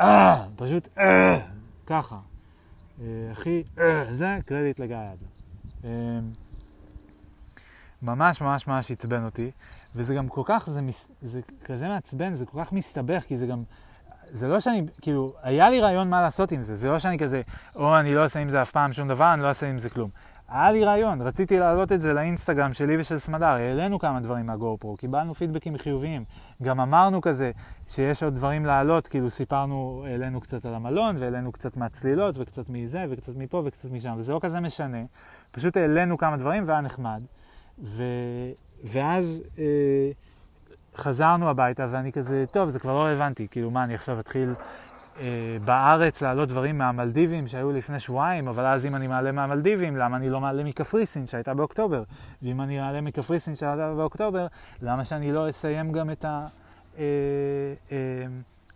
[0.00, 1.38] אה, פשוט אה,
[1.86, 2.29] ככה.
[3.00, 5.18] אה, הכי, אה, זה קרדיט לגייד.
[5.84, 5.90] אה,
[8.02, 9.50] ממש ממש ממש עצבן אותי,
[9.96, 13.46] וזה גם כל כך, זה, מס, זה כזה מעצבן, זה כל כך מסתבך, כי זה
[13.46, 13.58] גם,
[14.28, 17.42] זה לא שאני, כאילו, היה לי רעיון מה לעשות עם זה, זה לא שאני כזה,
[17.74, 19.90] או אני לא עושה עם זה אף פעם שום דבר, אני לא אעשה עם זה
[19.90, 20.10] כלום.
[20.50, 24.76] היה לי רעיון, רציתי להעלות את זה לאינסטגרם שלי ושל סמדר, העלינו כמה דברים מהגו
[24.80, 26.24] פרו, קיבלנו פידבקים חיוביים.
[26.62, 27.50] גם אמרנו כזה
[27.88, 33.04] שיש עוד דברים להעלות, כאילו סיפרנו, העלינו קצת על המלון, והעלינו קצת מהצלילות, וקצת מזה,
[33.10, 34.98] וקצת מפה, וקצת משם, וזה לא כזה משנה.
[35.50, 37.20] פשוט העלינו כמה דברים והיה נחמד.
[37.82, 38.02] ו...
[38.84, 39.64] ואז אה,
[40.96, 44.54] חזרנו הביתה, ואני כזה, טוב, זה כבר לא רלוונטי, כאילו, מה, אני עכשיו אתחיל
[45.64, 50.30] בארץ להעלות דברים מהמלדיבים שהיו לפני שבועיים, אבל אז אם אני מעלה מהמלדיבים, למה אני
[50.30, 52.02] לא מעלה מקפריסין שהייתה באוקטובר?
[52.42, 54.46] ואם אני מעלה מקפריסין שהייתה באוקטובר,
[54.82, 56.46] למה שאני לא אסיים גם את ה...
[56.98, 57.04] אה,
[57.92, 57.96] אה,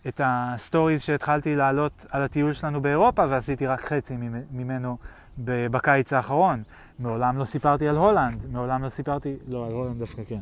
[0.09, 4.17] את הסטוריז שהתחלתי להעלות על הטיול שלנו באירופה ועשיתי רק חצי
[4.53, 4.97] ממנו
[5.39, 6.63] בקיץ האחרון.
[6.99, 10.41] מעולם לא סיפרתי על הולנד, מעולם לא סיפרתי, לא, על הולנד דווקא כן.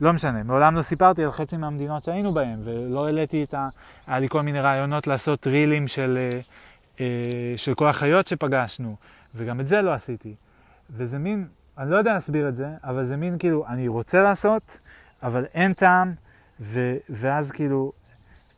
[0.00, 3.68] לא משנה, מעולם לא סיפרתי על חצי מהמדינות שהיינו בהן, ולא העליתי את ה...
[4.06, 6.40] היה לי כל מיני רעיונות לעשות רילים של, אה,
[7.00, 8.96] אה, של כל החיות שפגשנו,
[9.34, 10.34] וגם את זה לא עשיתי.
[10.90, 11.46] וזה מין,
[11.78, 14.78] אני לא יודע להסביר את זה, אבל זה מין כאילו, אני רוצה לעשות,
[15.22, 16.12] אבל אין טעם,
[16.60, 17.92] ו, ואז כאילו,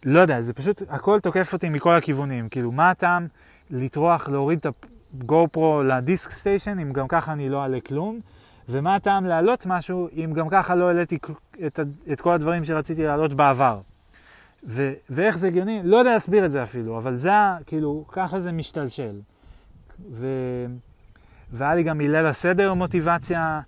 [0.05, 2.49] לא יודע, זה פשוט, הכל תוקף אותי מכל הכיוונים.
[2.49, 3.27] כאילו, מה הטעם
[3.71, 4.67] לטרוח, להוריד את
[5.15, 8.21] הגו פרו לדיסק סטיישן, אם גם ככה אני לא אעלה כלום?
[8.69, 11.19] ומה הטעם להעלות משהו אם גם ככה לא העליתי
[11.67, 11.81] את,
[12.13, 13.79] את כל הדברים שרציתי להעלות בעבר.
[14.67, 15.81] ו, ואיך זה הגיוני?
[15.85, 17.31] לא יודע להסביר את זה אפילו, אבל זה,
[17.67, 19.21] כאילו, ככה זה משתלשל.
[20.13, 20.27] ו,
[21.53, 23.61] והיה לי גם מליל הסדר מוטיבציה,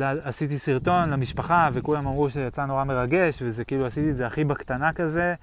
[0.00, 4.44] עשיתי סרטון למשפחה, וכולם אמרו שזה יצא נורא מרגש, וזה כאילו עשיתי את זה הכי
[4.44, 5.34] בקטנה כזה.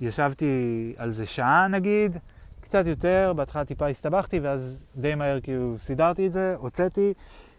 [0.00, 2.16] ישבתי על זה שעה נגיד,
[2.60, 7.12] קצת יותר, בהתחלה טיפה הסתבכתי, ואז די מהר כאילו סידרתי את זה, הוצאתי.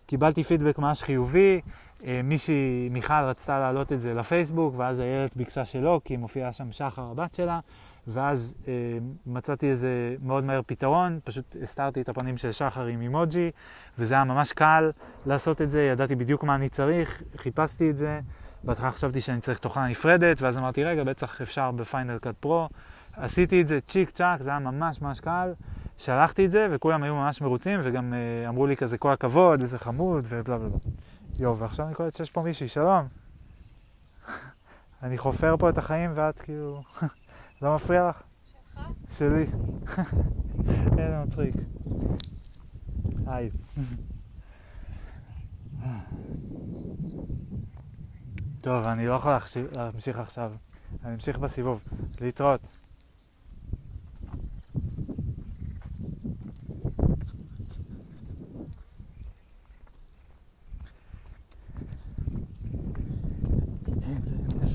[0.05, 1.61] קיבלתי פידבק ממש חיובי,
[2.07, 6.71] אה, מישהי, מיכל רצתה להעלות את זה לפייסבוק, ואז הילד ביקשה שלא, כי מופיעה שם
[6.71, 7.59] שחר הבת שלה,
[8.07, 8.73] ואז אה,
[9.25, 13.51] מצאתי איזה מאוד מהר פתרון, פשוט הסתרתי את הפנים של שחר עם אימוג'י,
[13.99, 14.91] וזה היה ממש קל
[15.25, 18.19] לעשות את זה, ידעתי בדיוק מה אני צריך, חיפשתי את זה,
[18.63, 22.69] בהתחלה חשבתי שאני צריך תוכנה נפרדת, ואז אמרתי, רגע, בטח אפשר בפיינל קאט פרו,
[23.13, 25.53] עשיתי את זה צ'יק צ'אק, זה היה ממש ממש קל.
[25.97, 29.79] שלחתי את זה, וכולם היו ממש מרוצים, וגם uh, אמרו לי כזה כל הכבוד, איזה
[29.79, 30.77] חמוד, ובלה בלה בלה.
[31.39, 33.05] יואו, ועכשיו אני קולט שיש פה מישהי, שלום.
[35.03, 36.83] אני חופר פה את החיים ואת כאילו...
[37.61, 38.21] לא מפריע לך?
[38.75, 38.87] שלך?
[39.11, 39.45] שלי.
[40.99, 41.55] איזה מצחיק.
[43.27, 43.49] היי.
[48.61, 49.31] טוב, אני לא יכול
[49.75, 50.51] להמשיך עכשיו.
[51.03, 51.83] אני אמשיך בסיבוב.
[52.21, 52.77] להתראות.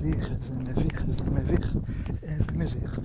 [0.05, 1.77] איזה מביך, איזה מביך,
[2.23, 3.01] איזה מביך.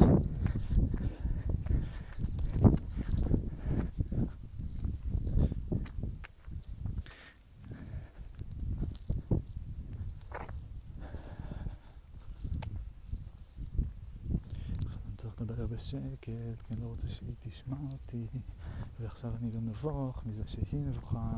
[15.18, 16.32] צריך לדבר בשקט, כי
[16.72, 18.28] אני לא רוצה שהיא תשמע אותי,
[19.00, 21.38] ועכשיו אני גם נבוך מזה שהיא נבוכה,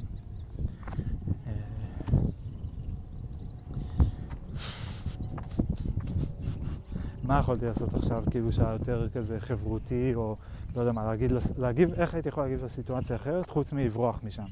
[7.31, 10.35] מה יכולתי לעשות עכשיו, כאילו שהיה יותר כזה חברותי, או
[10.75, 14.45] לא יודע מה, להגיד, להגיב, איך הייתי יכול להגיב לסיטואציה אחרת, חוץ מלברוח משם.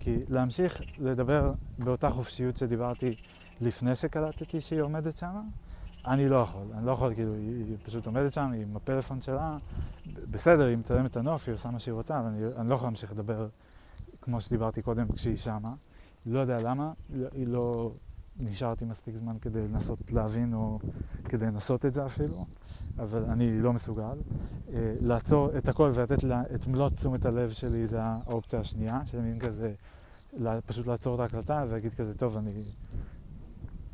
[0.00, 3.16] כי להמשיך לדבר באותה חופשיות שדיברתי
[3.60, 5.40] לפני שקלטתי שהיא עומדת שם,
[6.06, 6.66] אני לא יכול.
[6.74, 9.56] אני לא יכול, כאילו, היא פשוט עומדת שם, היא עם הפלאפון שלה,
[10.30, 12.86] בסדר, היא מצלמת את הנוף, היא עושה מה שהיא רוצה, אבל אני, אני לא יכול
[12.86, 13.48] להמשיך לדבר
[14.20, 15.74] כמו שדיברתי קודם כשהיא שמה.
[16.26, 16.92] לא יודע למה,
[17.32, 17.92] היא לא
[18.40, 20.78] נשארתי מספיק זמן כדי לנסות להבין או
[21.24, 22.46] כדי לנסות את זה אפילו,
[22.98, 24.18] אבל אני לא מסוגל.
[24.72, 29.20] אה, לעצור את הכל ולתת לה את מלוא תשומת הלב שלי זה האופציה השנייה, של
[29.20, 29.74] מין כזה,
[30.66, 32.62] פשוט לעצור את ההקלטה ולהגיד כזה, טוב, אני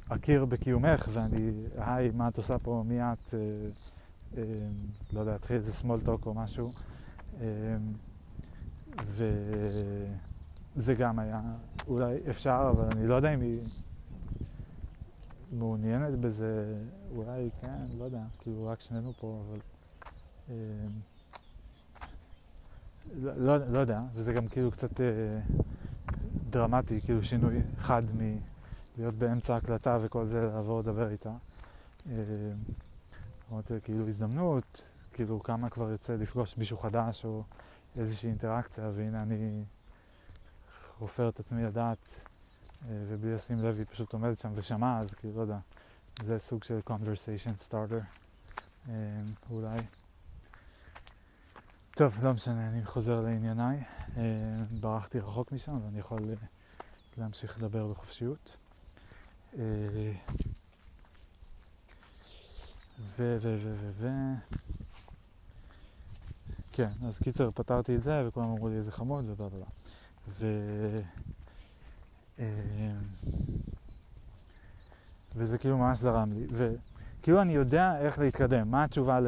[0.08, 3.40] אכיר בקיומך ואני, היי, מה את עושה פה, מי את, אה,
[4.36, 4.42] אה,
[5.12, 6.72] לא יודע, תתחיל איזה small talk או משהו.
[7.40, 7.46] אה,
[9.06, 11.40] וזה גם היה
[11.86, 13.60] אולי אפשר, אבל אני לא יודע אם היא
[15.52, 16.76] מעוניינת בזה,
[17.14, 19.58] אולי כן, לא יודע, כאילו רק שנינו פה, אבל...
[20.50, 20.54] אה,
[23.14, 25.40] לא, לא, לא יודע, וזה גם כאילו קצת אה,
[26.50, 31.32] דרמטי, כאילו שינוי חד מלהיות באמצע הקלטה וכל זה, לעבור לדבר איתה.
[32.10, 32.14] אה,
[33.48, 37.42] למרות זה כאילו הזדמנות, כאילו כמה כבר יוצא לפגוש מישהו חדש או
[37.98, 39.64] איזושהי אינטראקציה, והנה אני
[40.98, 42.29] חופר את עצמי לדעת, אה,
[42.88, 45.58] ובלי לשים לב היא פשוט עומדת שם ושמעה, אז כאילו, לא יודע,
[46.22, 48.04] זה סוג של conversation starter,
[48.88, 48.92] אה,
[49.50, 49.80] אולי.
[51.94, 53.82] טוב, לא משנה, אני חוזר לענייניי.
[54.16, 54.22] אה,
[54.80, 56.20] ברחתי רחוק משם ואני יכול
[57.18, 58.56] להמשיך לדבר בחופשיות.
[59.58, 60.12] ו...
[63.18, 63.38] ו...
[63.40, 63.56] ו...
[63.62, 63.90] ו...
[63.98, 64.08] ו...
[66.72, 69.66] כן, אז קיצר, פתרתי את זה, וכולם אמרו לי איזה חמוד, ובלה בלה.
[70.28, 70.46] ו...
[72.40, 72.46] אה,
[75.36, 76.46] וזה כאילו ממש זרם לי.
[76.50, 79.20] וכאילו אני יודע איך להתקדם, מה התשובה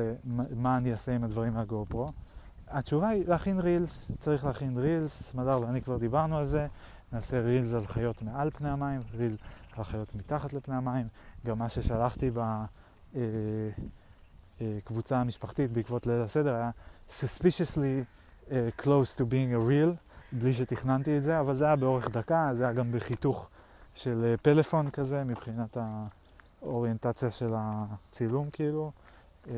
[0.51, 2.13] למה אני אעשה עם הדברים מהגו פרו.
[2.69, 6.67] התשובה היא להכין רילס, צריך להכין רילס, סמדר ואני כבר דיברנו על זה,
[7.13, 9.37] נעשה רילס על חיות מעל פני המים, ריל
[9.77, 11.07] על חיות מתחת לפני המים,
[11.47, 13.15] גם מה ששלחתי בקבוצה
[15.15, 16.71] אה, אה, המשפחתית בעקבות ליל הסדר היה
[17.09, 18.05] suspiciously
[18.49, 18.53] uh,
[18.83, 19.97] close to being a real,
[20.33, 23.49] בלי שתכננתי את זה, אבל זה היה באורך דקה, זה היה גם בחיתוך
[23.95, 25.77] של uh, פלאפון כזה, מבחינת
[26.63, 28.91] האוריינטציה של הצילום כאילו.
[29.47, 29.51] Uh,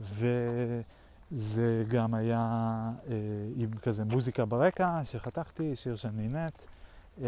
[0.00, 3.10] וזה גם היה uh,
[3.56, 6.66] עם כזה מוזיקה ברקע שחתכתי, שיר של נינת.
[7.18, 7.22] Uh,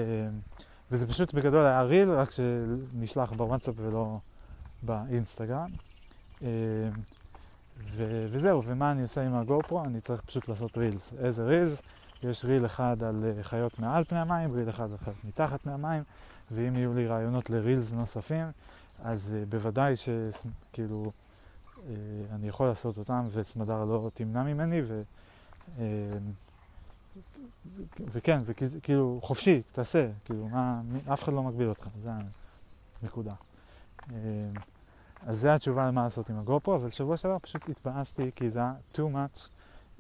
[0.91, 4.19] וזה פשוט בגדול היה ריל, רק שנשלח בוואטסאפ ולא
[4.83, 5.71] באינסטגרם.
[6.39, 6.43] Uh,
[7.91, 9.85] ו- וזהו, ומה אני עושה עם הגו-פרו?
[9.85, 11.13] אני צריך פשוט לעשות רילס.
[11.19, 11.83] איזה רילס?
[12.23, 15.73] יש ריל אחד על uh, חיות מעל פני המים, ריל אחד על חיות מתחת פני
[15.73, 16.03] המים,
[16.51, 18.47] ואם יהיו לי רעיונות לרילס נוספים,
[18.99, 21.13] אז uh, בוודאי שכאילו
[21.77, 21.81] uh,
[22.35, 25.03] אני יכול לעשות אותם, וסמדר לא תמנע ממני, ו...
[28.13, 30.81] וכן, וכאילו חופשי, תעשה, כאילו, מה,
[31.13, 32.11] אף אחד לא מגביל אותך, זה
[33.03, 33.33] הנקודה.
[35.27, 38.75] אז זו התשובה למה לעשות עם הגופרו, אבל שבוע שעבר פשוט התבאסתי כי זה היה
[38.95, 39.49] too much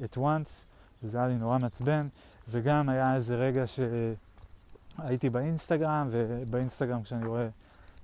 [0.02, 0.64] at once,
[1.02, 2.08] וזה היה לי נורא מעצבן,
[2.48, 7.48] וגם היה איזה רגע שהייתי באינסטגרם, ובאינסטגרם כשאני רואה,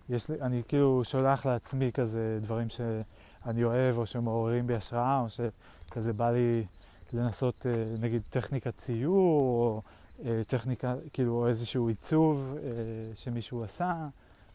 [0.09, 5.27] יש לי, אני כאילו שולח לעצמי כזה דברים שאני אוהב, או שמעוררים בי השראה, או
[5.29, 6.65] שכזה בא לי
[7.13, 9.83] לנסות אה, נגיד טכניקת ציור, או
[10.25, 12.71] אה, טכניקה, כאילו, איזשהו עיצוב אה,
[13.17, 14.07] שמישהו עשה,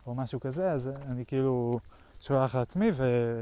[0.07, 1.79] או משהו כזה, אז אני כאילו...
[2.19, 3.41] שולח לעצמי ו...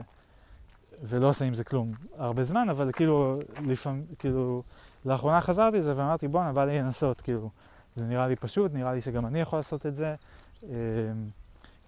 [1.04, 4.64] ולא עושה עם זה כלום הרבה זמן, אבל כאילו, לפעמים, כאילו,
[5.06, 7.50] לאחרונה חזרתי לזה ואמרתי, בואנה, בא לי לנסות, כאילו,
[7.96, 10.16] זה נראה לי פשוט, נראה לי שגם אני יכול לעשות את זה,
[10.64, 10.70] אמ,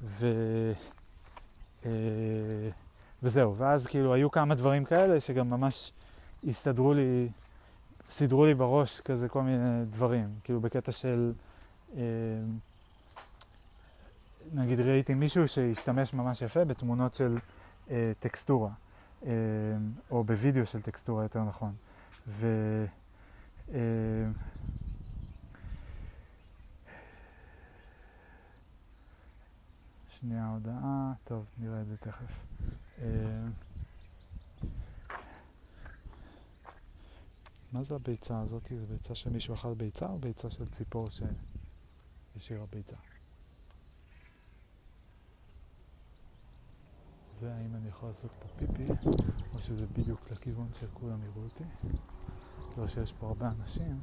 [0.02, 0.28] ו...
[1.86, 1.92] אה,
[3.24, 5.92] וזהו, ואז כאילו היו כמה דברים כאלה שגם ממש
[6.48, 7.30] הסתדרו לי,
[8.10, 11.34] סידרו לי בראש כזה כל מיני דברים, כאילו בקטע של...
[11.94, 12.00] אמ,
[14.54, 17.38] נגיד ראיתי מישהו שהשתמש ממש יפה בתמונות של
[17.90, 18.70] אה, טקסטורה,
[19.26, 19.32] אה,
[20.12, 21.74] או בווידאו של טקסטורה יותר נכון.
[22.28, 22.48] ו...
[23.74, 23.80] אה,
[30.10, 32.46] שנייה הודעה, טוב, נראה את זה תכף.
[33.02, 33.48] אה,
[37.72, 38.64] מה זה הביצה הזאת?
[38.70, 42.96] זה ביצה של מישהו אכל ביצה או ביצה של ציפור שהשאירה ביצה?
[47.42, 48.92] והאם אני יכול לעשות פה פיפי,
[49.54, 51.64] או שזה בדיוק לכיוון שכולם יראו אותי?
[52.78, 54.00] לא שיש פה הרבה אנשים.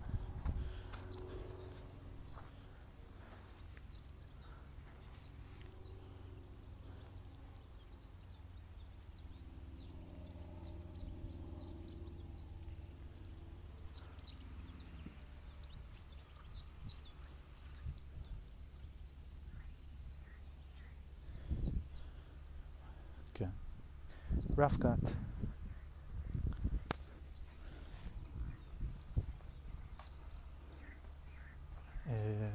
[24.57, 25.15] rough cut.
[32.09, 32.49] אה,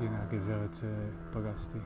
[0.00, 0.78] הנה הגברת
[1.34, 1.78] שפגשתי.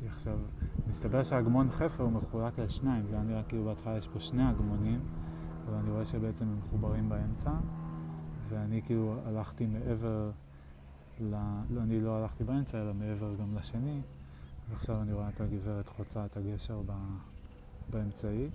[0.00, 0.38] היא עכשיו,
[0.86, 5.00] מסתבר שהגמון חפר הוא מחולק לשניים, זה היה נראה כאילו בהתחלה יש פה שני הגמונים,
[5.66, 7.50] אבל אני רואה שבעצם הם מחוברים באמצע,
[8.48, 10.30] ואני כאילו הלכתי מעבר
[11.20, 11.34] ל...
[11.70, 14.00] לא, אני לא הלכתי באמצע, אלא מעבר גם לשני,
[14.70, 16.92] ועכשיו אני רואה את הגברת חוצה את הגשר ב...
[17.90, 18.50] באמצעי.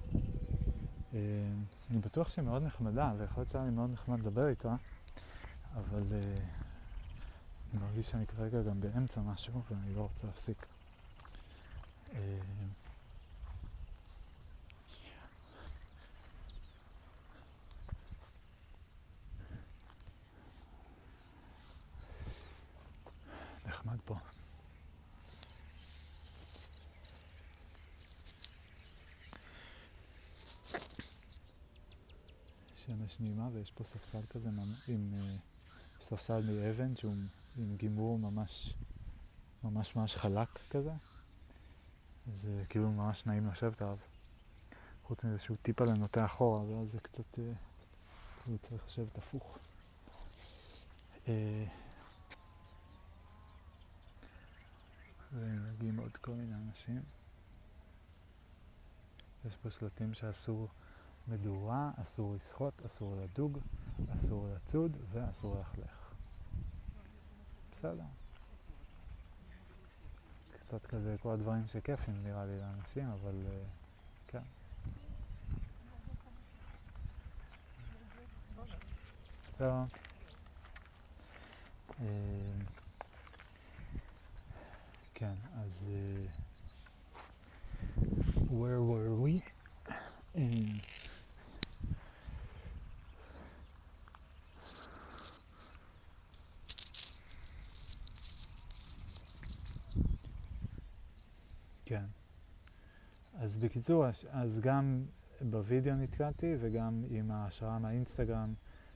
[1.13, 1.19] אה,
[1.91, 4.75] אני בטוח שהיא מאוד נחמדה, ויכול להיות שהיה לי מאוד נחמד לדבר איתה,
[5.75, 6.35] אבל אה,
[7.73, 10.65] אני מרגיש שאני כרגע גם באמצע משהו, ואני לא רוצה להפסיק.
[12.15, 12.39] אה,
[23.65, 24.15] נחמד פה.
[32.85, 34.49] שמש נעימה ויש פה ספסל כזה
[34.87, 37.15] עם uh, ספסל מאבן שהוא
[37.57, 38.73] עם גימור ממש
[39.63, 40.93] ממש ממש חלק כזה.
[42.33, 43.97] זה כאילו ממש נעים לשבת עליו.
[45.03, 47.39] חוץ מזה שהוא טיפה לנוטה אחורה ואז זה קצת uh,
[48.43, 49.57] כאילו צריך לשבת הפוך.
[51.25, 51.29] Uh,
[55.33, 57.01] ומגיעים עוד כל מיני אנשים.
[59.45, 60.67] יש פה שלטים שאסור
[61.27, 63.59] מדורה, אסור לשחות, אסור לדוג,
[64.15, 66.02] אסור לצוד ואסור ללכלך.
[67.83, 68.03] בסדר.
[70.67, 73.51] קצת כזה כל הדברים שכיפים נראה לי לאנשים, אבל uh,
[74.27, 74.39] כן.
[79.59, 79.83] לא.
[85.13, 85.85] כן, אז...
[85.87, 86.27] Uh,
[88.49, 89.41] where were we?
[101.93, 102.05] כן.
[103.39, 105.05] אז בקיצור, אז גם
[105.41, 108.53] בווידאו נתקעתי וגם עם ההשראה מהאינסטגרם,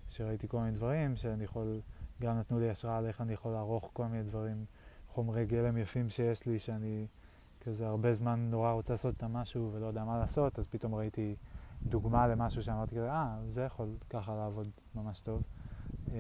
[0.09, 1.81] שראיתי כל מיני דברים, שאני יכול,
[2.21, 4.65] גם נתנו לי השראה על איך אני יכול לערוך כל מיני דברים
[5.09, 7.07] חומרי גלם יפים שיש לי, שאני
[7.61, 11.35] כזה הרבה זמן נורא רוצה לעשות איתם משהו ולא יודע מה לעשות, אז פתאום ראיתי
[11.83, 15.43] דוגמה למשהו שאמרתי כזה, אה, זה יכול ככה לעבוד ממש טוב.
[16.07, 16.15] אמ,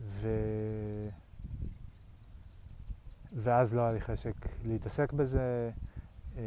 [0.00, 0.28] ו...
[3.36, 4.34] ואז לא היה לי חשק
[4.64, 5.70] להתעסק בזה,
[6.36, 6.40] אמ,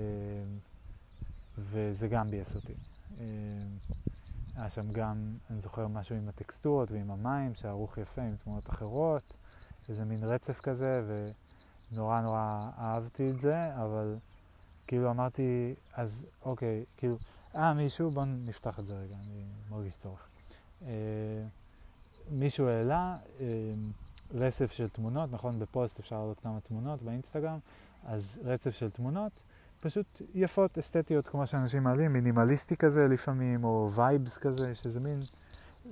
[1.57, 2.73] וזה גם ביאס אותי.
[3.19, 3.25] אמ,
[4.55, 9.37] היה שם גם, אני זוכר משהו עם הטקסטורות ועם המים, שערוך יפה עם תמונות אחרות.
[9.89, 11.01] איזה מין רצף כזה,
[11.91, 14.17] ונורא נורא אהבתי את זה, אבל
[14.87, 17.15] כאילו אמרתי, אז אוקיי, כאילו,
[17.55, 20.27] אה, מישהו, בואו נפתח את זה רגע, אני מרגיש צורך.
[20.81, 20.87] אה,
[22.29, 23.45] מישהו העלה אה,
[24.34, 27.59] רצף של תמונות, נכון, בפוסט אפשר לעלות כמה תמונות באינסטגרם,
[28.05, 29.43] אז רצף של תמונות,
[29.80, 35.19] פשוט יפות, אסתטיות, כמו שאנשים מעלים, מינימליסטי כזה לפעמים, או vibes כזה, שזה מין...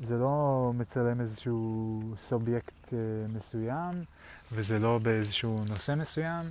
[0.02, 2.98] זה לא מצלם איזשהו subject אה,
[3.30, 4.04] מסוים,
[4.52, 6.46] וזה לא באיזשהו נושא מסוים,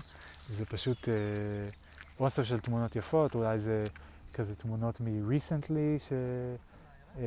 [0.48, 1.14] זה פשוט אה,
[2.20, 3.86] אוסף של תמונות יפות, אולי זה
[4.34, 6.12] כזה תמונות מ-recently, ש...
[7.18, 7.22] אה,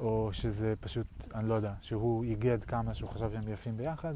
[0.00, 4.14] או שזה פשוט, אני לא יודע, שהוא איגד כמה שהוא חשב שהם יפים ביחד.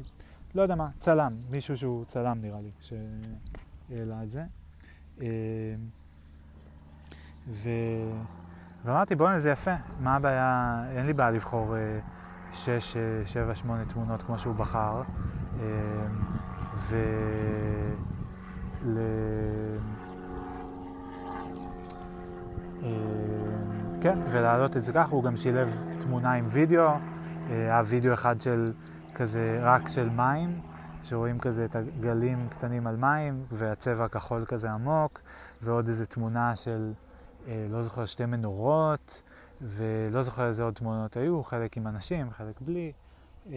[0.55, 4.43] לא יודע מה, צלם, מישהו שהוא צלם נראה לי, שהעלה את זה.
[5.21, 5.27] אה,
[7.47, 7.69] ו...
[8.85, 11.99] ואמרתי, בוא'נה, זה יפה, מה הבעיה, אין לי בעיה לבחור אה,
[12.53, 15.01] שש, אה, שבע, שמונה תמונות כמו שהוא בחר,
[15.59, 15.65] אה,
[16.75, 16.95] ו...
[18.85, 18.99] ל...
[24.05, 26.89] כן, ולהעלות את זה ככה, הוא גם שילב תמונה עם וידאו,
[27.49, 28.73] היה וידאו אחד של
[29.15, 30.61] כזה רק של מים,
[31.03, 35.21] שרואים כזה את הגלים קטנים על מים, והצבע הכחול כזה עמוק,
[35.61, 36.93] ועוד איזה תמונה של...
[37.47, 39.23] אה, לא זוכר, שתי מנורות,
[39.61, 42.91] ולא זוכר איזה עוד תמונות היו, חלק עם אנשים, חלק בלי.
[43.51, 43.53] אה,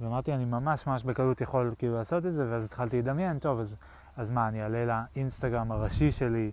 [0.00, 3.76] ואמרתי, אני ממש ממש בקלות יכול כאילו לעשות את זה, ואז התחלתי לדמיין, טוב, אז,
[4.16, 6.50] אז מה, אני אעלה לאינסטגרם הראשי שלי,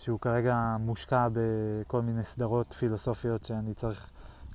[0.00, 4.10] שהוא כרגע מושקע בכל מיני סדרות פילוסופיות שאני צריך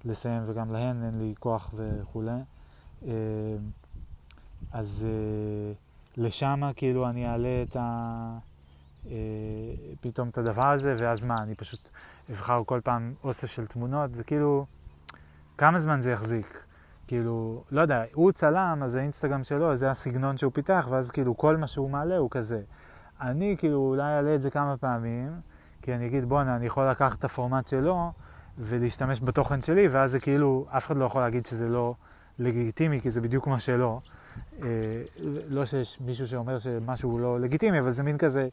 [0.05, 2.31] לסיים, וגם להן אין לי כוח וכולי.
[3.07, 3.11] אה,
[4.71, 5.73] אז אה,
[6.17, 8.37] לשם כאילו אני אעלה את ה...
[9.07, 9.11] אה,
[10.01, 11.89] פתאום את הדבר הזה, ואז מה, אני פשוט
[12.31, 14.65] אבחר כל פעם אוסף של תמונות, זה כאילו,
[15.57, 16.63] כמה זמן זה יחזיק?
[17.07, 21.57] כאילו, לא יודע, הוא צלם, אז האינסטגרם שלו, זה הסגנון שהוא פיתח, ואז כאילו כל
[21.57, 22.61] מה שהוא מעלה הוא כזה.
[23.21, 25.31] אני כאילו אולי אעלה את זה כמה פעמים,
[25.81, 28.11] כי אני אגיד, בואנה, אני יכול לקחת את הפורמט שלו
[28.59, 31.93] ולהשתמש בתוכן שלי, ואז זה כאילו, אף אחד לא יכול להגיד שזה לא
[32.39, 33.99] לגיטימי, כי זה בדיוק מה שלא.
[34.61, 34.67] אה,
[35.47, 38.47] לא שיש מישהו שאומר שמשהו לא לגיטימי, אבל זה מין כזה,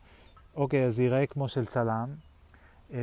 [0.57, 2.09] אוקיי, אז זה ייראה כמו של צלם,
[2.93, 2.99] אה,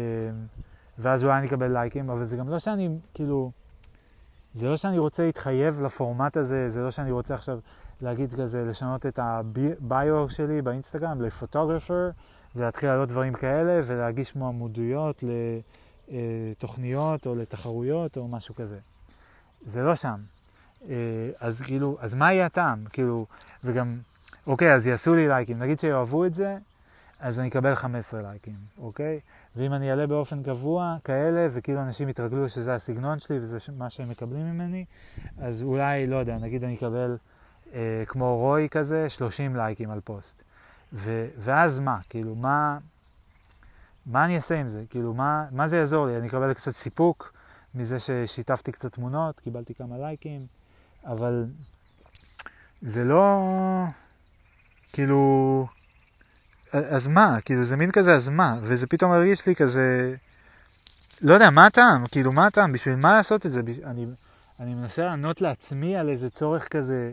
[1.00, 3.52] ואז אולי אני אקבל לייקים, אבל זה גם לא שאני, כאילו,
[4.54, 7.60] זה לא שאני רוצה להתחייב לפורמט הזה, זה לא שאני רוצה עכשיו
[8.02, 12.10] להגיד כזה, לשנות את הביו שלי באינסטגרם לפוטוגרפר,
[12.56, 15.24] ולהתחיל לעלות דברים כאלה, ולהגיש מועמדויות
[16.10, 18.78] לתוכניות או לתחרויות או משהו כזה.
[19.66, 20.20] זה לא שם.
[20.90, 20.96] אה,
[21.40, 22.86] אז כאילו, אז מה יהיה הטעם?
[22.94, 23.26] כאילו,
[23.64, 23.98] וגם,
[24.48, 25.58] אוקיי, אז יעשו לי לייקים.
[25.58, 26.58] נגיד שיאהבו את זה,
[27.20, 29.20] אז אני אקבל 15 לייקים, אוקיי?
[29.56, 34.10] ואם אני אעלה באופן קבוע כאלה, וכאילו אנשים יתרגלו שזה הסגנון שלי וזה מה שהם
[34.12, 34.86] מקבלים ממני,
[35.38, 37.18] אז אולי, לא יודע, נגיד אני אקבל
[37.74, 40.44] אה, כמו רוי כזה, 30 לייקים על פוסט.
[40.94, 41.98] ו, ואז מה?
[42.10, 42.78] כאילו, מה,
[44.06, 44.84] מה אני אעשה עם זה?
[44.90, 46.18] כאילו, מה, מה זה יעזור לי?
[46.18, 47.34] אני אקבל קצת סיפוק
[47.76, 50.42] מזה ששיתפתי קצת תמונות, קיבלתי כמה לייקים,
[51.06, 51.46] אבל
[52.82, 53.44] זה לא,
[54.94, 55.68] כאילו...
[56.72, 57.42] אז מה?
[57.46, 58.56] כאילו, זה מין כזה, אז מה?
[58.62, 60.16] וזה פתאום מרגיש לי כזה...
[61.22, 62.08] לא יודע, מה הטעם?
[62.08, 62.72] כאילו, מה הטעם?
[62.72, 63.62] בשביל מה לעשות את זה?
[63.84, 64.06] אני,
[64.60, 67.12] אני מנסה לענות לעצמי על איזה צורך כזה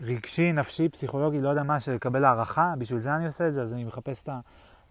[0.00, 3.62] רגשי, נפשי, פסיכולוגי, לא יודע מה, של לקבל הערכה, בשביל זה אני עושה את זה,
[3.62, 4.28] אז אני מחפש את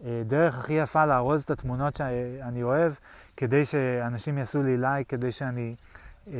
[0.01, 2.93] הדרך הכי יפה לארוז את התמונות שאני אוהב,
[3.37, 5.75] כדי שאנשים יעשו לי לייק, כדי שאני
[6.27, 6.33] אה,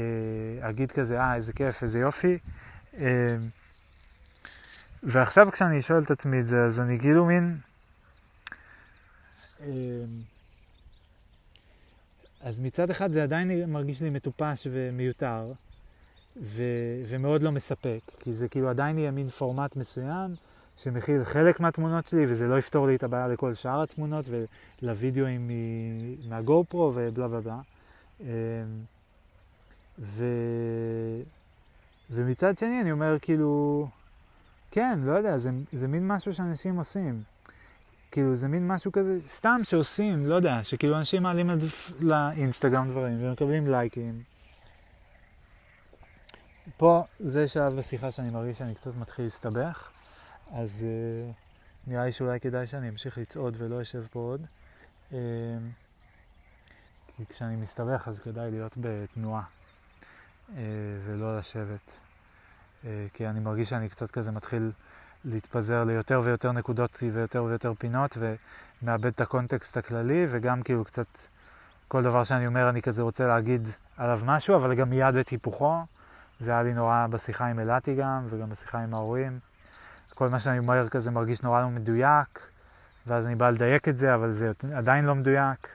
[0.61, 2.37] אגיד כזה, אה, איזה כיף, איזה יופי.
[2.97, 3.35] אה,
[5.03, 7.57] ועכשיו כשאני שואל את עצמי את זה, אז אני כאילו מין...
[9.61, 9.69] אמ,
[12.41, 15.51] אז מצד אחד זה עדיין מרגיש לי מטופש ומיותר,
[16.41, 20.35] ו- ומאוד לא מספק, כי זה כאילו עדיין יהיה מין פורמט מסוים
[20.77, 24.25] שמכיל חלק מהתמונות שלי, וזה לא יפתור לי את הבעיה לכל שאר התמונות
[24.81, 25.51] ולווידאוים
[26.29, 27.59] מהגו פרו ובלה בלה בלה.
[28.21, 28.25] אמ,
[29.99, 31.21] ו-
[32.09, 33.87] ומצד שני אני אומר כאילו,
[34.71, 37.21] כן, לא יודע, זה, זה מין משהו שאנשים עושים.
[38.11, 41.49] כאילו, זה מין משהו כזה, סתם שעושים, לא יודע, שכאילו אנשים מעלים
[41.99, 44.21] לאינסטגרם דברים ומקבלים לייקים.
[46.77, 49.89] פה, זה שלב בשיחה שאני מרגיש שאני קצת מתחיל להסתבך,
[50.51, 51.33] אז uh,
[51.87, 54.45] נראה לי שאולי כדאי שאני אמשיך לצעוד ולא אשב פה עוד.
[55.11, 55.15] Uh,
[57.17, 59.43] כי כשאני מסתבך אז כדאי להיות בתנועה
[60.49, 60.53] uh,
[61.05, 61.99] ולא לשבת.
[62.85, 64.71] אה, כי אני מרגיש שאני קצת כזה מתחיל
[65.25, 71.07] להתפזר ליותר ויותר נקודות ויותר ויותר פינות, ומאבד את הקונטקסט הכללי, וגם כאילו קצת
[71.87, 75.81] כל דבר שאני אומר אני כזה רוצה להגיד עליו משהו, אבל גם מיד את היפוכו.
[76.39, 79.39] זה היה לי נורא בשיחה עם אלעתי גם, וגם בשיחה עם ההורים.
[80.13, 82.49] כל מה שאני אומר כזה מרגיש נורא לא מדויק,
[83.07, 85.67] ואז אני בא לדייק את זה, אבל זה עדיין לא מדויק.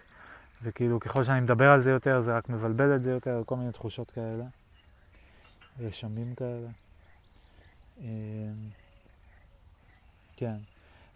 [0.63, 3.73] וכאילו ככל שאני מדבר על זה יותר, זה רק מבלבל את זה יותר, כל מיני
[3.73, 4.45] תחושות כאלה.
[5.81, 6.69] רשמים כאלה.
[8.01, 8.07] אמ,
[10.37, 10.57] כן.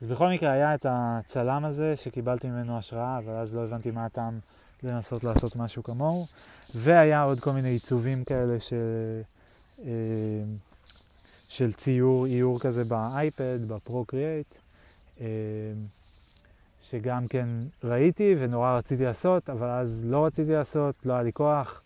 [0.02, 4.04] אז בכל מקרה היה את הצלם הזה שקיבלתי ממנו השראה, אבל אז לא הבנתי מה
[4.04, 4.38] הטעם
[4.82, 6.26] לנסות לעשות משהו כמוהו.
[6.74, 8.72] והיה עוד כל מיני עיצובים כאלה ש...
[9.78, 9.86] אמ,
[11.48, 14.56] של ציור, איור כזה באייפד, בפרוקריאט,
[15.20, 15.24] אמ,
[16.80, 17.48] שגם כן
[17.84, 21.82] ראיתי ונורא רציתי לעשות, אבל אז לא רציתי לעשות, לא היה לי כוח,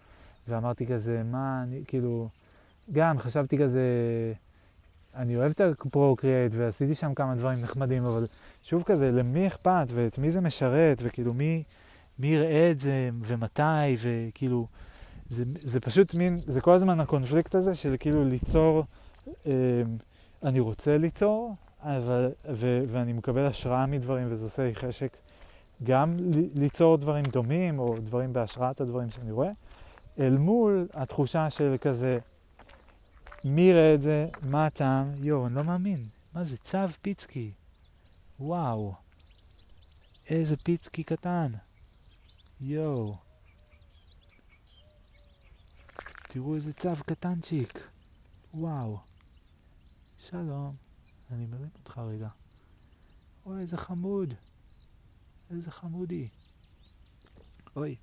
[0.48, 2.28] ואמרתי כזה, מה, אני, כאילו,
[2.92, 3.82] גם חשבתי כזה,
[5.14, 8.26] אני אוהב את הפרוקריאט ועשיתי שם כמה דברים נחמדים, אבל
[8.62, 11.62] שוב כזה, למי אכפת ואת מי זה משרת, וכאילו מי,
[12.18, 14.66] מי יראה את זה ומתי, וכאילו,
[15.30, 18.84] זה, זה פשוט מין, זה כל הזמן הקונפליקט הזה של כאילו ליצור,
[19.46, 19.52] אה,
[20.42, 25.16] אני רוצה ליצור, אבל, ו, ואני מקבל השראה מדברים וזה עושה לי חשק
[25.82, 26.16] גם
[26.54, 29.50] ליצור דברים דומים או דברים בהשראת הדברים שאני רואה,
[30.18, 32.18] אל מול התחושה של כזה,
[33.44, 34.28] מי יראה את זה?
[34.42, 35.12] מה הטעם?
[35.18, 36.04] יואו, אני לא מאמין.
[36.34, 36.56] מה זה?
[36.56, 37.50] צו פיצקי.
[38.40, 38.94] וואו.
[40.30, 41.52] איזה פיצקי קטן.
[42.60, 43.29] יואו.
[46.32, 47.88] תראו איזה צו קטנצ'יק.
[48.54, 48.98] וואו.
[50.18, 50.76] שלום,
[51.30, 52.28] אני מרים אותך רגע.
[53.46, 54.34] אוי, איזה חמוד.
[55.50, 56.28] איזה חמודי.
[57.76, 57.96] אוי.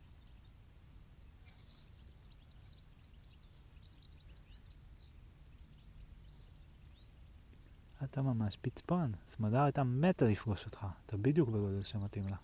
[8.04, 9.12] אתה ממש פצפון.
[9.30, 10.88] סמדר הייתה מתה לפגוש אותך.
[11.06, 12.38] אתה בדיוק בגודל שמתאים לה.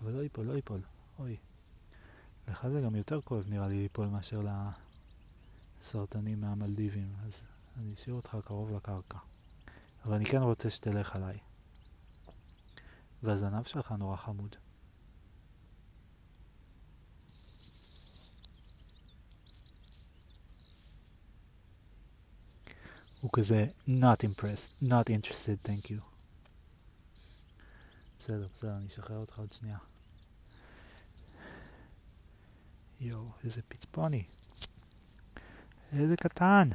[0.00, 0.82] אבל לא ייפול, לא ייפול.
[1.18, 1.36] אוי.
[2.48, 4.42] לך זה גם יותר כואב נראה לי ליפול מאשר
[5.80, 7.40] לסרטנים מהמלדיבים, אז
[7.76, 9.18] אני אשאיר אותך קרוב לקרקע.
[10.04, 11.38] אבל אני כן רוצה שתלך עליי.
[13.22, 14.56] והזנב שלך נורא חמוד.
[23.20, 26.00] הוא כזה not impressed, not interested, thank you.
[28.18, 29.78] בסדר, בסדר, אני אשחרר אותך עוד שנייה.
[33.00, 34.24] יואו, איזה פצפוני.
[35.92, 36.68] איזה קטן.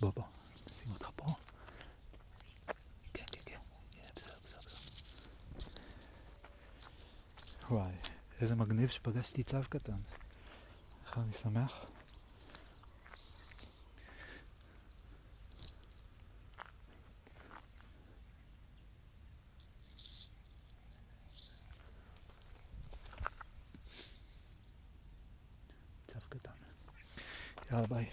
[0.00, 0.24] בוא בוא,
[0.72, 1.26] שים אותך פה.
[3.14, 3.58] כן, כן, כן,
[4.16, 5.68] בסדר, בסדר, בסדר.
[7.70, 7.92] וואי,
[8.40, 10.00] איזה מגניב שפגשתי צו קטן.
[11.06, 11.84] איך אני שמח.
[26.06, 26.50] צו קטן.
[27.80, 28.10] יאללה ביי.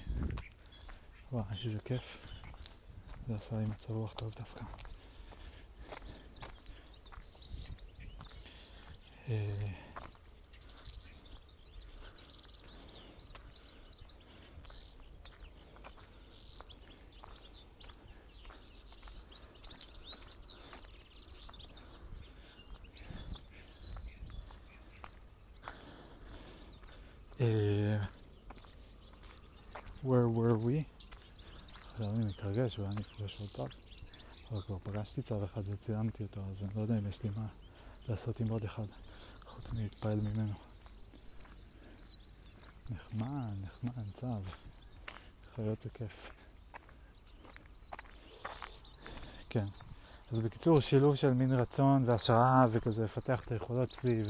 [1.31, 2.27] וואי, איזה כיף.
[3.27, 4.64] זה עשה לי מצב רוח טוב דווקא.
[9.30, 9.77] אה,
[30.07, 30.85] where were we?
[31.99, 33.65] עכשיו אני מתרגש ואני אפגש עוד צו.
[34.52, 37.45] אבל כבר פגשתי צו אחד וצילמתי אותו, אז אני לא יודע אם יש לי מה
[38.07, 38.86] לעשות עם עוד אחד,
[39.45, 40.53] חוץ מלהתפעל ממנו.
[42.90, 44.28] נחמד, נחמד, צו.
[45.56, 46.32] חיות זה כיף.
[49.49, 49.65] כן.
[50.32, 54.24] אז בקיצור, שילוב של מין רצון והשראה וכזה לפתח את היכולות שלי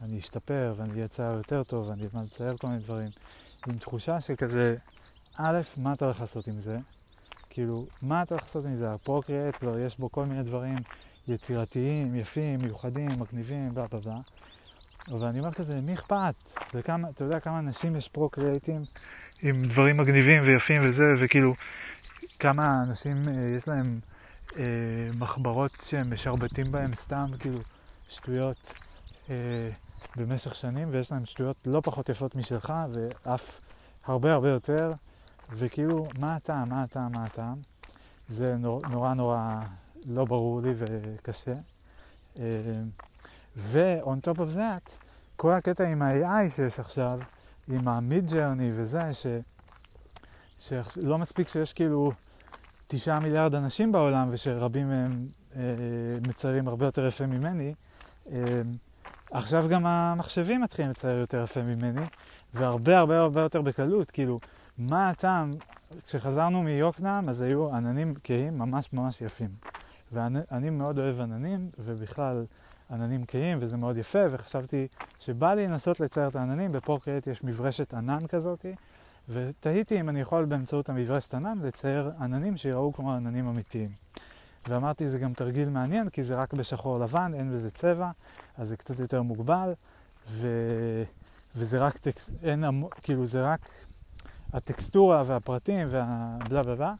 [0.00, 3.10] ואני אשתפר ואני אהיה צייר יותר טוב ואני אלמד לצייר כל מיני דברים
[3.66, 4.76] עם תחושה שכזה,
[5.36, 6.78] א', מה אתה הולך לעשות עם זה?
[7.54, 8.92] כאילו, מה אתה הולך לעשות עם זה?
[8.92, 10.76] הפרוקריאט כבר יש בו כל מיני דברים
[11.28, 14.18] יצירתיים, יפים, מיוחדים, מגניבים, בלה בלה בלה.
[15.08, 16.34] אבל אני אומר כזה, מי אכפת?
[16.74, 18.82] וכמה, אתה יודע כמה אנשים יש פרוקריאטים
[19.42, 21.54] עם דברים מגניבים ויפים וזה, וכאילו,
[22.38, 24.00] כמה אנשים אה, יש להם
[24.56, 24.64] אה,
[25.18, 27.58] מחברות שהם משרבטים בהם סתם, כאילו,
[28.08, 28.72] שטויות
[29.30, 29.34] אה,
[30.16, 33.60] במשך שנים, ויש להם שטויות לא פחות יפות משלך, ואף
[34.06, 34.92] הרבה הרבה יותר,
[35.52, 37.56] וכאילו, מה הטעם, מה הטעם, מה הטעם?
[38.28, 39.60] זה נורא נורא, נורא
[40.06, 41.54] לא ברור לי וקשה.
[42.38, 42.60] אה,
[43.56, 44.90] ו-on top of that,
[45.36, 47.18] כל הקטע עם ה-AI שיש עכשיו,
[47.68, 49.26] עם ה-mid journey וזה, ש...
[50.58, 52.12] שלא מספיק שיש כאילו
[52.88, 55.26] תשעה מיליארד אנשים בעולם ושרבים מהם
[55.56, 55.62] אה,
[56.28, 57.74] מציירים הרבה יותר יפה ממני,
[58.32, 58.62] אה,
[59.30, 62.06] עכשיו גם המחשבים מתחילים לצייר יותר יפה ממני,
[62.54, 64.40] והרבה הרבה הרבה יותר בקלות, כאילו,
[64.78, 65.50] מה הטעם?
[66.06, 69.50] כשחזרנו מיוקנעם אז היו עננים כהים ממש ממש יפים.
[70.12, 72.44] ואני מאוד אוהב עננים, ובכלל
[72.90, 74.88] עננים כהים, וזה מאוד יפה, וחשבתי
[75.18, 78.74] שבא לי לנסות לצייר את העננים, בפורקריאט יש מברשת ענן כזאתי,
[79.28, 83.90] ותהיתי אם אני יכול באמצעות המברשת ענן לצייר עננים שיראו כמו עננים אמיתיים.
[84.68, 88.10] ואמרתי, זה גם תרגיל מעניין, כי זה רק בשחור לבן, אין בזה צבע,
[88.56, 89.72] אז זה קצת יותר מוגבל,
[90.28, 90.48] ו...
[91.56, 92.30] וזה רק טקס...
[92.42, 92.64] אין,
[93.02, 93.60] כאילו, זה רק
[94.54, 96.92] הטקסטורה והפרטים והבלה בלה בלה,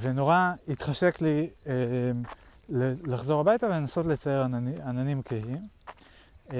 [0.00, 1.72] ונורא התחשק לי אה,
[3.04, 5.68] לחזור הביתה ולנסות לצייר ענני, עננים כהים.
[6.52, 6.58] אה,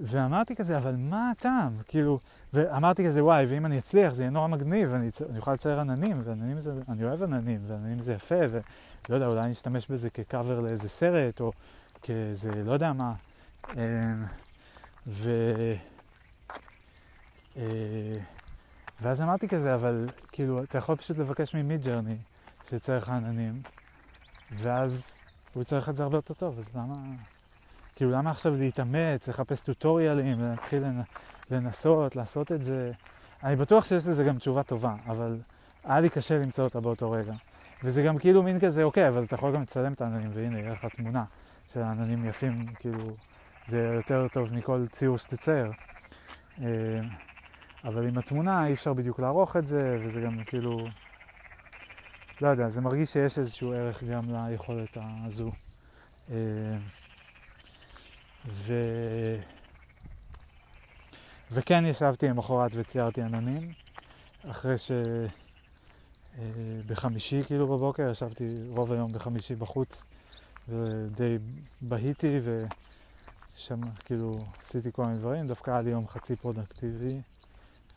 [0.00, 1.72] ואמרתי כזה, אבל מה הטעם?
[1.88, 2.18] כאילו,
[2.52, 6.16] ואמרתי כזה, וואי, ואם אני אצליח, זה יהיה נורא מגניב, ואני אני אוכל לצייר עננים,
[6.24, 10.60] ועננים זה, אני אוהב עננים, ועננים זה יפה, ולא יודע, אולי אני אשתמש בזה כקאבר
[10.60, 11.52] לאיזה סרט, או
[12.02, 13.12] כאיזה, לא יודע מה.
[13.76, 14.00] אה,
[15.06, 15.30] ו...
[17.56, 17.62] אה,
[19.02, 22.16] ואז אמרתי כזה, אבל כאילו, אתה יכול פשוט לבקש ממיד ג'רני
[22.64, 23.62] שיצייר לך עננים,
[24.52, 25.14] ואז
[25.54, 26.94] הוא יצייר לך את זה הרבה יותר טוב, אז למה...
[27.96, 30.84] כאילו, למה עכשיו להתאמץ, לחפש טוטוריאלים, להתחיל
[31.50, 32.92] לנסות, לעשות את זה?
[33.42, 35.38] אני בטוח שיש לזה גם תשובה טובה, אבל
[35.84, 37.32] היה לי קשה למצוא אותה באותו רגע.
[37.84, 40.72] וזה גם כאילו מין כזה, אוקיי, אבל אתה יכול גם לצלם את העננים, והנה, יהיה
[40.72, 41.24] לך תמונה
[41.68, 43.16] של העננים יפים, כאילו,
[43.66, 45.72] זה יותר טוב מכל ציור שתצייר.
[47.84, 50.86] אבל עם התמונה אי אפשר בדיוק לערוך את זה, וזה גם כאילו,
[52.40, 54.96] לא יודע, זה מרגיש שיש איזשהו ערך גם ליכולת
[55.26, 55.50] הזו.
[56.30, 56.36] אה,
[58.46, 58.82] ו...
[61.50, 63.72] וכן ישבתי למחרת וציירתי עננים,
[64.50, 64.90] אחרי ש...
[66.38, 70.04] אה, כאילו בבוקר, ישבתי רוב היום בחמישי בחוץ
[70.68, 71.38] ודי
[71.80, 77.20] בהיתי ושם כאילו עשיתי כל מיני דברים, דווקא היה לי יום חצי פרודקטיבי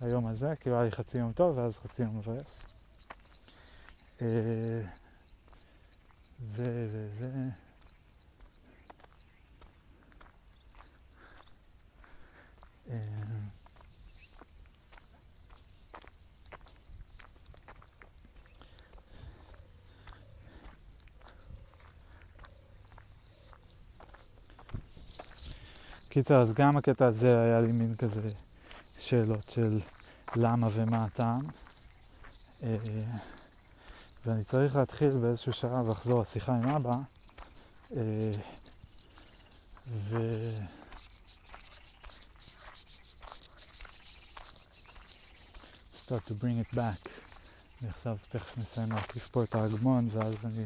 [0.01, 2.67] היום הזה, כאילו היה לי חצי יום טוב ואז חצי יום מבאס.
[4.21, 4.27] אה,
[6.41, 6.85] ו...
[6.91, 7.07] ו...
[7.11, 7.25] ו...
[12.89, 12.97] אה,
[26.09, 28.21] קיצר, אז גם הקטע הזה היה לי מין כזה
[29.05, 29.79] שאלות של
[30.35, 31.41] למה ומה הטעם.
[32.63, 32.77] אה,
[34.25, 36.97] ואני צריך להתחיל באיזשהו שלב לחזור לשיחה עם אבא.
[37.95, 38.31] אה,
[39.87, 40.17] ו...
[45.95, 47.09] start to bring it back.
[47.81, 50.65] אני עכשיו תכף מסיים להקיף פה את ההגמון ואז אני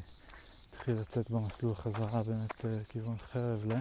[0.70, 3.72] אתחיל לצאת במסלול חזרה באמת לכיוון חרב ל...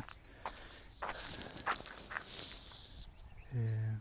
[3.55, 3.99] אה,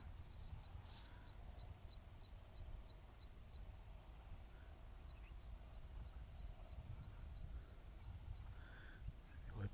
[9.56, 9.68] רואה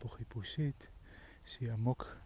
[0.54, 0.88] חיפושית
[1.46, 2.18] שהיא עמוק,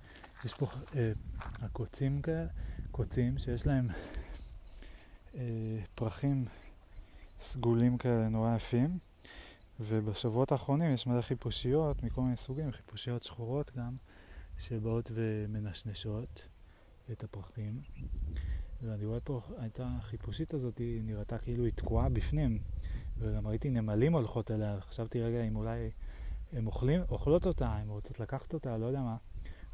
[0.46, 2.46] יש פה אה, הקוצים כאלה,
[2.92, 3.90] קוצים שיש להם
[5.36, 6.46] אה, פרחים
[7.40, 8.98] סגולים כאלה נורא יפים,
[9.80, 13.96] ובשבועות האחרונים יש מלא חיפושיות מכל מיני סוגים, חיפושיות שחורות גם,
[14.58, 16.42] שבאות ומנשנשות
[17.12, 17.82] את הפרחים.
[18.82, 22.60] ואני רואה פה, הייתה החיפושית הזאת, היא נראתה כאילו היא תקועה בפנים,
[23.18, 25.90] וגם ראיתי נמלים הולכות אליה, חשבתי רגע אם אולי
[26.54, 29.18] הם אוכלים, אוכלות אותה, הם רוצות לקחת אותה, לא יודע מה,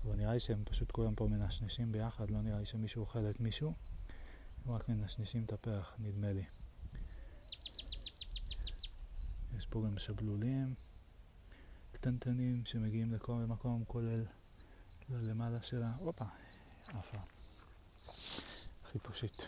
[0.05, 3.39] אבל נראה לי שהם פשוט כולם פה מנשנשים ביחד, לא נראה לי שמישהו אוכל את
[3.39, 3.73] מישהו.
[4.67, 6.43] רק מנשנשים את הפרח, נדמה לי.
[9.57, 10.75] יש פה גם שבלולים
[11.91, 14.25] קטנטנים שמגיעים לכל מקום, כולל
[15.09, 15.91] למעלה שלה.
[15.99, 16.25] הופה,
[16.87, 17.17] עפה.
[18.91, 19.47] חיפושית.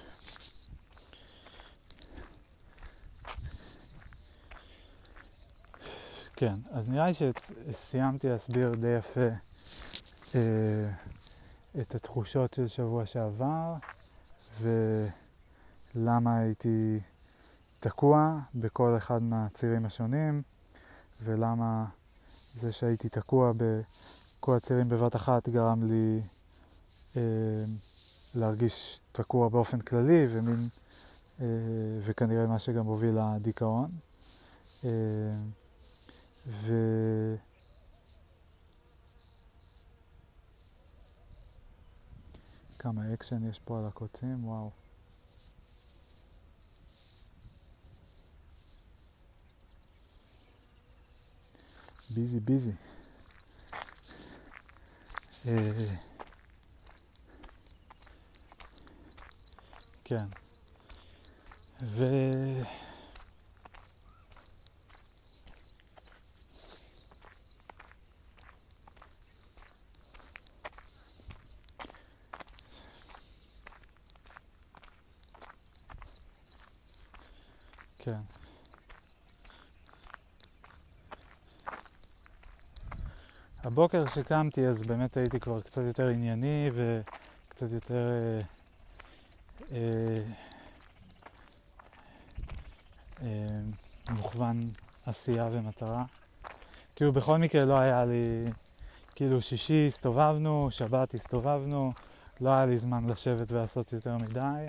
[6.37, 7.13] כן, אז נראה לי
[7.71, 9.27] שסיימתי להסביר די יפה
[10.35, 10.89] אה,
[11.81, 13.73] את התחושות של שבוע שעבר.
[14.61, 16.99] ולמה הייתי
[17.79, 20.41] תקוע בכל אחד מהצירים השונים,
[21.23, 21.85] ולמה
[22.55, 26.21] זה שהייתי תקוע בכל הצירים בבת אחת גרם לי
[27.17, 27.21] אה,
[28.35, 30.69] להרגיש תקוע באופן כללי, ומין,
[31.41, 31.45] אה,
[32.03, 33.89] וכנראה מה שגם הוביל לדיכאון.
[34.85, 34.89] אה,
[36.47, 36.73] ו...
[42.79, 44.71] כמה אקשן יש פה על הקוצים, וואו.
[52.09, 52.71] busy busy.
[55.47, 55.71] אה,
[60.03, 60.25] כן.
[61.81, 62.05] ו...
[78.05, 78.13] כן.
[83.63, 88.41] הבוקר שקמתי אז באמת הייתי כבר קצת יותר ענייני וקצת יותר אה,
[89.71, 90.21] אה,
[93.21, 93.59] אה,
[94.09, 94.59] מוכוון
[95.05, 96.03] עשייה ומטרה.
[96.95, 98.45] כאילו בכל מקרה לא היה לי,
[99.15, 101.93] כאילו שישי הסתובבנו, שבת הסתובבנו,
[102.41, 104.67] לא היה לי זמן לשבת ולעשות יותר מדי.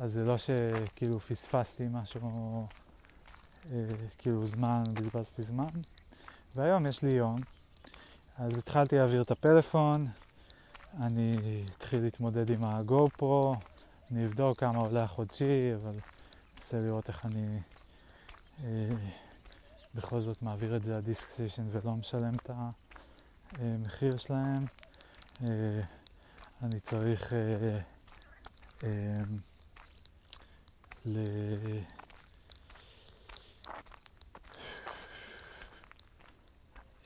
[0.00, 2.66] אז זה לא שכאילו פספסתי משהו,
[3.72, 3.84] אה,
[4.18, 5.66] כאילו זמן, בזבזתי זמן.
[6.54, 7.40] והיום יש לי יום,
[8.38, 10.08] אז התחלתי להעביר את הפלאפון,
[11.00, 11.36] אני
[11.76, 13.56] אתחיל להתמודד עם הגו פרו,
[14.10, 15.94] אני אבדוק כמה עולה החודשי, אבל
[16.58, 17.58] אנסה לראות איך אני
[18.64, 18.90] אה,
[19.94, 22.50] בכל זאת מעביר את זה לדיסק סיישן ולא משלם את
[23.52, 24.66] המחיר שלהם.
[25.42, 25.80] אה,
[26.62, 27.32] אני צריך...
[27.32, 27.78] אה,
[28.84, 29.20] אה,
[31.06, 31.18] ל...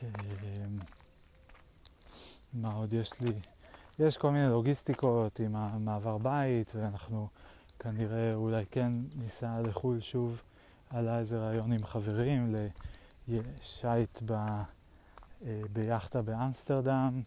[0.03, 0.09] אמ,
[2.53, 3.33] מה עוד יש לי?
[3.99, 7.29] יש כל מיני לוגיסטיקות עם המעבר בית, ואנחנו
[7.79, 10.43] כנראה אולי כן ניסע לחו"ל שוב.
[10.91, 12.55] עלה איזה רעיון עם חברים
[13.29, 14.33] לשייט ב...
[15.47, 17.23] אה, ביאכטה באמסטרדם,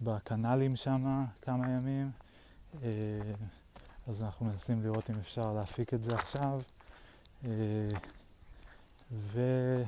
[0.00, 2.10] בקנלים שם כמה ימים.
[2.82, 2.90] אה,
[4.06, 6.60] אה, אז אנחנו מנסים לראות אם אפשר להפיק את זה עכשיו.
[7.44, 7.88] אה,
[9.12, 9.82] ו...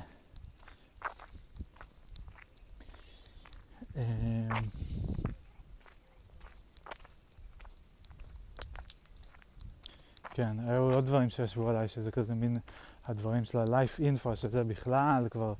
[10.31, 12.59] כן, היו עוד דברים שישבו עליי, שזה כזה מין
[13.05, 15.55] הדברים של ה-life info, שזה בכלל כבר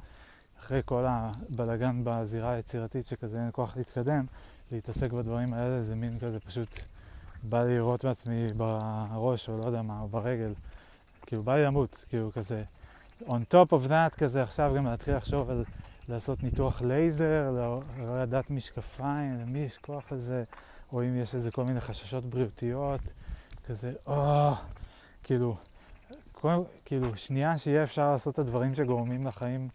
[0.59, 4.27] אחרי כל הבלגן בזירה היצירתית שכזה אין כוח להתקדם,
[4.73, 6.69] להתעסק בדברים האלה זה מין כזה פשוט
[7.43, 10.55] בא לי לראות בעצמי בראש או לא יודע מה, או ברגל,
[11.27, 12.65] כאילו בא לי למות, כאילו כזה.
[13.23, 15.65] On top of that כזה עכשיו גם להתחיל לחשוב על
[16.09, 17.51] לעשות ניתוח לייזר,
[17.99, 20.45] להורדת משקפיים, למי יש כוח לזה,
[20.93, 23.01] או אם יש איזה כל מיני חששות בריאותיות,
[23.67, 24.57] כזה, או, oh,
[25.23, 25.57] כאילו,
[26.33, 29.69] כל, כאילו, שנייה שיהיה אפשר לעשות את הדברים שגורמים לחיים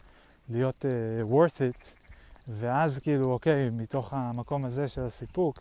[0.49, 1.85] להיות uh, worth it,
[2.47, 5.59] ואז כאילו, אוקיי, מתוך המקום הזה של הסיפוק,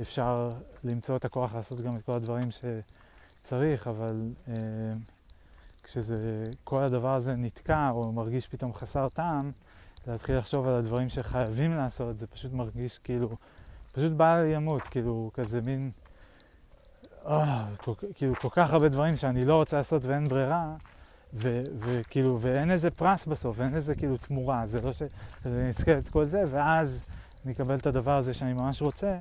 [0.00, 0.50] אפשר
[0.84, 4.50] למצוא את הכוח לעשות גם את כל הדברים שצריך, אבל uh,
[5.82, 9.52] כשזה, כל הדבר הזה נתקע או מרגיש פתאום חסר טעם,
[10.06, 13.36] להתחיל לחשוב על הדברים שחייבים לעשות, זה פשוט מרגיש כאילו,
[13.92, 15.90] פשוט בא לי למות, כאילו, כזה מין...
[17.26, 17.66] אה,
[18.14, 20.74] כאילו כל כך הרבה דברים שאני לא רוצה לעשות ואין ברירה,
[21.34, 26.24] וכאילו, ואין איזה פרס בסוף, ואין איזה כאילו תמורה, זה לא שאני אזכה את כל
[26.24, 27.02] זה, ואז
[27.44, 29.18] אני אקבל את הדבר הזה שאני ממש רוצה,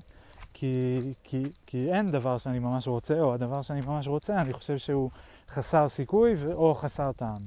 [0.54, 4.78] כי, כי, כי אין דבר שאני ממש רוצה, או הדבר שאני ממש רוצה, אני חושב
[4.78, 5.10] שהוא
[5.50, 7.42] חסר סיכוי או חסר טעם.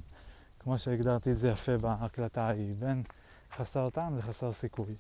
[0.59, 3.03] כמו שהגדרתי את זה יפה בהקלטה ההיא, בין
[3.53, 4.95] חסר טעם לחסר סיכוי.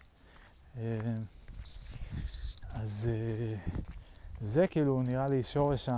[0.76, 0.82] אה,
[2.74, 3.10] אז...
[3.12, 3.54] אה,
[4.40, 5.88] זה כאילו נראה לי שורש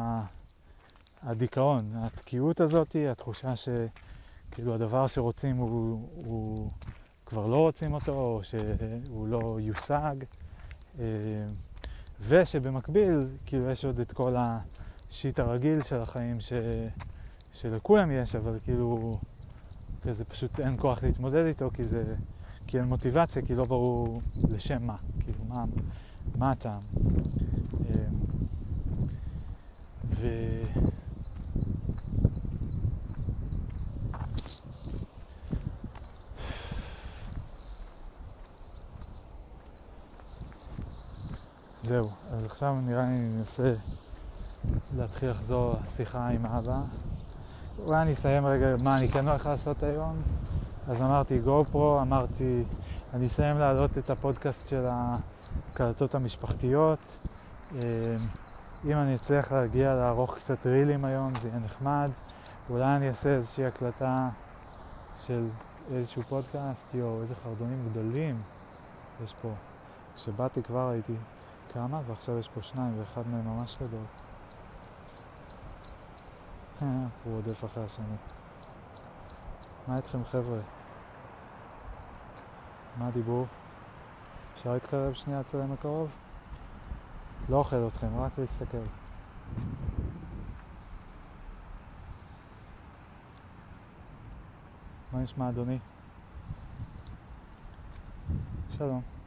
[1.22, 6.70] הדיכאון, התקיעות הזאת, התחושה שכאילו הדבר שרוצים הוא, הוא
[7.26, 10.14] כבר לא רוצים אותו, או שהוא לא יושג,
[10.98, 11.04] אה,
[12.28, 16.52] ושבמקביל כאילו יש עוד את כל השיט הרגיל של החיים ש,
[17.52, 19.16] שלכולם יש, אבל כאילו
[20.02, 22.14] כזה פשוט אין כוח להתמודד איתו, כי זה,
[22.66, 24.20] כי אין מוטיבציה, כי לא ברור
[24.50, 25.64] לשם מה, כאילו מה,
[26.36, 26.80] מה הטעם.
[27.90, 28.04] אה,
[30.04, 30.28] ו...
[41.82, 43.72] זהו, אז עכשיו נראה לי אני אנסה
[44.96, 46.80] להתחיל לחזור לשיחה עם אבא.
[47.78, 50.22] אולי אני אסיים רגע מה אני כן הולך לעשות היום.
[50.88, 52.62] אז אמרתי גו פרו, אמרתי
[53.14, 56.98] אני אסיים להעלות את הפודקאסט של הקלטות המשפחתיות.
[57.72, 57.78] אמ,
[58.84, 62.10] אם אני אצליח להגיע לערוך קצת רילים היום, זה יהיה נחמד.
[62.70, 64.28] אולי אני אעשה איזושהי הקלטה
[65.22, 65.48] של
[65.92, 68.42] איזשהו פודקאסט, יואו, איזה חרדונים גדולים
[69.24, 69.48] יש פה.
[70.16, 71.14] כשבאתי כבר הייתי
[71.74, 74.04] כמה, ועכשיו יש פה שניים, ואחד מהם ממש גדול.
[77.24, 78.16] הוא רודף אחרי השני.
[79.88, 80.60] מה איתכם חבר'ה?
[82.98, 83.46] מה הדיבור?
[84.54, 86.10] אפשר להתקרב שנייה אצלם הקרוב?
[87.48, 88.78] לא אוכל אתכם, רק להסתכל.
[95.12, 95.78] מה נשמע אדוני?
[98.70, 99.21] שלום.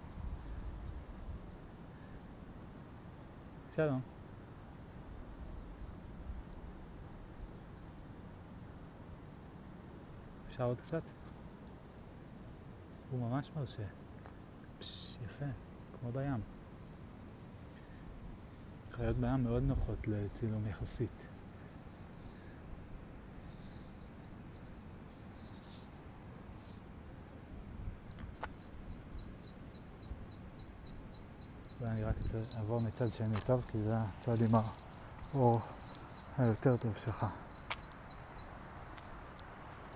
[3.75, 4.01] שלום.
[10.47, 11.01] אפשר עוד קצת?
[13.11, 13.83] הוא ממש מרשה.
[14.79, 15.45] פש, יפה,
[15.99, 16.41] כמו בים.
[18.91, 21.34] חיות בים מאוד נוחות לצילום יחסית.
[32.23, 34.61] רק אעבור מצד שני טוב, כי זה הצד עם
[35.33, 35.59] האור
[36.37, 37.25] היותר טוב שלך.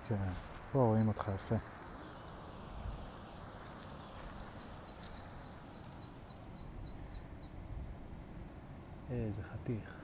[0.08, 0.26] כן,
[0.72, 1.56] פה רואים אותך יפה.
[9.10, 9.94] איזה חתיך.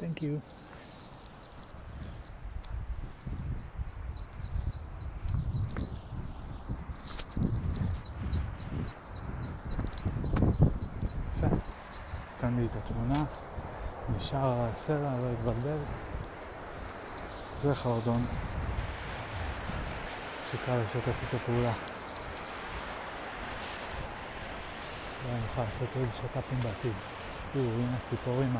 [0.00, 0.40] Thank you.
[12.42, 13.24] נותן לי את התמונה,
[14.28, 15.78] נשאר הסלע, לא התבלבל.
[17.62, 18.20] זה חרדון
[20.50, 21.72] שקל לשתף איתו פעולה.
[25.24, 26.92] ואני יכול לעשות עוד שת"פים בעתיד.
[27.52, 28.56] תראו, הנה ציפורים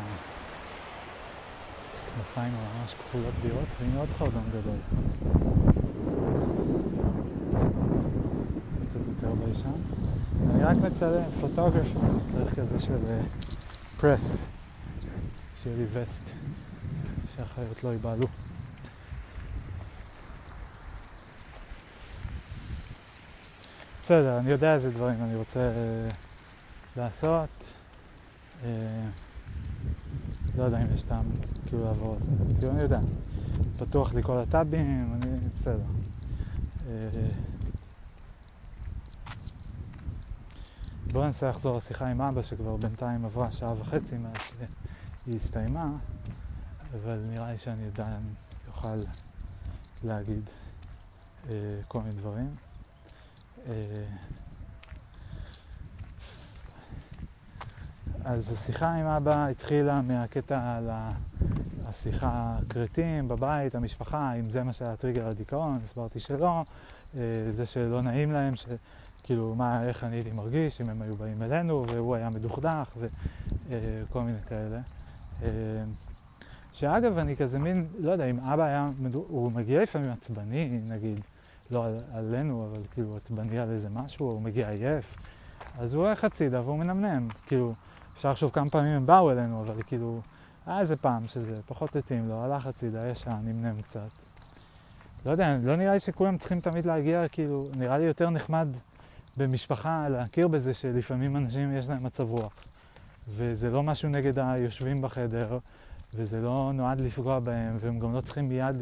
[2.07, 4.79] הכנפיים ממש כחולות בירות, והנה עוד חרדון גדול.
[8.89, 9.73] קצת יותר בישן.
[10.51, 11.99] אני רק מצלם פוטוגרפי,
[12.33, 12.99] צריך כזה של
[14.01, 14.43] פרס,
[15.69, 16.31] שיהיה לי וסט,
[17.37, 18.27] שהחיות לא ייבהלו.
[24.03, 26.11] בסדר, אני יודע איזה דברים אני רוצה אה,
[26.97, 27.75] לעשות.
[28.65, 28.71] אה,
[30.57, 31.25] לא יודע אם יש טעם
[31.67, 32.29] כאילו לעבור על זה.
[32.59, 33.01] כאילו אני יודע.
[33.79, 35.85] פתוח לי כל הטאבים, אני בסדר.
[36.89, 37.09] אה,
[41.13, 44.53] בואו ננסה לחזור לשיחה עם אבא שכבר בינתיים עברה שעה וחצי מאז
[45.29, 45.91] שהיא הסתיימה,
[46.95, 48.35] אבל נראה לי שאני עדיין
[48.69, 48.97] אוכל
[50.05, 50.51] להגיד
[51.51, 51.55] אה,
[51.89, 52.55] כל מיני דברים.
[53.67, 53.73] אה,
[58.25, 60.91] אז השיחה עם אבא התחילה מהקטע על
[61.85, 66.65] השיחה הכרתים בבית, המשפחה, אם זה מה שהיה טריגר לדיכאון, הסברתי שלא,
[67.17, 71.43] אה, זה שלא נעים להם, שכאילו מה, איך אני הייתי מרגיש, אם הם היו באים
[71.43, 74.81] אלינו, והוא היה מדוכדך וכל מיני כאלה.
[75.43, 75.49] אה,
[76.73, 81.21] שאגב, אני כזה מין, לא יודע, אם אבא היה, הוא מגיע לפעמים עצבני, נגיד,
[81.71, 85.17] לא על, עלינו, אבל כאילו עצבני על איזה משהו, הוא מגיע עייף,
[85.79, 87.29] אז הוא הולך הצידה והוא מנמנם.
[87.47, 87.75] כאילו,
[88.17, 90.21] אפשר לחשוב כמה פעמים הם באו אלינו, אבל כאילו,
[90.67, 94.09] היה איזה פעם שזה פחות התאים לו, הלך הצידה, ישר, נמנם קצת.
[95.27, 98.69] לא יודע, לא נראה לי שכולם צריכים תמיד להגיע, כאילו, נראה לי יותר נחמד
[99.37, 102.53] במשפחה להכיר בזה שלפעמים אנשים יש להם מצב רוח.
[103.29, 105.59] וזה לא משהו נגד היושבים בחדר,
[106.15, 108.77] וזה לא נועד לפגוע בהם, והם גם לא צריכים מיד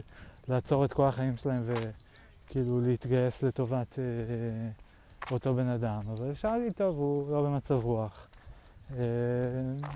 [0.49, 4.05] לעצור את כל החיים שלהם וכאילו להתגייס לטובת אה,
[5.31, 6.01] אותו בן אדם.
[6.13, 8.29] אבל אפשר להגיד, טוב, הוא לא במצב רוח.
[8.91, 9.05] אה,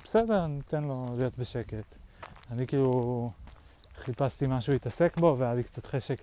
[0.05, 1.95] בסדר, ניתן לו להיות בשקט.
[2.51, 3.31] אני כאילו
[3.97, 6.21] חיפשתי משהו להתעסק בו, והיה לי קצת חשק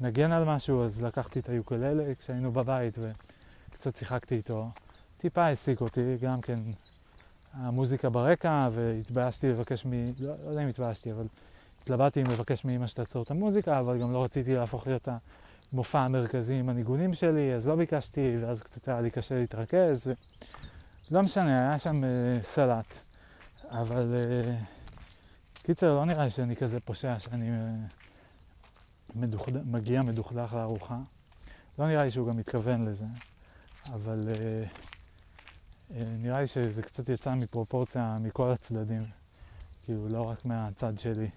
[0.00, 4.68] לנגן על משהו, אז לקחתי את היוקללה כשהיינו בבית וקצת שיחקתי איתו.
[5.18, 6.58] טיפה העסיק אותי, גם כן
[7.54, 9.92] המוזיקה ברקע, והתביישתי לבקש מ...
[10.20, 11.26] לא, לא יודע אם התביישתי, אבל
[11.82, 15.08] התלבטתי אם לבקש מאמא שתעצור את המוזיקה, אבל גם לא רציתי להפוך להיות
[15.72, 20.06] המופע המרכזי עם הניגונים שלי, אז לא ביקשתי, ואז קצת היה לי קשה להתרכז.
[20.06, 20.12] ו...
[21.10, 22.94] לא משנה, היה שם uh, סלט.
[23.70, 27.92] אבל uh, קיצר, לא נראה לי שאני כזה פושע שאני uh,
[29.14, 29.66] מדוכד...
[29.66, 30.98] מגיע מדוכדך לארוחה.
[31.78, 33.06] לא נראה לי שהוא גם מתכוון לזה,
[33.92, 34.93] אבל uh,
[35.90, 39.02] נראה לי שזה קצת יצא מפרופורציה מכל הצדדים.
[39.84, 41.30] כאילו, לא רק מהצד שלי.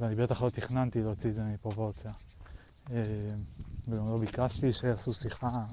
[0.00, 2.10] ואני בטח לא תכננתי להוציא את זה מפרופורציה.
[2.86, 2.90] Uh,
[3.88, 5.64] וגם לא ביקשתי שיעשו שיחה,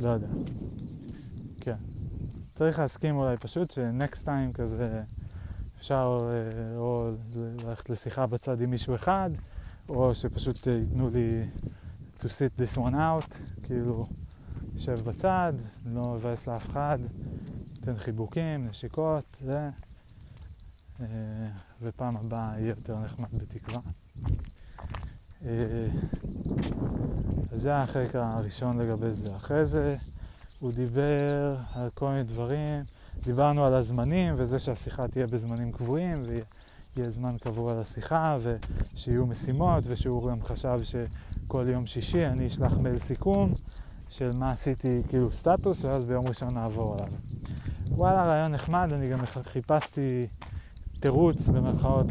[0.00, 0.26] לא יודע.
[1.60, 1.76] כן.
[2.54, 5.02] צריך להסכים אולי פשוט ש-next time כזה
[5.78, 9.30] אפשר אה, או ללכת לשיחה בצד עם מישהו אחד,
[9.88, 11.44] או שפשוט אה, ייתנו לי
[12.18, 14.06] to sit this one out, כאילו,
[14.74, 15.52] יושב בצד,
[15.86, 16.98] לא מבאס לאף אחד,
[17.78, 19.70] נותן חיבוקים, נשיקות, זה,
[21.00, 21.06] אה,
[21.82, 23.80] ופעם הבאה יהיה יותר נחמד בתקווה.
[27.52, 29.36] אז זה החלק הראשון לגבי זה.
[29.36, 29.96] אחרי זה
[30.58, 32.82] הוא דיבר על כל מיני דברים,
[33.22, 40.30] דיברנו על הזמנים וזה שהשיחה תהיה בזמנים קבועים ויהיה זמן קבוע לשיחה ושיהיו משימות ושהוא
[40.30, 43.52] גם חשב שכל יום שישי אני אשלח מייל סיכום
[44.12, 47.08] של מה עשיתי כאילו סטטוס ואז ביום ראשון נעבור עליו.
[47.88, 50.26] וואלה, רעיון נחמד, אני גם חיפשתי
[51.00, 52.06] תירוץ במרכאות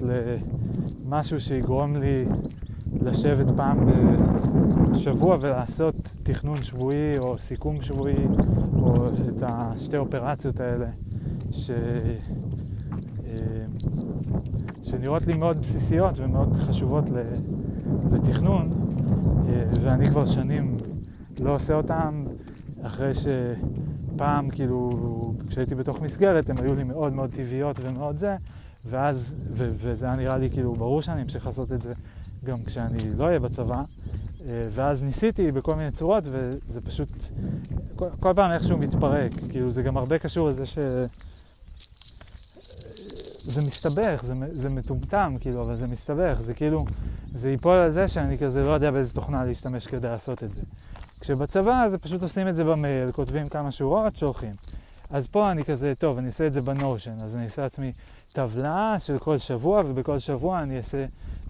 [1.05, 2.25] למשהו שיגרום לי
[3.01, 3.77] לשבת פעם
[4.91, 8.25] בשבוע ולעשות תכנון שבועי או סיכום שבועי
[8.75, 10.87] או את השתי אופרציות האלה
[11.51, 11.69] ש...
[13.25, 13.35] אה,
[14.83, 17.05] שנראות לי מאוד בסיסיות ומאוד חשובות
[18.11, 18.69] לתכנון
[19.47, 20.77] אה, ואני כבר שנים
[21.41, 22.25] לא עושה אותם
[22.83, 28.35] אחרי שפעם כאילו כשהייתי בתוך מסגרת הן היו לי מאוד מאוד טבעיות ומאוד זה
[28.85, 31.93] ואז, ו- וזה היה נראה לי כאילו ברור שאני אמשיך לעשות את זה
[32.45, 37.09] גם כשאני לא אהיה בצבא, אה, ואז ניסיתי בכל מיני צורות, וזה פשוט,
[37.95, 40.77] כל, כל פעם איכשהו מתפרק, כאילו זה גם הרבה קשור לזה ש...
[43.43, 46.85] זה מסתבך, זה, זה מטומטם, כאילו, אבל זה מסתבך, זה כאילו,
[47.33, 50.61] זה ייפול על זה שאני כזה לא יודע באיזה תוכנה להשתמש כדי לעשות את זה.
[51.21, 54.53] כשבצבא זה פשוט עושים את זה במייל, כותבים כמה שורות, שולחים.
[55.09, 57.91] אז פה אני כזה, טוב, אני אעשה את זה בנושן, אז אני אעשה לעצמי
[58.33, 61.05] טבלה של כל שבוע, ובכל שבוע אני אעשה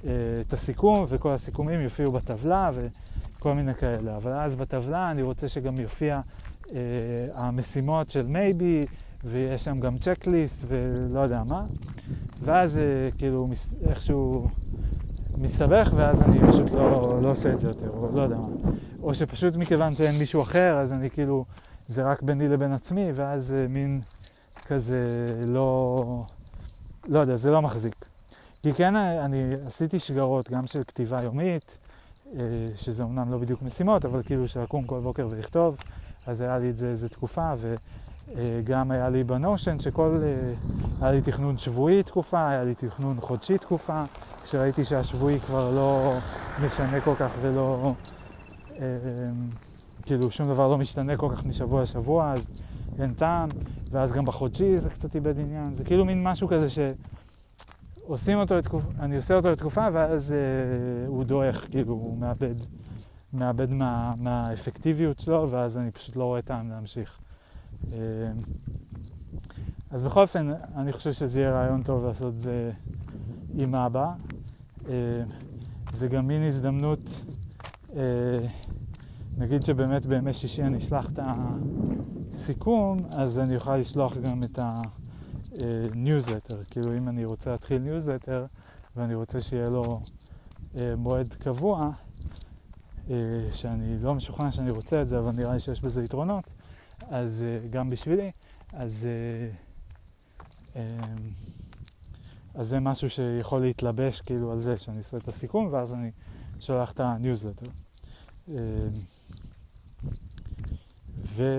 [0.05, 0.11] אה,
[0.47, 4.17] את הסיכום, וכל הסיכומים יופיעו בטבלה וכל מיני כאלה.
[4.17, 6.21] אבל אז בטבלה אני רוצה שגם יופיע
[6.71, 6.77] אה,
[7.35, 8.85] המשימות של מייבי,
[9.23, 11.65] ויש שם גם צ'קליסט ולא יודע מה.
[12.43, 12.83] ואז אה,
[13.17, 14.47] כאילו מס, איכשהו
[15.37, 18.47] מסתבך, ואז אני פשוט לא, לא עושה את זה יותר, או לא יודע מה.
[19.03, 21.45] או שפשוט מכיוון שאין מישהו אחר, אז אני כאילו,
[21.87, 24.01] זה רק ביני לבין עצמי, ואז אה, מין
[24.67, 24.97] כזה
[25.47, 26.23] לא,
[27.07, 28.05] לא יודע, זה לא מחזיק.
[28.61, 31.77] כי כן, אני עשיתי שגרות גם של כתיבה יומית,
[32.35, 32.41] אה,
[32.75, 35.75] שזה אמנם לא בדיוק משימות, אבל כאילו של לקום כל בוקר ולכתוב,
[36.27, 37.53] אז היה לי את זה איזה תקופה,
[38.35, 40.53] וגם היה לי בנושן שכל, אה,
[41.01, 44.03] היה לי תכנון שבועי תקופה, היה לי תכנון חודשי תקופה,
[44.43, 46.17] כשראיתי שהשבועי כבר לא
[46.65, 47.93] משנה כל כך ולא,
[48.79, 48.85] אה,
[50.01, 52.47] כאילו שום דבר לא משתנה כל כך משבוע לשבוע, אז
[52.99, 53.49] אין טעם,
[53.91, 56.79] ואז גם בחודשי זה קצת איבד עניין, זה כאילו מין משהו כזה ש...
[58.03, 62.55] עושים אותו לתקופה, אני עושה אותו לתקופה ואז אה, הוא דועך, כאילו הוא מאבד,
[63.33, 67.19] מאבד מה, מהאפקטיביות שלו ואז אני פשוט לא רואה טעם להמשיך.
[67.93, 67.97] אה,
[69.91, 72.71] אז בכל אופן, אני חושב שזה יהיה רעיון טוב לעשות את זה
[73.57, 74.13] עם אבא.
[74.89, 74.93] אה,
[75.93, 76.99] זה גם מין הזדמנות,
[77.95, 78.01] אה,
[79.37, 81.19] נגיד שבאמת בימי שישי אני אשלח את
[82.33, 84.81] הסיכום, אז אני אוכל לשלוח גם את ה...
[85.95, 88.45] ניוזלטר, כאילו אם אני רוצה להתחיל ניוזלטר
[88.95, 90.01] ואני רוצה שיהיה לו
[90.79, 91.91] אה, מועד קבוע,
[93.51, 96.43] שאני לא משוכנע שאני רוצה את זה, אבל נראה לי שיש בזה יתרונות,
[97.09, 98.31] אז גם בשבילי,
[98.73, 99.07] אז,
[100.75, 100.81] אה,
[102.55, 106.11] אז זה משהו שיכול להתלבש כאילו על זה שאני עושה את הסיכום ואז אני
[106.59, 107.67] שולח את הניוזלטר.
[108.49, 108.55] אה,
[111.35, 111.49] ו...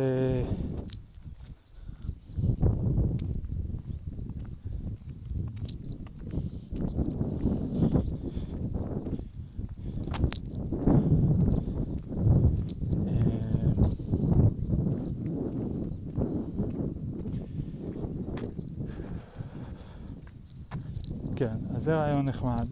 [21.43, 22.67] כן, אז זה רעיון נחמד.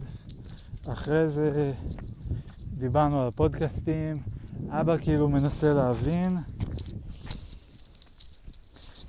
[0.87, 1.73] אחרי זה
[2.77, 4.17] דיברנו על הפודקאסטים,
[4.69, 6.37] אבא כאילו מנסה להבין,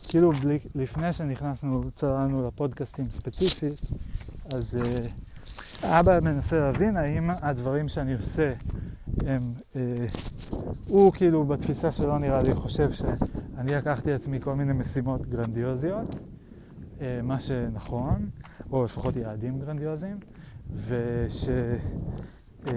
[0.09, 3.81] כאילו בלי, לפני שנכנסנו, צללנו לפודקאסטים ספציפית,
[4.55, 8.53] אז uh, אבא מנסה להבין האם הדברים שאני עושה
[9.21, 9.41] הם,
[9.73, 9.77] uh,
[10.87, 17.03] הוא כאילו בתפיסה שלו נראה לי חושב שאני לקחתי לעצמי כל מיני משימות גרנדיוזיות, uh,
[17.23, 18.31] מה שנכון,
[18.73, 20.17] או לפחות יעדים גרנדיוזיים,
[20.75, 21.49] וש...
[22.67, 22.73] אה,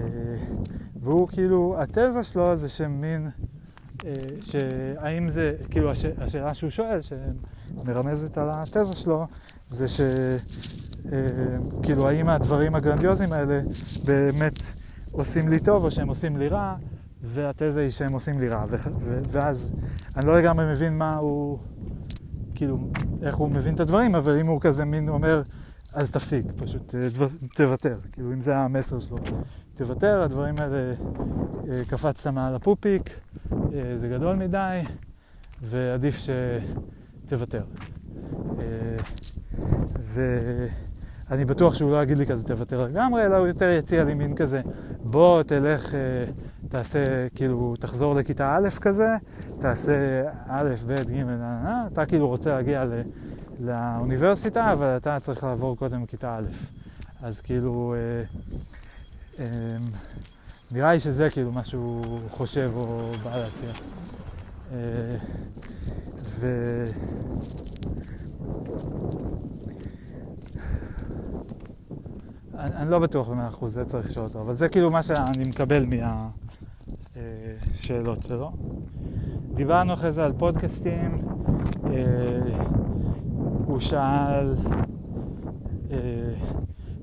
[1.00, 3.30] והוא כאילו, התזה שלו זה שמין,
[4.04, 6.04] אה, שהאם זה, כאילו הש...
[6.18, 9.26] השאלה שהוא שואל, שמרמזת על התזה שלו,
[9.68, 10.00] זה ש...
[11.12, 11.18] אה,
[11.82, 13.60] כאילו האם הדברים הגרנדיוזיים האלה
[14.06, 14.62] באמת
[15.12, 16.74] עושים לי טוב או שהם עושים לי רע,
[17.22, 18.64] והתזה היא שהם עושים לי רע.
[19.28, 19.72] ואז
[20.16, 21.58] אני לא לגמרי מבין מה הוא,
[22.54, 22.78] כאילו,
[23.22, 25.42] איך הוא מבין את הדברים, אבל אם הוא כזה מין אומר,
[25.96, 29.18] אז תפסיק, פשוט אה, תוותר, כאילו אם זה המסר שלו.
[29.74, 30.94] תוותר, הדברים האלה,
[31.70, 33.10] אה, קפצת מעל הפופיק,
[33.52, 34.80] אה, זה גדול מדי,
[35.62, 36.18] ועדיף
[37.24, 37.62] שתוותר.
[39.98, 44.34] ואני בטוח שהוא לא יגיד לי כזה תוותר לגמרי, אלא הוא יותר יציע לי מין
[44.34, 44.60] כזה,
[45.02, 45.94] בוא תלך,
[46.68, 49.08] תעשה, כאילו, תחזור לכיתה א' כזה,
[49.60, 51.22] תעשה א', ב', ג',
[51.92, 52.92] אתה כאילו רוצה להגיע ל...
[53.60, 56.44] לאוניברסיטה, אבל אתה צריך לעבור קודם כיתה א'.
[57.22, 58.22] אז כאילו, אה,
[59.44, 59.76] אה,
[60.72, 63.70] נראה לי שזה כאילו מה שהוא חושב או בא להציע.
[64.72, 65.16] אה,
[66.40, 66.84] ו...
[72.58, 75.48] אני, אני לא בטוח במאה אחוז, זה צריך לשאול אותו, אבל זה כאילו מה שאני
[75.48, 75.84] מקבל
[77.16, 78.52] מהשאלות אה, שלו.
[79.54, 81.22] דיברנו אחרי זה על פודקאסטים.
[83.76, 84.54] הוא שאל,
[85.90, 85.98] אה,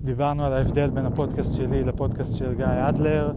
[0.04, 3.34] דיברנו על ההבדל בין הפודקאסט שלי לפודקאסט של גיא אדלר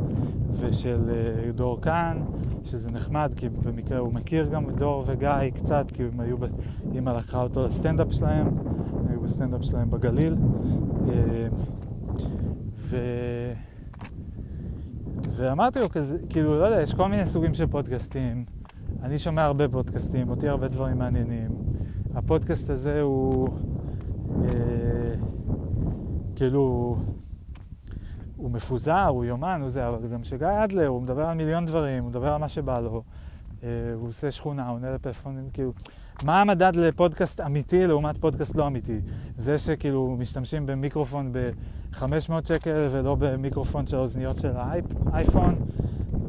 [0.60, 2.22] ושל אה, דור כאן,
[2.64, 6.36] שזה נחמד, כי במקרה הוא מכיר גם דור וגיא קצת, כי הם היו,
[6.94, 8.46] אימא לקחה אותו לסטנדאפ שלהם,
[8.96, 10.36] הם היו בסטנדאפ שלהם בגליל.
[11.08, 11.48] אה,
[12.78, 12.96] ו...
[15.30, 18.44] ואמרתי לו כזה, כאילו, לא יודע, יש כל מיני סוגים של פודקאסטים.
[19.02, 21.75] אני שומע הרבה פודקאסטים, אותי הרבה דברים מעניינים.
[22.16, 23.48] הפודקאסט הזה הוא
[24.44, 25.14] אה,
[26.36, 26.96] כאילו,
[28.36, 32.02] הוא מפוזר, הוא יומן, הוא זה, אבל גם שגיא אדלר, הוא מדבר על מיליון דברים,
[32.02, 33.02] הוא מדבר על מה שבא לו.
[33.62, 35.72] אה, הוא עושה שכונה, הוא עונה לפלאפונים, כאילו,
[36.22, 39.00] מה המדד לפודקאסט אמיתי לעומת פודקאסט לא אמיתי?
[39.38, 45.54] זה שכאילו משתמשים במיקרופון ב-500 שקל ולא במיקרופון של האוזניות של האייפון,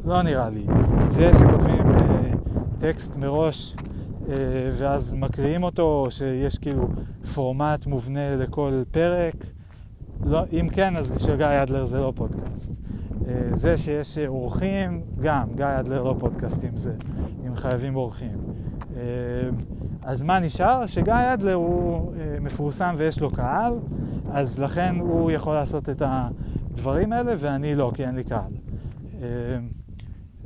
[0.04, 0.66] לא נראה לי.
[1.06, 2.30] זה שכותבים אה,
[2.78, 3.74] טקסט מראש
[4.72, 6.88] ואז מקריאים אותו, או שיש כאילו
[7.34, 9.34] פורמט מובנה לכל פרק,
[10.24, 12.72] לא, אם כן, אז של גיא אדלר זה לא פודקאסט.
[13.28, 16.92] אה, זה שיש אורחים, גם, גיא אדלר לא פודקאסט עם זה,
[17.46, 18.38] אם חייבים אורחים.
[18.96, 19.02] אה,
[20.02, 20.86] אז מה נשאר?
[20.86, 23.72] שגיא אדלר הוא אה, מפורסם ויש לו קהל,
[24.30, 28.52] אז לכן הוא יכול לעשות את הדברים האלה ואני לא, כי אין לי קהל.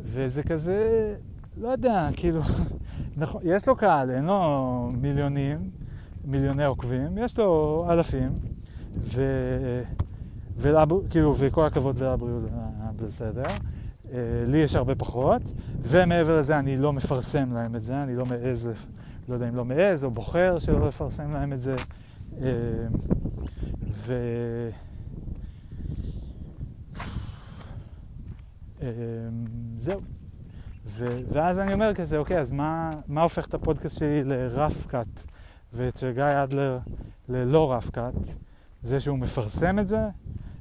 [0.03, 1.15] וזה כזה,
[1.57, 2.41] לא יודע, כאילו,
[3.17, 5.59] נכון, יש לו קהל, אין לו מיליונים,
[6.25, 8.31] מיליוני עוקבים, יש לו אלפים,
[8.97, 9.23] ו...
[10.57, 12.43] וכאילו, וכל הכבוד ולבריאות,
[12.97, 13.45] בסדר.
[14.13, 15.43] אה, לי יש הרבה פחות,
[15.83, 18.69] ומעבר לזה אני לא מפרסם להם את זה, אני לא מעז,
[19.29, 21.77] לא יודע אם לא מעז או בוחר שלא לפרסם להם את זה.
[22.43, 22.49] אה,
[23.91, 24.15] ו...
[28.83, 28.89] אה,
[29.77, 30.01] זהו.
[30.87, 31.19] ו...
[31.33, 35.23] ואז אני אומר כזה, אוקיי, אז מה, מה הופך את הפודקאסט שלי לרף קאט,
[35.73, 36.79] ואת של גיא אדלר
[37.29, 38.15] ללא רף קאט?
[38.83, 40.09] זה שהוא מפרסם את זה,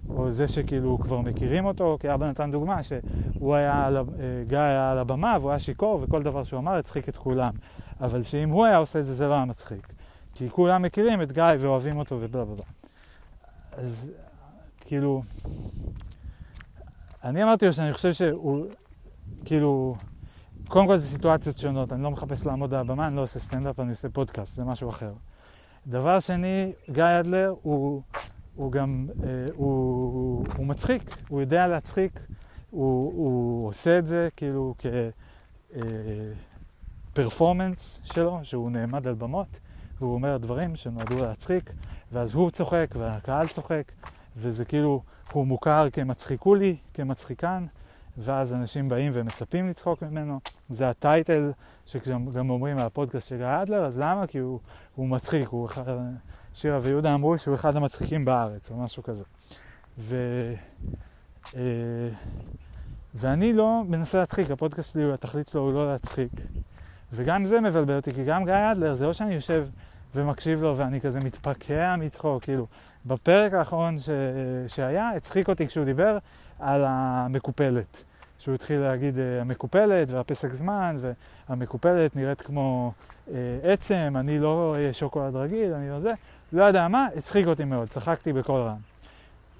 [0.10, 3.98] או זה שכאילו כבר מכירים אותו, כי אבא נתן דוגמה שהוא היה, על,
[4.48, 7.52] גיא היה על הבמה והוא היה שיכור וכל דבר שהוא אמר הצחיק את כולם.
[8.02, 9.93] אבל שאם הוא היה עושה את זה, זה לא היה מצחיק.
[10.35, 12.64] כי כולם מכירים את גיא ואוהבים אותו ובלה בלה.
[13.72, 14.11] אז
[14.80, 15.22] כאילו,
[17.23, 18.65] אני אמרתי לו שאני חושב שהוא,
[19.45, 19.95] כאילו,
[20.72, 23.80] קודם כל זה סיטואציות שונות, אני לא מחפש לעמוד על הבמה, אני לא עושה סטנדאפ,
[23.80, 25.11] אני עושה פודקאסט, זה משהו אחר.
[25.88, 28.02] דבר שני, גיא אדלר הוא,
[28.56, 32.19] הוא גם, אה, הוא, הוא מצחיק, הוא יודע להצחיק,
[32.69, 34.76] הוא, הוא עושה את זה כאילו
[37.14, 39.60] כפרפורמנס אה, שלו, שהוא נעמד על במות,
[39.99, 41.72] והוא אומר דברים שנועדו להצחיק,
[42.11, 43.91] ואז הוא צוחק והקהל צוחק,
[44.38, 47.65] וזה כאילו, הוא מוכר כמצחיקולי, כמצחיקן.
[48.17, 50.39] ואז אנשים באים ומצפים לצחוק ממנו.
[50.69, 51.51] זה הטייטל
[51.85, 54.27] שגם אומרים על הפודקאסט של אדלר, אז למה?
[54.27, 54.59] כי הוא,
[54.95, 55.83] הוא מצחיק, הוא אחד,
[56.53, 59.23] שירה ויהודה אמרו שהוא אחד המצחיקים בארץ, או משהו כזה.
[59.99, 60.15] ו,
[61.55, 61.61] אה,
[63.15, 66.31] ואני לא מנסה להצחיק, הפודקאסט שלי, התכלית שלו הוא לא להצחיק.
[67.13, 69.67] וגם זה מבלבל אותי, כי גם גיא אדלר, זה לא שאני יושב
[70.15, 72.67] ומקשיב לו ואני כזה מתפקע מצחוק, כאילו,
[73.05, 74.09] בפרק האחרון ש...
[74.67, 76.17] שהיה, הצחיק אותי כשהוא דיבר
[76.61, 78.03] על המקופלת.
[78.39, 80.97] שהוא התחיל להגיד אה, המקופלת והפסק זמן,
[81.49, 82.91] והמקופלת נראית כמו
[83.27, 83.31] אה,
[83.63, 86.11] עצם, אני לא שוקולד רגיל, אני לא זה.
[86.53, 88.77] לא יודע מה, הצחיק אותי מאוד, צחקתי בקול רם.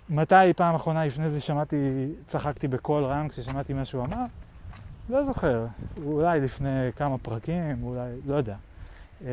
[0.10, 4.24] מתי פעם אחרונה לפני זה שמעתי, צחקתי בקול רם כששמעתי מה שהוא אמר?
[5.10, 5.66] לא זוכר,
[6.06, 8.56] אולי לפני כמה פרקים, אולי, לא יודע.
[9.22, 9.26] אה,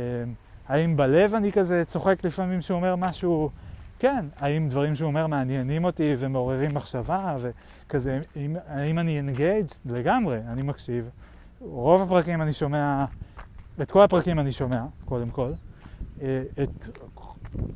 [0.69, 3.51] האם בלב אני כזה צוחק לפעמים שהוא אומר משהו
[3.99, 9.66] כן, האם דברים שהוא אומר מעניינים אותי ומעוררים מחשבה וכזה, האם, האם אני engaged?
[9.87, 11.09] לגמרי, אני מקשיב.
[11.61, 13.05] רוב הפרקים אני שומע,
[13.83, 15.53] את כל הפרקים אני שומע, קודם כל.
[16.23, 16.89] אה, את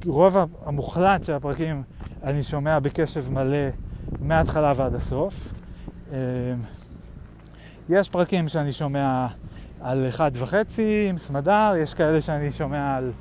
[0.07, 1.83] רוב המוחלט של הפרקים
[2.23, 3.69] אני שומע בקשב מלא
[4.21, 5.55] מההתחלה ועד הסוף.
[6.13, 6.19] אה,
[7.89, 9.27] יש פרקים שאני שומע
[9.81, 13.13] על אחד וחצי עם סמדר, יש כאלה שאני שומע על...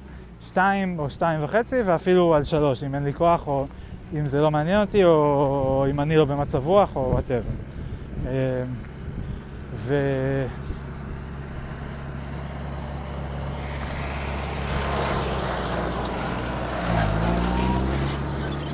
[0.41, 3.65] שתיים או שתיים וחצי, ואפילו על שלוש, אם אין לי כוח, או
[4.13, 7.41] אם זה לא מעניין אותי, או, או אם אני לא במצב רוח, או וואטאבר.
[8.26, 8.30] אמ,
[9.76, 9.95] ו...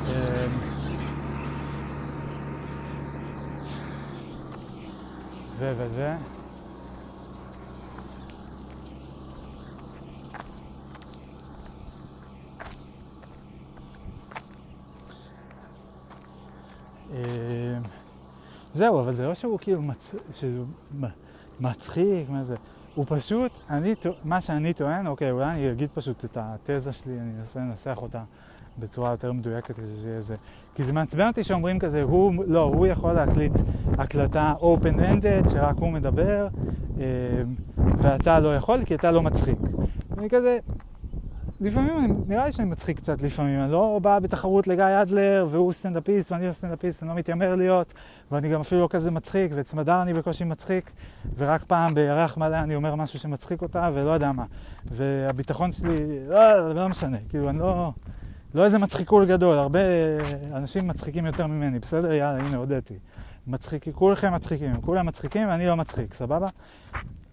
[0.08, 0.14] אמ,
[5.58, 5.72] ו...
[5.76, 5.86] ו...
[5.94, 6.37] ו...
[18.72, 20.14] זהו, אבל זה לא שהוא כאילו מצ...
[20.32, 20.66] שהוא
[21.60, 22.56] מצחיק, מה זה.
[22.94, 23.94] הוא פשוט, אני,
[24.24, 28.22] מה שאני טוען, אוקיי, אולי אני אגיד פשוט את התזה שלי, אני אנסה לנסח אותה
[28.78, 30.36] בצורה יותר מדויקת כדי שיהיה זה.
[30.74, 33.52] כי זה מעצבן אותי שאומרים כזה, הוא, לא, הוא יכול להקליט
[33.98, 36.48] הקלטה open-ended, שרק הוא מדבר,
[36.96, 37.02] אמ,
[37.76, 39.58] ואתה לא יכול כי אתה לא מצחיק.
[40.18, 40.58] אני כזה,
[41.60, 46.32] לפעמים, נראה לי שאני מצחיק קצת לפעמים, אני לא בא בתחרות לגיא אדלר, והוא סטנדאפיסט
[46.32, 47.94] ואני לא סטנדאפיסט, אני לא מתיימר להיות,
[48.32, 50.90] ואני גם אפילו לא כזה מצחיק, ואת סמדר אני בקושי מצחיק,
[51.36, 54.44] ורק פעם בירח מלא אני אומר משהו שמצחיק אותה, ולא יודע מה.
[54.90, 57.92] והביטחון שלי, לא, לא משנה, כאילו, אני לא,
[58.54, 59.80] לא איזה מצחיקול גדול, הרבה
[60.52, 62.12] אנשים מצחיקים יותר ממני, בסדר?
[62.12, 62.94] יאללה, הנה, הודיתי.
[63.46, 66.48] מצחיק, כולכם מצחיקים, כולם מצחיקים ואני לא מצחיק, סבבה?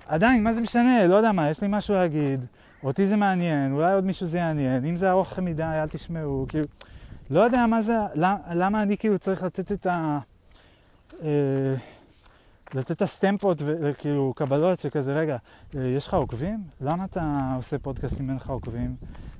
[0.08, 1.08] עדיין, מה זה משנה?
[1.08, 2.46] לא יודע מה, יש לי משהו להגיד,
[2.84, 6.66] אותי זה מעניין, אולי עוד מישהו זה יעניין, אם זה ארוך מדי, אל תשמעו, כאילו,
[7.30, 10.20] לא יודע מה זה, למה, למה אני כאילו צריך לתת את ה...
[11.24, 11.76] אה,
[12.74, 15.38] לתת את הסטמפות וכאילו קבלות שכזה, רגע,
[15.78, 16.64] אה, יש לך עוקבים?
[16.82, 18.96] למה אתה עושה פודקאסט אם אין לך עוקבים?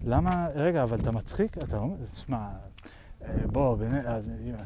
[0.06, 1.58] למה, רגע, אבל אתה מצחיק?
[1.58, 2.48] אתה אומר, תשמע,
[3.24, 3.78] אה, בוא,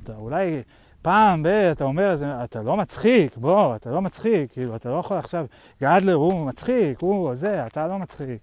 [0.03, 0.61] אתה אולי
[1.01, 1.47] פעם ב...
[1.47, 5.45] אתה אומר, אתה לא מצחיק, בוא, אתה לא מצחיק, כאילו, אתה לא יכול עכשיו,
[5.81, 8.41] גדלר הוא מצחיק, הוא זה, אתה לא מצחיק.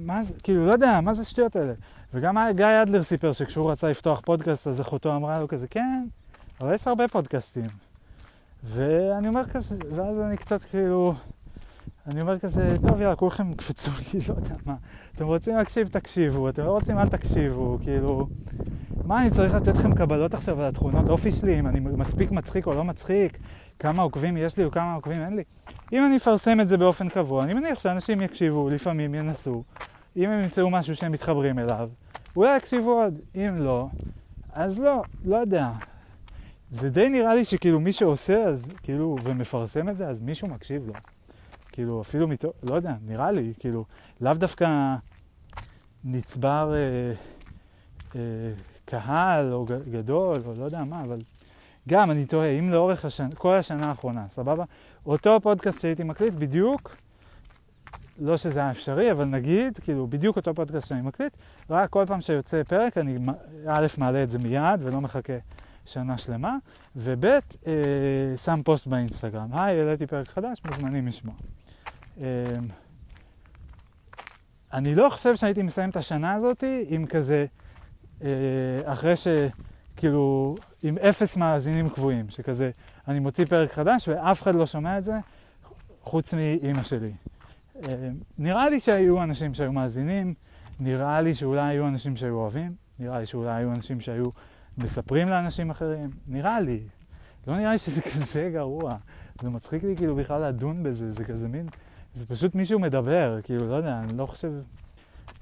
[0.00, 1.72] מה זה, כאילו, לא יודע, מה זה השטויות האלה?
[2.14, 6.06] וגם גיא אדלר סיפר שכשהוא רצה לפתוח פודקאסט, אז אחותו אמרה לו כזה, כן,
[6.60, 7.66] אבל יש הרבה פודקאסטים.
[8.64, 11.14] ואני אומר כזה, ואז אני קצת כאילו,
[12.06, 14.74] אני אומר כזה, טוב, יאללה, כולכם קפצו לי, לא יודע מה.
[15.14, 18.28] אתם רוצים להקשיב, תקשיבו, אתם לא רוצים, אל תקשיבו, כאילו...
[19.04, 22.66] מה, אני צריך לתת לכם קבלות עכשיו על התכונות אופי שלי, אם אני מספיק מצחיק
[22.66, 23.38] או לא מצחיק,
[23.78, 25.42] כמה עוקבים יש לי או כמה עוקבים אין לי?
[25.92, 29.64] אם אני אפרסם את זה באופן קבוע, אני מניח שאנשים יקשיבו, לפעמים ינסו.
[30.16, 31.90] אם הם ימצאו משהו שהם מתחברים אליו,
[32.36, 33.20] אולי יקשיבו עוד.
[33.34, 33.86] אם לא,
[34.52, 35.68] אז לא, לא יודע.
[36.70, 40.86] זה די נראה לי שכאילו מי שעושה, אז כאילו, ומפרסם את זה, אז מישהו מקשיב
[40.86, 40.92] לו.
[41.72, 42.52] כאילו, אפילו מתו...
[42.62, 43.84] לא יודע, נראה לי, כאילו,
[44.20, 44.94] לאו דווקא
[46.04, 47.14] נצבר אה,
[48.16, 48.20] אה,
[48.84, 51.18] קהל או גדול, או לא יודע מה, אבל
[51.88, 54.64] גם, אני תוהה, אם לאורך השנה, כל השנה האחרונה, סבבה?
[55.06, 56.96] אותו פודקאסט שהייתי מקליט, בדיוק,
[58.18, 61.32] לא שזה היה אפשרי, אבל נגיד, כאילו, בדיוק אותו פודקאסט שאני מקליט,
[61.70, 63.18] רק כל פעם שיוצא פרק, אני
[63.66, 65.32] א', מעלה את זה מיד ולא מחכה
[65.86, 66.56] שנה שלמה,
[66.96, 67.40] וב', אה,
[68.36, 69.48] שם פוסט באינסטגרם.
[69.52, 71.34] היי, העליתי פרק חדש, מוזמנים לשמוע.
[72.20, 72.26] אה,
[74.72, 77.46] אני לא חושב שהייתי מסיים את השנה הזאת עם כזה,
[78.22, 78.28] אה,
[78.84, 79.26] אחרי ש...
[80.86, 82.70] עם אפס מאזינים קבועים, שכזה,
[83.08, 85.12] אני מוציא פרק חדש ואף אחד לא שומע את זה,
[86.02, 87.12] חוץ מאימא שלי.
[87.82, 88.08] אה,
[88.38, 90.34] נראה לי שהיו אנשים שהיו מאזינים,
[90.80, 94.26] נראה לי שאולי היו אנשים שהיו אוהבים, נראה לי שאולי היו אנשים שהיו
[94.78, 96.80] מספרים לאנשים אחרים, נראה לי.
[97.46, 98.96] לא נראה לי שזה כזה גרוע.
[99.42, 101.66] זה מצחיק לי כאילו בכלל לדון בזה, זה כזה מין,
[102.14, 104.50] זה פשוט מישהו מדבר, כאילו, לא יודע, אני לא חושב...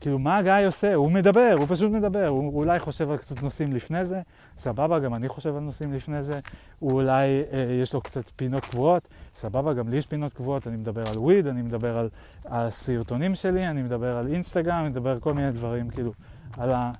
[0.02, 0.94] כאילו, מה הגיא עושה?
[0.94, 2.26] הוא מדבר, הוא פשוט מדבר.
[2.26, 4.20] הוא אולי חושב על קצת נושאים לפני זה,
[4.56, 6.40] סבבה, גם אני חושב על נושאים לפני זה.
[6.78, 10.66] הוא אולי, אה, יש לו קצת פינות קבועות, סבבה, גם לי יש פינות קבועות.
[10.66, 12.08] אני מדבר על וויד, אני מדבר על
[12.44, 16.12] הסרטונים שלי, אני מדבר על אינסטגרם, אני מדבר כל מיני דברים, כאילו,
[16.52, 16.92] על, ה,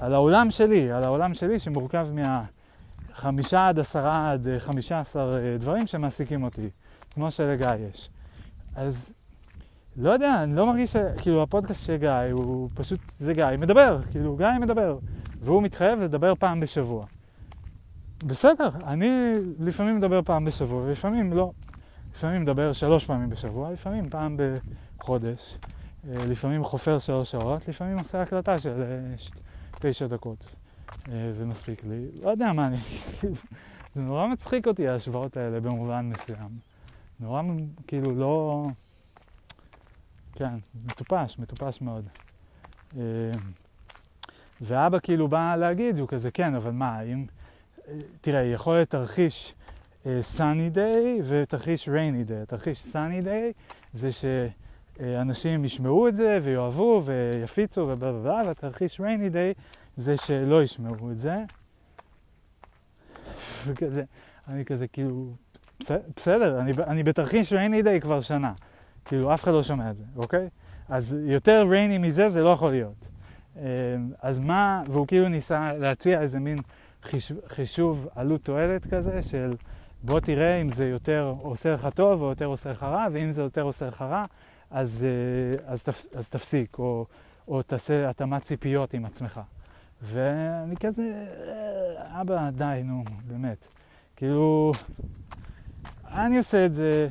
[0.00, 5.86] על העולם שלי, על העולם שלי שמורכב מהחמישה עד עשרה עד חמישה עשר אה, דברים
[5.86, 6.68] שמעסיקים אותי,
[7.10, 8.08] כמו שלגיא יש.
[8.76, 9.23] אז
[9.96, 10.96] לא יודע, אני לא מרגיש ש...
[11.22, 14.98] כאילו, הפודקאסט של גיא הוא פשוט, זה גיא מדבר, כאילו, גיא מדבר,
[15.40, 17.06] והוא מתחייב לדבר פעם בשבוע.
[18.24, 21.52] בסדר, אני לפעמים מדבר פעם בשבוע, ולפעמים לא.
[22.14, 24.36] לפעמים מדבר שלוש פעמים בשבוע, לפעמים פעם
[24.98, 25.58] בחודש,
[26.08, 29.14] אה, לפעמים חופר שלוש שעות, לפעמים עושה הקלטה של אה,
[29.80, 30.46] תשע דקות,
[31.08, 32.06] אה, ומספיק לי.
[32.22, 32.76] לא יודע מה אני...
[33.94, 36.58] זה נורא מצחיק אותי ההשוואות האלה במובן מסוים.
[37.20, 37.42] נורא,
[37.86, 38.66] כאילו, לא...
[40.34, 40.54] כן,
[40.84, 42.08] מטופש, מטופש מאוד.
[42.96, 43.02] אה,
[44.60, 47.26] ואבא כאילו בא להגיד, הוא כזה, כן, אבל מה, אם...
[48.20, 49.54] תראה, יכול להיות תרחיש
[50.02, 50.06] uh,
[50.36, 52.46] sunny day ותרחיש rainy day.
[52.46, 53.52] תרחיש sunny day
[53.92, 59.60] זה שאנשים ישמעו את זה ויאהבו ויפיצו ובלה בלה בלה, והתרחיש rainy day
[59.96, 61.36] זה שלא ישמעו את זה.
[63.66, 64.02] וכזה,
[64.48, 65.34] אני כזה כאילו,
[66.16, 68.52] בסדר, אני, אני בתרחיש rainy day כבר שנה.
[69.04, 70.48] כאילו, אף אחד לא שומע את זה, אוקיי?
[70.88, 73.08] אז יותר רייני מזה זה לא יכול להיות.
[73.56, 73.62] אמ,
[74.22, 76.58] אז מה, והוא כאילו ניסה להציע איזה מין
[77.02, 79.54] חישוב, חישוב עלות תועלת כזה של
[80.02, 83.42] בוא תראה אם זה יותר עושה לך טוב או יותר עושה לך רע, ואם זה
[83.42, 84.24] יותר עושה לך רע,
[84.70, 87.06] אז, אה, אז, תפ, אז תפסיק, או,
[87.48, 89.40] או תעשה התאמת ציפיות עם עצמך.
[90.02, 93.68] ואני כזה, אה, אבא, די, נו, באמת.
[94.16, 94.72] כאילו,
[96.14, 97.08] אני עושה את זה.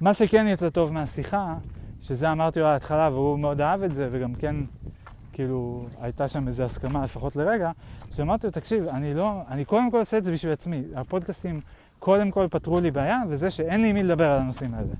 [0.00, 1.54] מה שכן יצא טוב מהשיחה,
[2.00, 4.56] שזה אמרתי לו ההתחלה והוא מאוד אהב את זה, וגם כן,
[5.32, 7.70] כאילו, הייתה שם איזו הסכמה, לפחות לרגע,
[8.10, 10.82] שאמרתי לו, תקשיב, אני לא, אני קודם כל עושה את זה בשביל עצמי.
[10.94, 11.60] הפודקאסטים
[11.98, 14.94] קודם כל פתרו לי בעיה, וזה שאין לי עם מי לדבר על הנושאים האלה.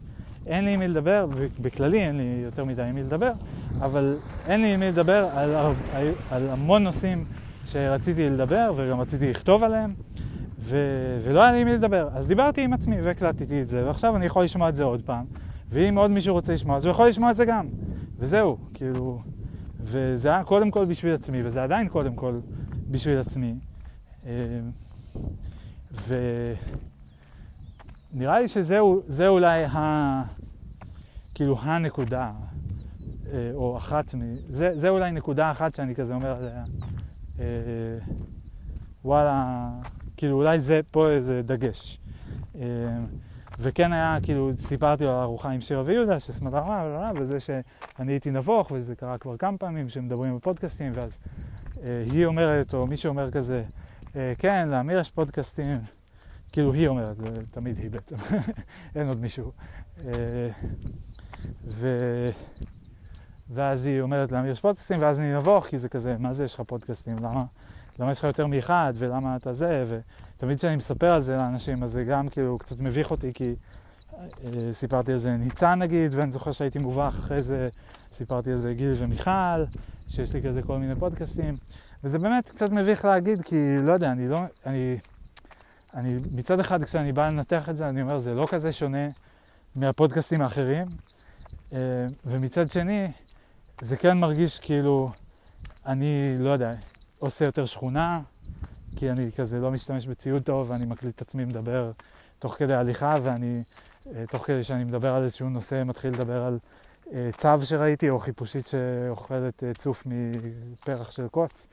[0.47, 1.27] אין לי עם מי לדבר,
[1.61, 3.33] בכללי אין לי יותר מדי עם מי לדבר,
[3.81, 5.55] אבל אין לי עם מי לדבר על,
[6.31, 7.25] על, המון נושאים
[7.67, 9.95] שרציתי לדבר וגם רציתי לכתוב עליהם.
[10.63, 12.09] ו- ולא היה לי מי לדבר.
[12.13, 15.25] אז דיברתי עם עצמי והקלטתי את זה, ועכשיו אני יכול לשמוע את זה עוד פעם.
[15.69, 17.69] ואם עוד מישהו רוצה לשמוע, אז הוא יכול לשמוע את זה גם.
[18.19, 19.23] וזהו, כאילו...
[19.81, 22.41] וזה היה קודם כל בשביל עצמי, וזה עדיין קודם כל
[22.91, 23.55] בשביל עצמי.
[24.27, 24.33] אה,
[25.93, 26.15] ו...
[28.15, 30.23] נראה לי שזה אולי ה...
[31.35, 32.33] כאילו הנקודה,
[33.33, 34.21] אה, או אחת מ...
[34.49, 36.65] זה, זה אולי נקודה אחת שאני כזה אומר עליה,
[37.41, 37.45] אה,
[39.05, 39.67] וואלה,
[40.23, 41.99] כאילו אולי זה פה איזה דגש.
[42.61, 42.65] אה,
[43.59, 48.71] וכן היה, כאילו, סיפרתי על ארוחה עם שירה ויהודה, שסמדה רעה, וזה שאני הייתי נבוך,
[48.75, 51.17] וזה קרה כבר כמה פעמים, שמדברים בפודקאסטים, ואז
[51.83, 53.65] אה, היא אומרת, או מישהו אומר כזה,
[54.17, 55.79] אה, כן, לאמיר יש פודקאסטים,
[56.53, 58.17] כאילו היא אומרת, זה תמיד היא בעצם,
[58.97, 59.53] אין עוד מישהו.
[61.65, 61.89] ו...
[63.51, 66.55] ואז היא אומרת לאמיר יש פודקאסטים, ואז אני נבוך, כי זה כזה, מה זה יש
[66.55, 67.19] לך פודקאסטים?
[67.19, 67.45] למה,
[67.99, 71.93] למה יש לך יותר מאחד, ולמה אתה זה, ותמיד כשאני מספר על זה לאנשים, אז
[71.93, 73.55] זה גם כאילו קצת מביך אותי, כי
[74.13, 77.69] אה, סיפרתי על זה ניצן נגיד, ואני זוכר שהייתי מובך אחרי זה,
[78.13, 79.65] סיפרתי על זה גיל ומיכל,
[80.09, 81.57] שיש לי כזה כל מיני פודקאסטים,
[82.05, 84.99] וזה באמת קצת מביך להגיד, כי לא יודע, אני לא, אני,
[85.95, 89.09] אני מצד אחד כשאני בא לנתח את זה, אני אומר, זה לא כזה שונה
[89.77, 90.85] מהפודקאסטים האחרים,
[91.73, 91.79] אה,
[92.25, 93.09] ומצד שני,
[93.81, 95.11] זה כן מרגיש כאילו
[95.87, 96.75] אני, לא יודע,
[97.23, 98.21] עושה יותר שכונה,
[98.97, 101.93] כי אני כזה לא משתמש בציוד טוב ואני מקליט את עצמי מדבר
[102.39, 103.63] תוך כדי הליכה ואני,
[104.15, 106.59] אה, תוך כדי שאני מדבר על איזשהו נושא, מתחיל לדבר על
[107.13, 111.67] אה, צו שראיתי או חיפושית שאוכלת אה, צוף מפרח של קוץ.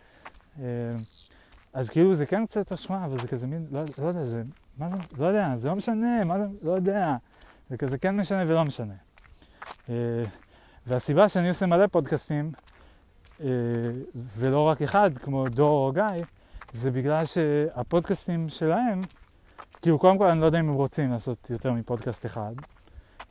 [1.74, 4.44] אז כאילו זה כן קצת השמעה, אבל זה כזה מין, לא, לא יודע, זה,
[4.78, 7.16] מה זה, לא יודע, זה לא משנה, מה זה, לא יודע.
[7.70, 8.94] זה כזה כן משנה ולא משנה.
[10.88, 12.52] והסיבה שאני עושה מלא פודקאסטים,
[14.38, 16.26] ולא רק אחד, כמו דור או גיא,
[16.72, 19.02] זה בגלל שהפודקאסטים שלהם,
[19.82, 22.54] כאילו קודם כל אני לא יודע אם הם רוצים לעשות יותר מפודקאסט אחד.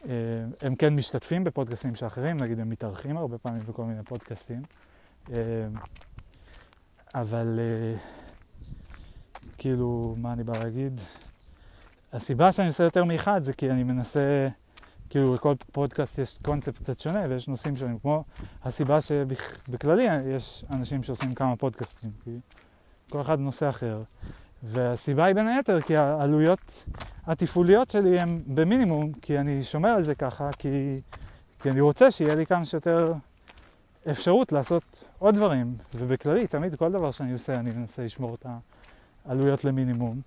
[0.08, 0.12] אה,
[0.60, 4.62] הם כן משתתפים בפודקאסטים של אחרים, נגיד הם מתארחים הרבה פעמים בכל מיני פודקאסטים.
[5.32, 5.36] אה,
[7.14, 7.60] אבל
[9.58, 11.00] כאילו, מה אני בא להגיד?
[12.12, 14.48] הסיבה שאני עושה יותר מאחד זה כי אני מנסה
[15.10, 18.24] כאילו לכל פודקאסט יש קונספט קצת שונה ויש נושאים שונים, כמו
[18.64, 22.30] הסיבה שבכללי יש אנשים שעושים כמה פודקאסטים, כי
[23.10, 24.02] כל אחד נושא אחר.
[24.62, 26.84] והסיבה היא בין היתר כי העלויות
[27.26, 31.00] התפעוליות שלי הן במינימום, כי אני שומר על זה ככה, כי,
[31.60, 33.12] כי אני רוצה שיהיה לי כמה שיותר
[34.10, 35.76] אפשרות לעשות עוד דברים.
[35.94, 38.46] ובכללי, תמיד כל דבר שאני עושה, אני מנסה לשמור את
[39.26, 40.20] העלויות למינימום.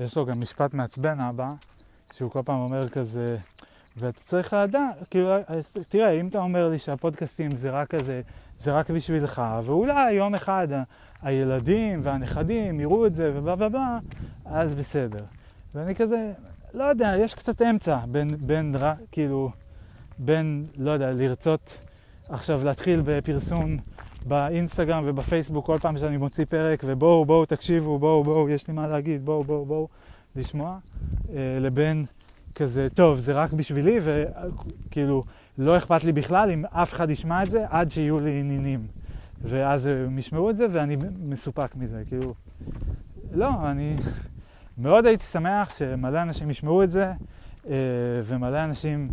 [0.00, 1.52] יש לו גם משפט מעצבן, אבא,
[2.12, 3.36] שהוא כל פעם אומר כזה,
[3.98, 5.34] ואתה צריך לדעת, כאילו,
[5.88, 8.20] תראה, אם אתה אומר לי שהפודקאסטים זה רק כזה,
[8.58, 10.68] זה רק בשבילך, ואולי יום אחד
[11.22, 13.98] הילדים והנכדים יראו את זה בלה בלה,
[14.44, 15.24] אז בסדר.
[15.74, 16.32] ואני כזה,
[16.74, 18.74] לא יודע, יש קצת אמצע בין, בין,
[19.12, 19.50] כאילו,
[20.18, 21.78] בין, לא יודע, לרצות
[22.28, 23.76] עכשיו להתחיל בפרסום
[24.28, 28.86] באינסטגרם ובפייסבוק כל פעם שאני מוציא פרק, ובואו, בואו, תקשיבו, בואו, בואו, יש לי מה
[28.86, 29.88] להגיד, בואו, בואו, בואו,
[30.36, 30.74] לשמוע,
[31.34, 32.04] אה, לבין
[32.54, 35.24] כזה, טוב, זה רק בשבילי, וכאילו,
[35.58, 38.86] לא אכפת לי בכלל אם אף אחד ישמע את זה עד שיהיו לי נינים.
[39.42, 42.34] ואז הם ישמעו את זה ואני מסופק מזה, כאילו...
[43.32, 43.96] לא, אני
[44.78, 47.12] מאוד הייתי שמח שמלא אנשים ישמעו את זה,
[47.68, 47.74] אה,
[48.24, 49.08] ומלא אנשים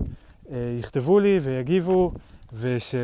[0.51, 2.11] אה, יכתבו לי ויגיבו,
[2.53, 2.95] וש...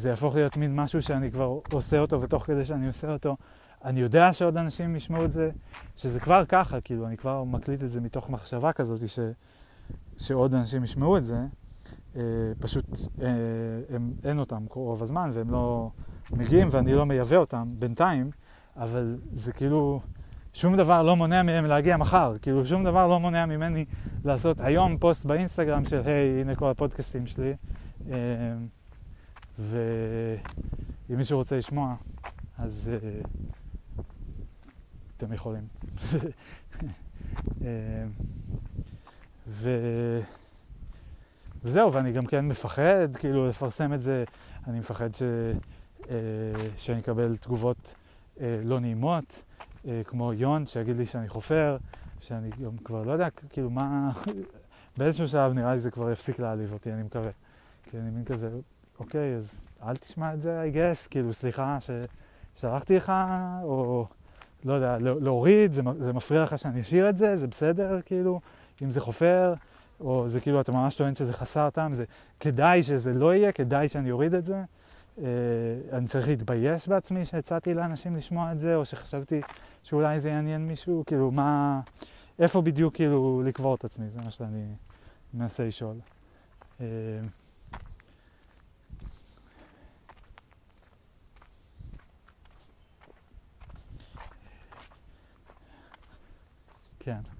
[0.00, 3.36] זה יהפוך להיות מין משהו שאני כבר עושה אותו, ותוך כדי שאני עושה אותו,
[3.84, 5.50] אני יודע שעוד אנשים ישמעו את זה,
[5.96, 9.18] שזה כבר ככה, כאילו, אני כבר מקליט את זה מתוך מחשבה כזאת, ש,
[10.16, 11.38] שעוד אנשים ישמעו את זה,
[12.16, 12.22] אה,
[12.58, 12.84] פשוט
[13.22, 13.28] אה,
[13.94, 15.90] הם, אין אותם רוב הזמן, והם לא
[16.30, 18.30] מגיעים, ואני לא מייבא אותם בינתיים,
[18.76, 20.00] אבל זה כאילו,
[20.54, 23.84] שום דבר לא מונע מהם להגיע מחר, כאילו, שום דבר לא מונע ממני
[24.24, 27.54] לעשות היום פוסט באינסטגרם של, היי, הנה כל הפודקאסטים שלי.
[28.10, 28.16] אה,
[29.60, 31.94] ואם מישהו רוצה לשמוע,
[32.58, 33.28] אז uh,
[35.16, 35.62] אתם יכולים.
[37.42, 37.62] uh,
[39.48, 39.70] ו...
[41.64, 44.24] וזהו, ואני גם כן מפחד, כאילו, לפרסם את זה.
[44.66, 45.22] אני מפחד ש...
[46.00, 46.06] uh,
[46.78, 47.94] שאני אקבל תגובות
[48.36, 51.76] uh, לא נעימות, uh, כמו יון, שיגיד לי שאני חופר,
[52.20, 54.10] שאני גם כבר לא יודע, כאילו, מה...
[54.96, 57.30] באיזשהו שלב נראה לי זה כבר יפסיק להעליב אותי, אני מקווה.
[57.90, 58.50] כי אני מין כזה,
[59.00, 61.78] אוקיי, אז אל תשמע את זה, I guess, כאילו, סליחה
[62.56, 63.12] ששלחתי לך,
[63.62, 64.06] או
[64.64, 68.40] לא יודע, לא, להוריד, זה, זה מפריע לך שאני אשאיר את זה, זה בסדר, כאילו,
[68.82, 69.54] אם זה חופר,
[70.00, 72.04] או זה כאילו, אתה ממש טוען שזה חסר טעם, זה
[72.40, 74.62] כדאי שזה לא יהיה, כדאי שאני אוריד את זה.
[75.16, 75.22] Uh,
[75.92, 79.40] אני צריך להתבייש בעצמי שהצעתי לאנשים לשמוע את זה, או שחשבתי
[79.82, 81.80] שאולי זה יעניין מישהו, כאילו, מה,
[82.38, 84.64] איפה בדיוק כאילו לקבור את עצמי, זה מה שאני
[85.34, 85.96] מנסה לשאול.
[86.78, 86.82] Uh,
[97.00, 97.39] כן.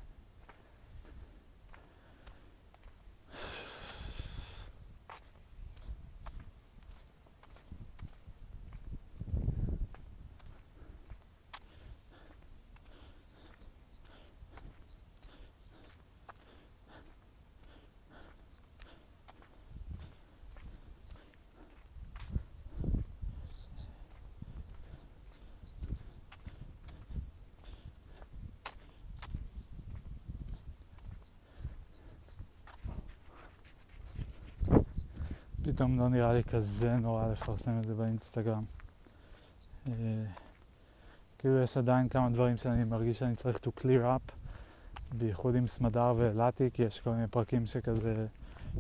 [35.81, 38.65] פתאום לא נראה לי כזה נורא לפרסם את זה באינסטגרם.
[39.87, 39.93] אה,
[41.39, 44.33] כאילו יש עדיין כמה דברים שאני מרגיש שאני צריך to clear up,
[45.19, 48.27] בייחוד עם סמדר ואילתי, כי יש כל מיני פרקים שכזה,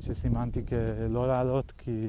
[0.00, 2.08] שסימנתי כלא לעלות, כי,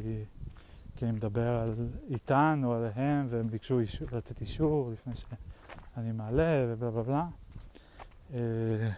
[0.95, 1.73] כי אני מדבר על
[2.09, 7.25] איתן או עליהם, והם ביקשו אישור, לתת אישור לפני שאני מעלה ובלה בלה בלה.
[8.33, 8.91] אה,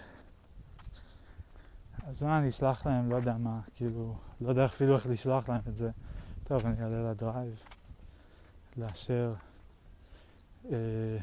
[2.07, 5.61] אז מה, אני אשלח להם, לא יודע מה, כאילו, לא יודע אפילו איך לשלוח להם
[5.67, 5.89] את זה.
[6.43, 7.63] טוב, אני אעלה לדרייב,
[8.77, 9.33] לאשר.
[10.71, 11.17] אה,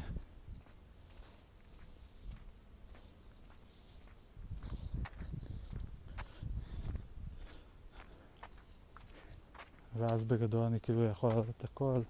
[9.97, 12.01] ואז בגדול אני כאילו יכול לעלות את הכל.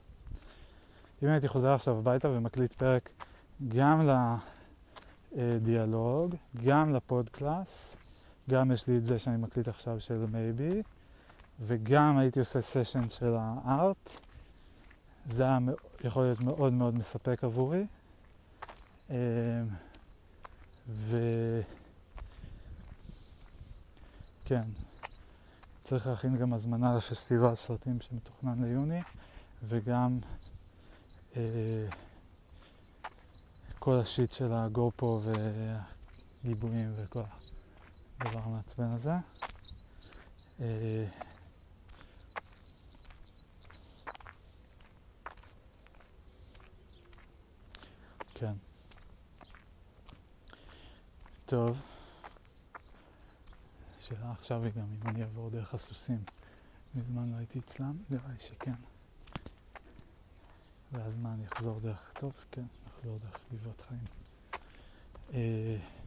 [1.23, 3.09] אם הייתי חוזר עכשיו הביתה ומקליט פרק
[3.67, 4.09] גם
[5.35, 7.97] לדיאלוג, גם לפודקלאס,
[8.49, 10.81] גם יש לי את זה שאני מקליט עכשיו של מייבי,
[11.59, 14.11] וגם הייתי עושה סשן של הארט.
[15.25, 15.57] זה היה
[16.03, 17.85] יכול להיות מאוד מאוד מספק עבורי.
[19.09, 19.15] אמ,
[20.87, 21.17] ו...
[24.45, 24.63] כן,
[25.83, 28.99] צריך להכין גם הזמנה לפסטיבל סרטים שמתוכנן ליוני,
[29.67, 30.19] וגם
[31.37, 31.41] אה,
[33.79, 35.21] כל השיט של הגופו
[36.43, 37.21] והגיבויים וכל
[38.21, 39.13] הדבר המעצבן הזה.
[40.61, 41.05] אה,
[48.33, 48.53] כן.
[51.45, 51.81] טוב.
[53.99, 56.19] השאלה עכשיו היא גם אם אני אעבור דרך הסוסים.
[56.95, 58.73] מזמן לא הייתי אצלם, נראה לי שכן.
[60.91, 62.11] ואז מה, אני אחזור דרך...
[62.19, 64.03] טוב, כן, נחזור דרך גבעת חיים.
[65.33, 66.00] אה,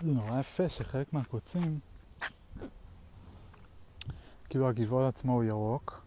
[0.00, 1.78] זה נורא יפה שחלק מהקוצים,
[4.48, 6.02] כאילו הגבעול עצמו הוא ירוק,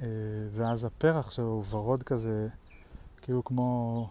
[0.00, 0.06] אה,
[0.54, 2.48] ואז הפרח שלו הוא ורוד כזה,
[3.22, 4.10] כאילו כמו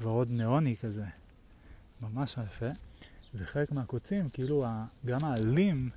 [0.00, 1.04] ורוד ניאוני כזה,
[2.02, 2.70] ממש יפה.
[3.34, 4.66] וחלק מהקוצים, כאילו
[5.06, 5.90] גם העלים,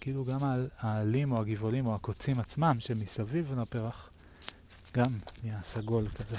[0.00, 0.38] כאילו גם
[0.78, 4.10] העלים או הגבעולים או הקוצים עצמם שמסביב לפרח,
[4.94, 5.10] גם
[5.42, 6.36] נהיה סגול כזה.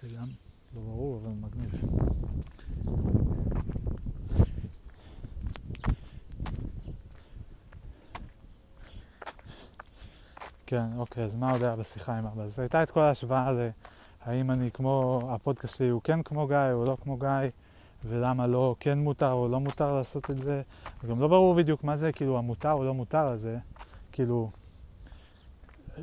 [0.00, 0.28] זה גם
[0.74, 1.80] לא ברור, אבל מגניב.
[10.66, 12.42] כן, אוקיי, אז מה עוד היה בשיחה עם אבא?
[12.42, 13.52] אז הייתה את כל ההשוואה
[14.26, 17.28] להאם אני כמו, הפודקאסט שלי הוא כן כמו גיא או לא כמו גיא,
[18.04, 20.62] ולמה לא כן מותר או לא מותר לעשות את זה.
[21.04, 23.58] וגם לא ברור בדיוק מה זה, כאילו, המותר או לא מותר הזה.
[24.12, 24.50] כאילו,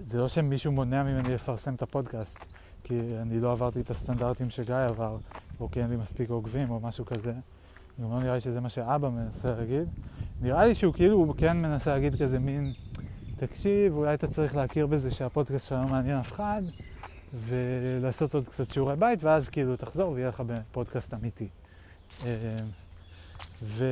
[0.06, 2.57] זה לא שמישהו מונע ממני לפרסם את הפודקאסט.
[2.84, 5.18] כי אני לא עברתי את הסטנדרטים שגיא עבר,
[5.60, 7.34] או כי אין לי מספיק עוקבים או משהו כזה.
[8.02, 9.88] גם לא נראה לי שזה מה שאבא מנסה להגיד.
[10.42, 12.74] נראה לי שהוא כאילו, הוא כן מנסה להגיד כזה מין,
[13.36, 16.62] תקשיב, אולי אתה צריך להכיר בזה שהפודקאסט שלנו מעניין אף אחד,
[17.34, 21.48] ולעשות עוד קצת שיעורי בית, ואז כאילו תחזור ויהיה לך פודקאסט אמיתי.
[22.26, 22.56] אה,
[23.64, 23.86] ו...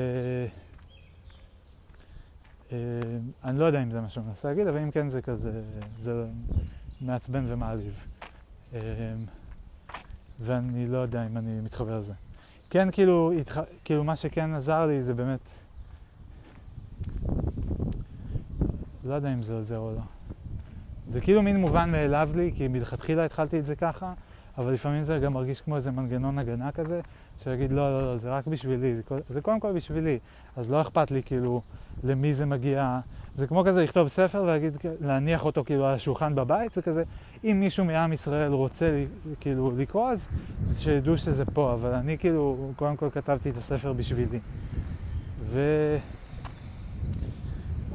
[2.71, 2.77] אה,
[3.43, 5.61] אני לא יודע אם זה מה שהוא מנסה להגיד, אבל אם כן זה כזה,
[5.97, 6.25] זה
[7.01, 7.99] מעצבן ומעליב.
[8.75, 8.79] אמ,
[10.39, 12.13] ואני לא יודע אם אני מתחבר לזה.
[12.69, 13.59] כן, כאילו, התח...
[13.83, 15.49] כאילו מה שכן עזר לי זה באמת...
[19.03, 20.01] לא יודע אם זה עוזר או לא.
[21.09, 24.13] זה כאילו מין מובן מאליו לי, כי מלכתחילה התחלתי את זה ככה,
[24.57, 27.01] אבל לפעמים זה גם מרגיש כמו איזה מנגנון הגנה כזה,
[27.43, 30.19] שיגיד לא, לא, לא, זה רק בשבילי, זה, זה קודם כל בשבילי,
[30.55, 31.61] אז לא אכפת לי כאילו
[32.03, 32.99] למי זה מגיע,
[33.35, 37.03] זה כמו כזה לכתוב ספר ולהגיד, להניח אותו כאילו על השולחן בבית, וכזה,
[37.43, 39.05] אם מישהו מעם ישראל רוצה
[39.39, 40.27] כאילו לקרוא, אז
[40.79, 44.39] שידעו שזה פה, אבל אני כאילו, קודם כל כתבתי את הספר בשבילי.
[45.49, 45.59] ו...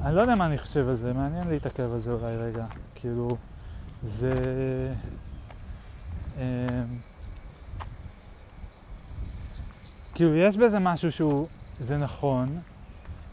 [0.02, 2.66] אני לא יודע מה אני חושב על זה, מעניין להתעכב על זה אולי רגע.
[2.94, 3.36] כאילו,
[4.02, 4.34] זה...
[6.38, 6.42] אמ,
[10.14, 11.46] כאילו, יש בזה משהו שהוא,
[11.80, 12.58] זה נכון,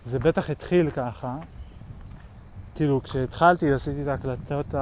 [0.06, 1.38] זה בטח התחיל ככה,
[2.78, 4.76] כאילו, כשהתחלתי, עשיתי את ההקלטות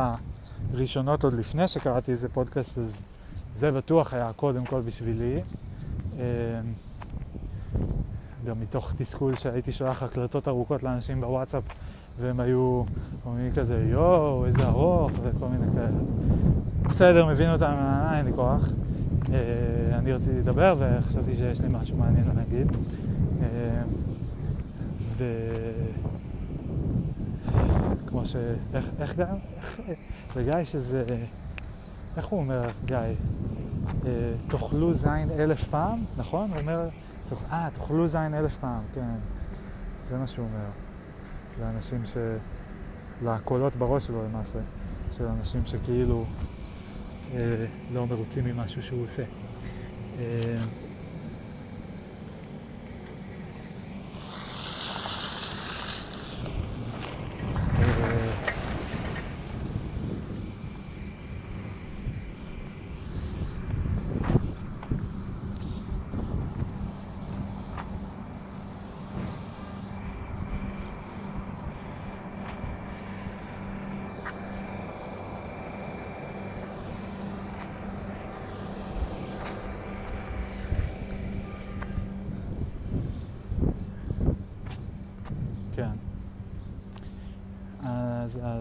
[0.73, 3.01] הראשונות עוד לפני שקראתי איזה פודקאסט, אז
[3.57, 5.41] זה בטוח היה קודם כל בשבילי.
[6.13, 6.19] אמ,
[8.45, 11.63] גם מתוך תסכול שהייתי שולח הקלטות ארוכות לאנשים בוואטסאפ,
[12.19, 12.83] והם היו
[13.25, 15.99] אומרים כזה, יואו, איזה ארוך, וכל מיני כאלה.
[16.89, 18.69] בסדר, מבין אותם, אה, אין לי כוח.
[19.33, 22.71] אה, אני רציתי לדבר וחשבתי שיש לי משהו מעניין להגיד.
[23.41, 23.81] אה,
[24.99, 25.23] ו...
[28.07, 28.35] כמו ש...
[28.73, 29.37] איך, איך גם?
[30.35, 31.05] זה גיא שזה...
[32.17, 32.97] איך הוא אומר, גיא?
[34.47, 36.49] תאכלו זין אלף פעם, נכון?
[36.49, 36.89] הוא אומר,
[37.51, 39.15] אה, תאכלו זין אלף פעם, כן.
[40.05, 40.69] זה מה שהוא אומר.
[41.59, 42.17] לאנשים ש...
[43.23, 44.59] לקולות בראש שלו למעשה,
[45.11, 46.25] של אנשים שכאילו
[47.33, 49.23] אה, לא מרוצים ממשהו שהוא עושה.
[50.19, 50.57] אה,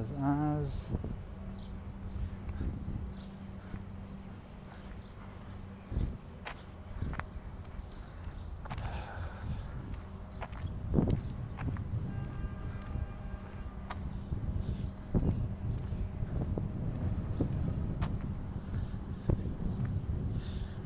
[0.01, 0.97] אז, אז...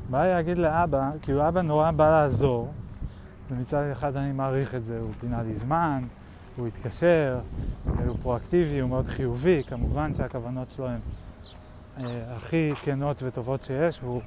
[0.09, 2.73] בא לי להגיד לאבא, כאילו אבא נורא בא לעזור,
[3.51, 6.03] ומצד אחד אני מעריך את זה, הוא פינה לי זמן,
[6.57, 7.39] הוא התקשר,
[8.09, 10.99] הוא פרואקטיבי, הוא מאוד חיובי, כמובן שהכוונות שלו הן
[11.97, 14.21] אה, הכי כנות וטובות שיש, והוא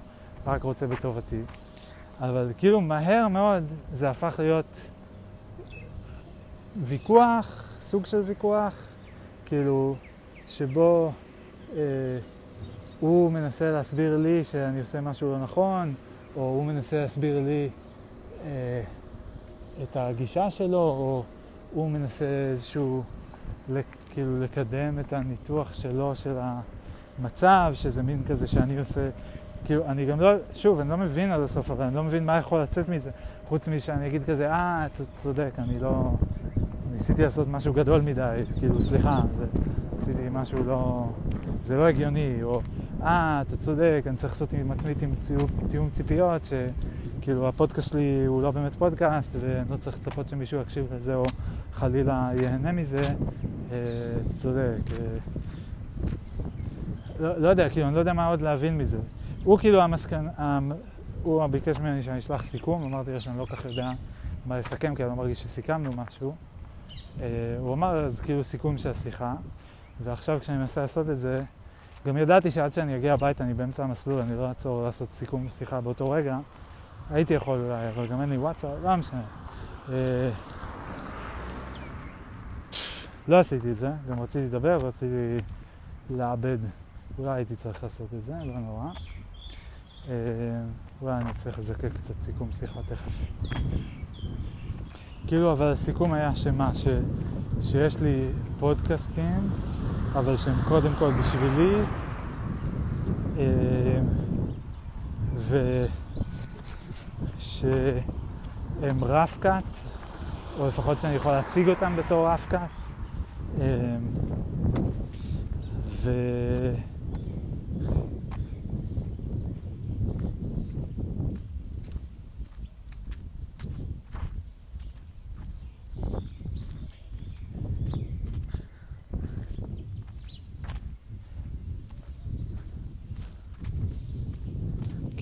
[0.46, 1.40] רק רוצה בטובתי.
[2.20, 4.80] אבל כאילו מהר מאוד זה הפך להיות
[6.84, 8.72] ויכוח, סוג של ויכוח,
[9.46, 9.96] כאילו
[10.48, 11.12] שבו
[11.76, 11.80] אה,
[13.00, 15.94] הוא מנסה להסביר לי שאני עושה משהו לא נכון,
[16.36, 17.68] או הוא מנסה להסביר לי
[18.44, 18.82] אה,
[19.82, 21.22] את הגישה שלו, או
[21.74, 23.02] הוא מנסה איזשהו,
[24.10, 26.36] כאילו לקדם את הניתוח שלו, של
[27.18, 29.06] המצב, שזה מין כזה שאני עושה,
[29.64, 32.38] כאילו, אני גם לא, שוב, אני לא מבין עד הסוף, אבל אני לא מבין מה
[32.38, 33.10] יכול לצאת מזה,
[33.48, 36.10] חוץ משאני אגיד כזה, אה, אתה צודק, אני לא,
[36.92, 39.44] ניסיתי לעשות משהו גדול מדי, כאילו, סליחה, זה,
[39.98, 41.06] עשיתי משהו לא,
[41.62, 42.60] זה לא הגיוני, או,
[43.02, 44.94] אה, אתה צודק, אני צריך לעשות עם עצמי
[45.68, 46.52] תיאום ציפיות, ש...
[47.22, 51.26] כאילו הפודקאסט שלי הוא לא באמת פודקאסט ואני לא צריך לצפות שמישהו יקשיב לזה או
[51.72, 53.02] חלילה ייהנה מזה,
[53.72, 53.76] אה,
[54.36, 54.78] צודק.
[54.92, 55.18] אה,
[57.20, 58.98] לא, לא יודע, כאילו, אני לא יודע מה עוד להבין מזה.
[59.44, 60.26] הוא כאילו המסקן,
[61.22, 63.90] הוא ביקש ממני שאני אשלח סיכום, אמרתי לו שאני לא כך יודע
[64.46, 66.34] מה לסכם, כי אני לא מרגיש שסיכמנו משהו.
[67.20, 67.26] אה,
[67.58, 69.34] הוא אמר, אז כאילו סיכום של השיחה,
[70.04, 71.42] ועכשיו כשאני מנסה לעשות את זה,
[72.06, 75.80] גם ידעתי שעד שאני אגיע הביתה, אני באמצע המסלול, אני לא אעצור לעשות סיכום שיחה
[75.80, 76.38] באותו רגע.
[77.10, 79.22] הייתי יכול אולי, אבל גם אין לי וואטסאפ, לא משנה.
[83.28, 85.36] לא עשיתי את זה, גם רציתי לדבר ורציתי
[86.10, 86.58] לעבד.
[87.18, 88.86] אולי הייתי צריך לעשות את זה, לא נורא.
[90.08, 90.14] אה,
[91.02, 93.26] אולי אני צריך לזקק קצת סיכום שיחה תכף.
[95.26, 96.86] כאילו, אבל הסיכום היה שמה, ש,
[97.60, 98.28] שיש לי
[98.58, 99.50] פודקאסטים,
[100.12, 101.74] אבל שהם קודם כל בשבילי,
[103.38, 104.00] אה,
[105.36, 105.86] ו...
[107.38, 109.64] שהם רף קאט,
[110.58, 112.60] או לפחות שאני יכול להציג אותם בתור רף קאט.
[112.60, 112.81] אמ,
[116.02, 116.10] ו...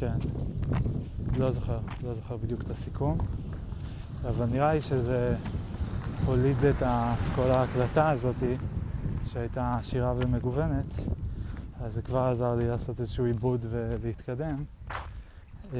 [0.01, 0.19] כן.
[1.39, 3.19] לא זוכר, לא זוכר בדיוק את הסיכום,
[4.28, 5.35] אבל נראה לי שזה
[6.27, 6.83] הוליד את
[7.35, 8.37] כל ההקלטה הזאת,
[9.25, 10.95] שהייתה עשירה ומגוונת,
[11.81, 14.65] אז זה כבר עזר לי לעשות איזשהו עיבוד ולהתקדם.
[15.75, 15.79] אה,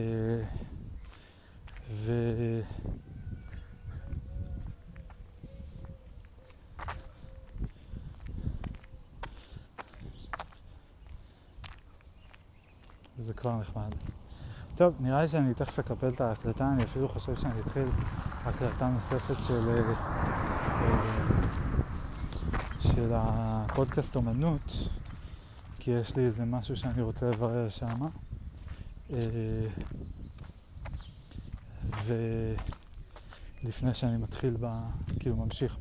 [1.93, 2.13] ו...
[13.19, 13.95] וזה כבר נחמד.
[14.77, 17.89] טוב, נראה לי שאני תכף אקפל את ההקלטה, אני אפילו חושב שאני אתחיל
[18.45, 19.95] הקלטה נוספת של, אה,
[22.79, 24.89] של הפודקאסט אומנות,
[25.79, 28.09] כי יש לי איזה משהו שאני רוצה לברר שמה.
[29.13, 29.19] אה,
[33.65, 34.67] ולפני שאני מתחיל, ב,
[35.21, 35.79] כאילו ממשיך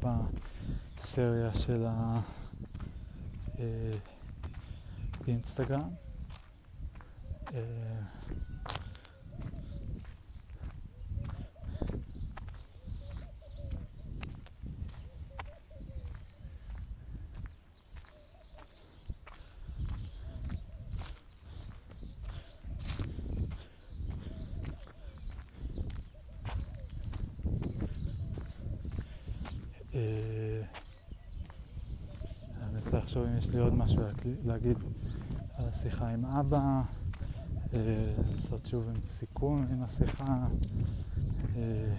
[0.97, 1.85] בסריה של
[5.27, 5.89] האינסטגרם.
[7.53, 7.59] אה,
[33.09, 34.03] לחשוב אם יש לי עוד משהו
[34.45, 34.77] להגיד
[35.57, 36.81] על השיחה עם אבא,
[37.73, 40.47] אה, לעשות שוב עם סיכום עם השיחה.
[41.55, 41.95] אה,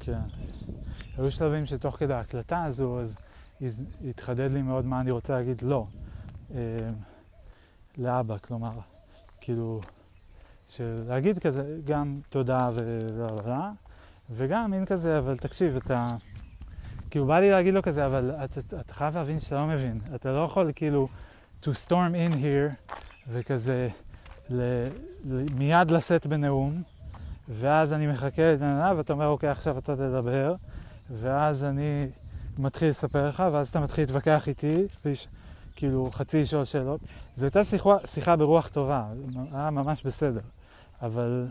[0.00, 0.20] כן.
[1.16, 3.16] היו שלבים שתוך כדי ההקלטה הזו, אז
[4.08, 5.86] התחדד לי מאוד מה אני רוצה להגיד לא.
[6.54, 6.90] אה,
[7.98, 8.78] לאבא, כלומר,
[9.40, 9.80] כאילו,
[10.68, 13.52] של להגיד כזה גם תודה ולא,
[14.30, 16.06] וגם מין כזה, אבל תקשיב, אתה...
[17.10, 20.00] כאילו בא לי להגיד לו כזה, אבל אתה, אתה חייב להבין שאתה לא מבין.
[20.14, 21.08] אתה לא יכול כאילו
[21.62, 22.94] to storm in here
[23.28, 23.88] וכזה
[24.50, 24.86] ל,
[25.24, 26.82] ל, מיד לשאת בנאום,
[27.48, 30.54] ואז אני מחכה לבן ואתה אומר, אוקיי, עכשיו אתה תדבר,
[31.20, 32.06] ואז אני
[32.58, 35.28] מתחיל לספר לך, ואז אתה מתחיל להתווכח איתי, ויש,
[35.76, 37.00] כאילו חצי לשאול שאלות.
[37.36, 39.04] זו הייתה שיחה, שיחה ברוח טובה,
[39.52, 40.40] היה ממש בסדר.
[41.02, 41.46] אבל...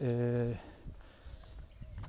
[0.00, 0.06] אה,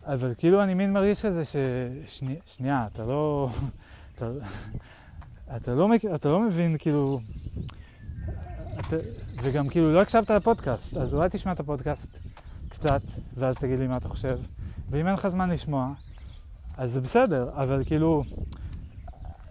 [0.05, 3.49] אבל כאילו אני מין מרגיש כזה ששנייה, שני, אתה לא...
[4.15, 4.31] אתה,
[5.55, 7.19] אתה, לא, אתה לא מבין, כאילו...
[8.79, 8.95] אתה,
[9.41, 12.17] וגם כאילו לא הקשבת לפודקאסט, אז אולי תשמע את הפודקאסט
[12.69, 13.01] קצת,
[13.35, 14.39] ואז תגיד לי מה אתה חושב.
[14.89, 15.93] ואם אין לך זמן לשמוע,
[16.77, 18.23] אז זה בסדר, אבל כאילו...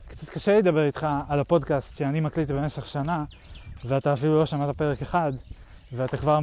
[0.08, 3.24] קצת קשה לדבר איתך על הפודקאסט שאני מקליט במשך שנה,
[3.84, 5.32] ואתה אפילו לא שמעת פרק אחד,
[5.92, 6.38] ואתה כבר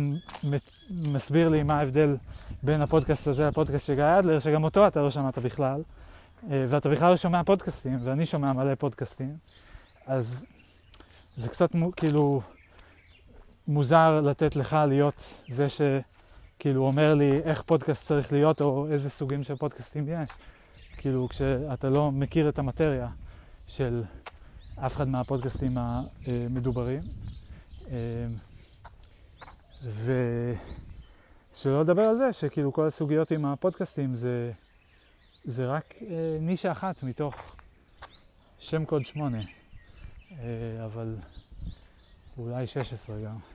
[0.90, 2.18] מסביר לי מה ההבדל
[2.64, 5.82] בין הפודקאסט הזה לפודקאסט של גיא אדלר, שגם אותו אתה לא שמעת בכלל,
[6.52, 9.38] אה, ואתה בכלל לא שומע פודקאסטים, ואני שומע מלא פודקאסטים,
[10.06, 10.46] אז
[11.36, 12.42] זה קצת כאילו
[13.68, 19.44] מוזר לתת לך להיות זה שכאילו אומר לי איך פודקאסט צריך להיות, או איזה סוגים
[19.44, 20.30] של פודקאסטים יש,
[20.98, 23.08] כאילו כשאתה לא מכיר את המטריה
[23.68, 24.04] של
[24.76, 27.02] אף אחד מהפודקאסטים המדוברים.
[29.86, 34.52] ושלא לדבר על זה שכאילו כל הסוגיות עם הפודקאסטים זה,
[35.44, 37.56] זה רק אה, נישה אחת מתוך
[38.58, 39.42] שם קוד שמונה,
[40.32, 41.16] אה, אבל
[42.38, 43.55] אולי 16 גם.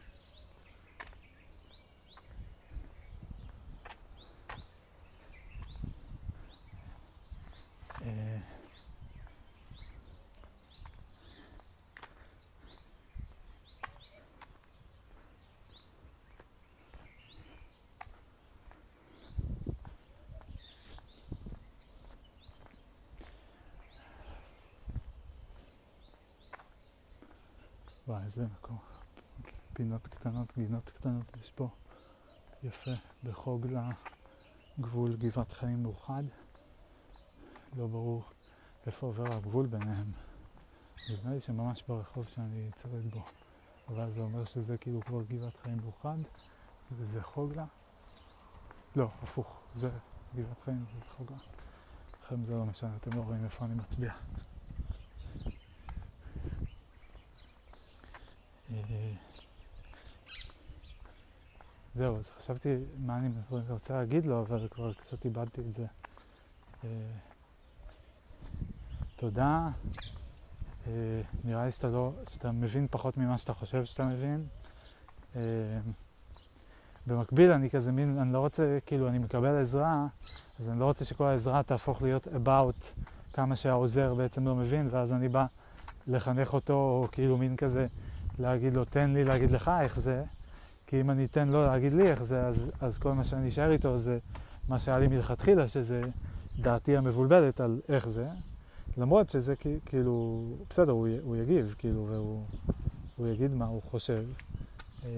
[28.11, 28.79] וואי, איזה מקום.
[29.73, 31.69] פינות קטנות, גינות קטנות יש פה.
[32.63, 32.91] יפה,
[33.25, 33.67] בחוג
[34.79, 36.23] לגבול גבעת חיים מאוחד.
[37.77, 38.25] לא ברור
[38.87, 40.13] איפה עובר הגבול ביניהם.
[41.11, 43.23] נדמה לי שממש ברחוב שאני צועד בו.
[43.89, 46.19] אבל זה אומר שזה כאילו כבר גבעת חיים מאוחד,
[46.93, 47.67] וזה חוגלה.
[48.97, 49.91] לא, הפוך, זה
[50.37, 51.39] גבעת חיים וזה חוגלה.
[52.23, 54.13] לכם זה לא משנה, אתם לא רואים איפה אני מצביע.
[58.73, 59.13] אה,
[61.95, 63.29] זהו, אז חשבתי מה אני
[63.69, 65.87] רוצה להגיד לו, אבל כבר קצת איבדתי את זה.
[66.85, 66.89] אה,
[69.17, 69.69] תודה.
[70.87, 74.47] אה, נראה לי שאתה, לא, שאתה מבין פחות ממה שאתה חושב שאתה מבין.
[77.07, 80.07] במקביל אני כזה מין, אני לא רוצה, כאילו אני מקבל עזרה,
[80.59, 83.03] אז אני לא רוצה שכל העזרה תהפוך להיות about
[83.33, 85.47] כמה שהעוזר בעצם לא מבין, ואז אני בא
[86.07, 87.87] לחנך אותו, או כאילו מין כזה
[88.39, 90.25] להגיד לו, תן לי להגיד לך איך זה,
[90.91, 93.73] כי אם אני אתן לו להגיד לי איך זה, אז, אז כל מה שאני אשאר
[93.73, 94.19] איתו זה
[94.69, 96.03] מה שהיה לי מלכתחילה, שזה
[96.61, 98.29] דעתי המבולבלת על איך זה,
[98.97, 99.55] למרות שזה
[99.87, 102.43] כאילו, בסדר, הוא, הוא יגיב, כאילו, והוא
[103.17, 104.25] הוא יגיד מה הוא חושב.
[105.05, 105.11] אה,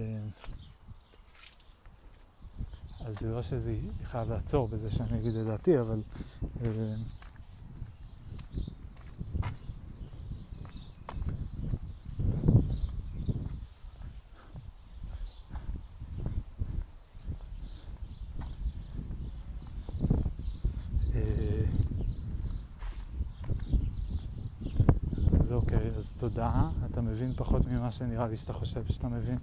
[3.07, 3.75] אז זה לא שזה
[4.05, 6.01] חייב לעצור בזה שאני אגיד את דעתי, אבל...
[26.33, 29.39] בתודעה, אתה מבין פחות ממה שנראה לי שאתה חושב שאתה מבין.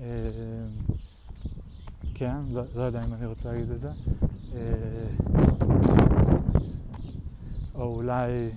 [0.00, 0.04] אה,
[2.14, 3.90] כן, לא, לא יודע אם אני רוצה להגיד את זה.
[4.54, 4.60] אה,
[7.74, 8.50] או אולי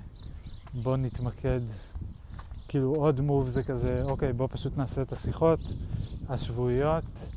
[0.83, 1.59] בוא נתמקד,
[2.67, 5.59] כאילו עוד מוב זה כזה, אוקיי, בוא פשוט נעשה את השיחות
[6.29, 7.31] השבועיות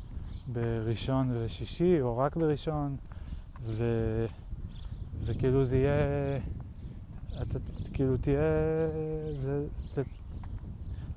[0.53, 2.97] בראשון ושישי, או רק בראשון,
[3.63, 3.85] ו...
[5.21, 6.41] וכאילו זה יהיה,
[7.43, 7.59] אתה
[7.93, 8.41] כאילו תהיה,
[9.37, 9.99] זה, ת,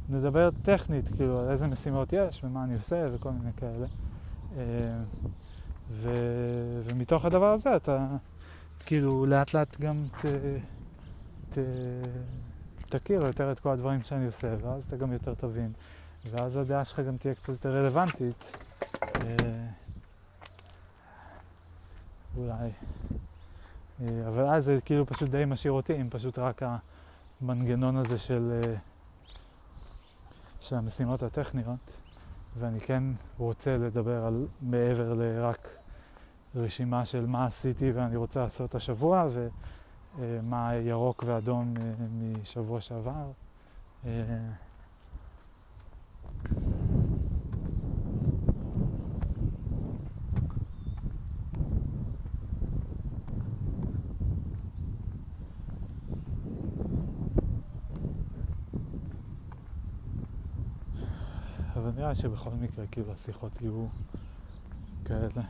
[0.09, 3.85] נדבר טכנית, כאילו על איזה משימות יש ומה אני עושה וכל מיני כאלה.
[4.57, 4.97] אה,
[5.89, 6.09] ו,
[6.83, 8.07] ומתוך הדבר הזה אתה
[8.85, 10.25] כאילו לאט לאט גם ת,
[11.49, 11.57] ת,
[12.89, 15.71] תכיר יותר את כל הדברים שאני עושה, ואז אתה גם יותר תבין,
[16.31, 18.51] ואז הדעה שלך גם תהיה קצת יותר רלוונטית.
[19.15, 19.67] אה,
[22.37, 22.69] אולי.
[24.01, 26.61] אה, אבל אז זה כאילו פשוט די משאיר אותי עם פשוט רק
[27.41, 28.75] המנגנון הזה של, אה,
[30.59, 32.01] של המשימות הטכניות,
[32.59, 33.03] ואני כן
[33.37, 35.69] רוצה לדבר על מעבר לרק
[36.55, 39.27] רשימה של מה עשיתי ואני רוצה לעשות השבוע
[40.19, 41.73] ומה ירוק ואדום
[42.21, 43.31] משבוע שעבר.
[61.81, 63.85] אבל נראה שבכל מקרה כאילו השיחות יהיו
[65.05, 65.41] כאלה.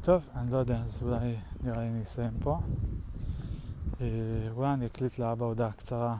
[0.00, 2.60] טוב, אני לא יודע, אז אולי נראה לי אני אסיים פה.
[4.00, 4.06] אה,
[4.50, 6.16] אולי אני אקליט לאבא הודעה קצרה.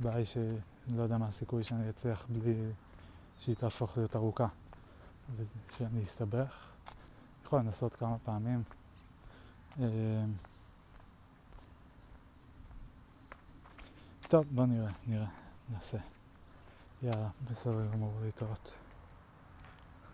[0.00, 0.24] הבעיה היא
[0.88, 2.54] אני לא יודע מה הסיכוי שאני אצליח בלי
[3.38, 4.46] שהיא תהפוך להיות ארוכה
[5.36, 6.72] ושאני אסתבך.
[7.44, 8.62] יכול לנסות כמה פעמים.
[9.80, 9.86] אה,
[14.28, 15.26] טוב, בוא נראה, נראה,
[15.72, 15.98] נעשה.
[17.02, 18.72] יאללה, בסדר גמור, להתראות.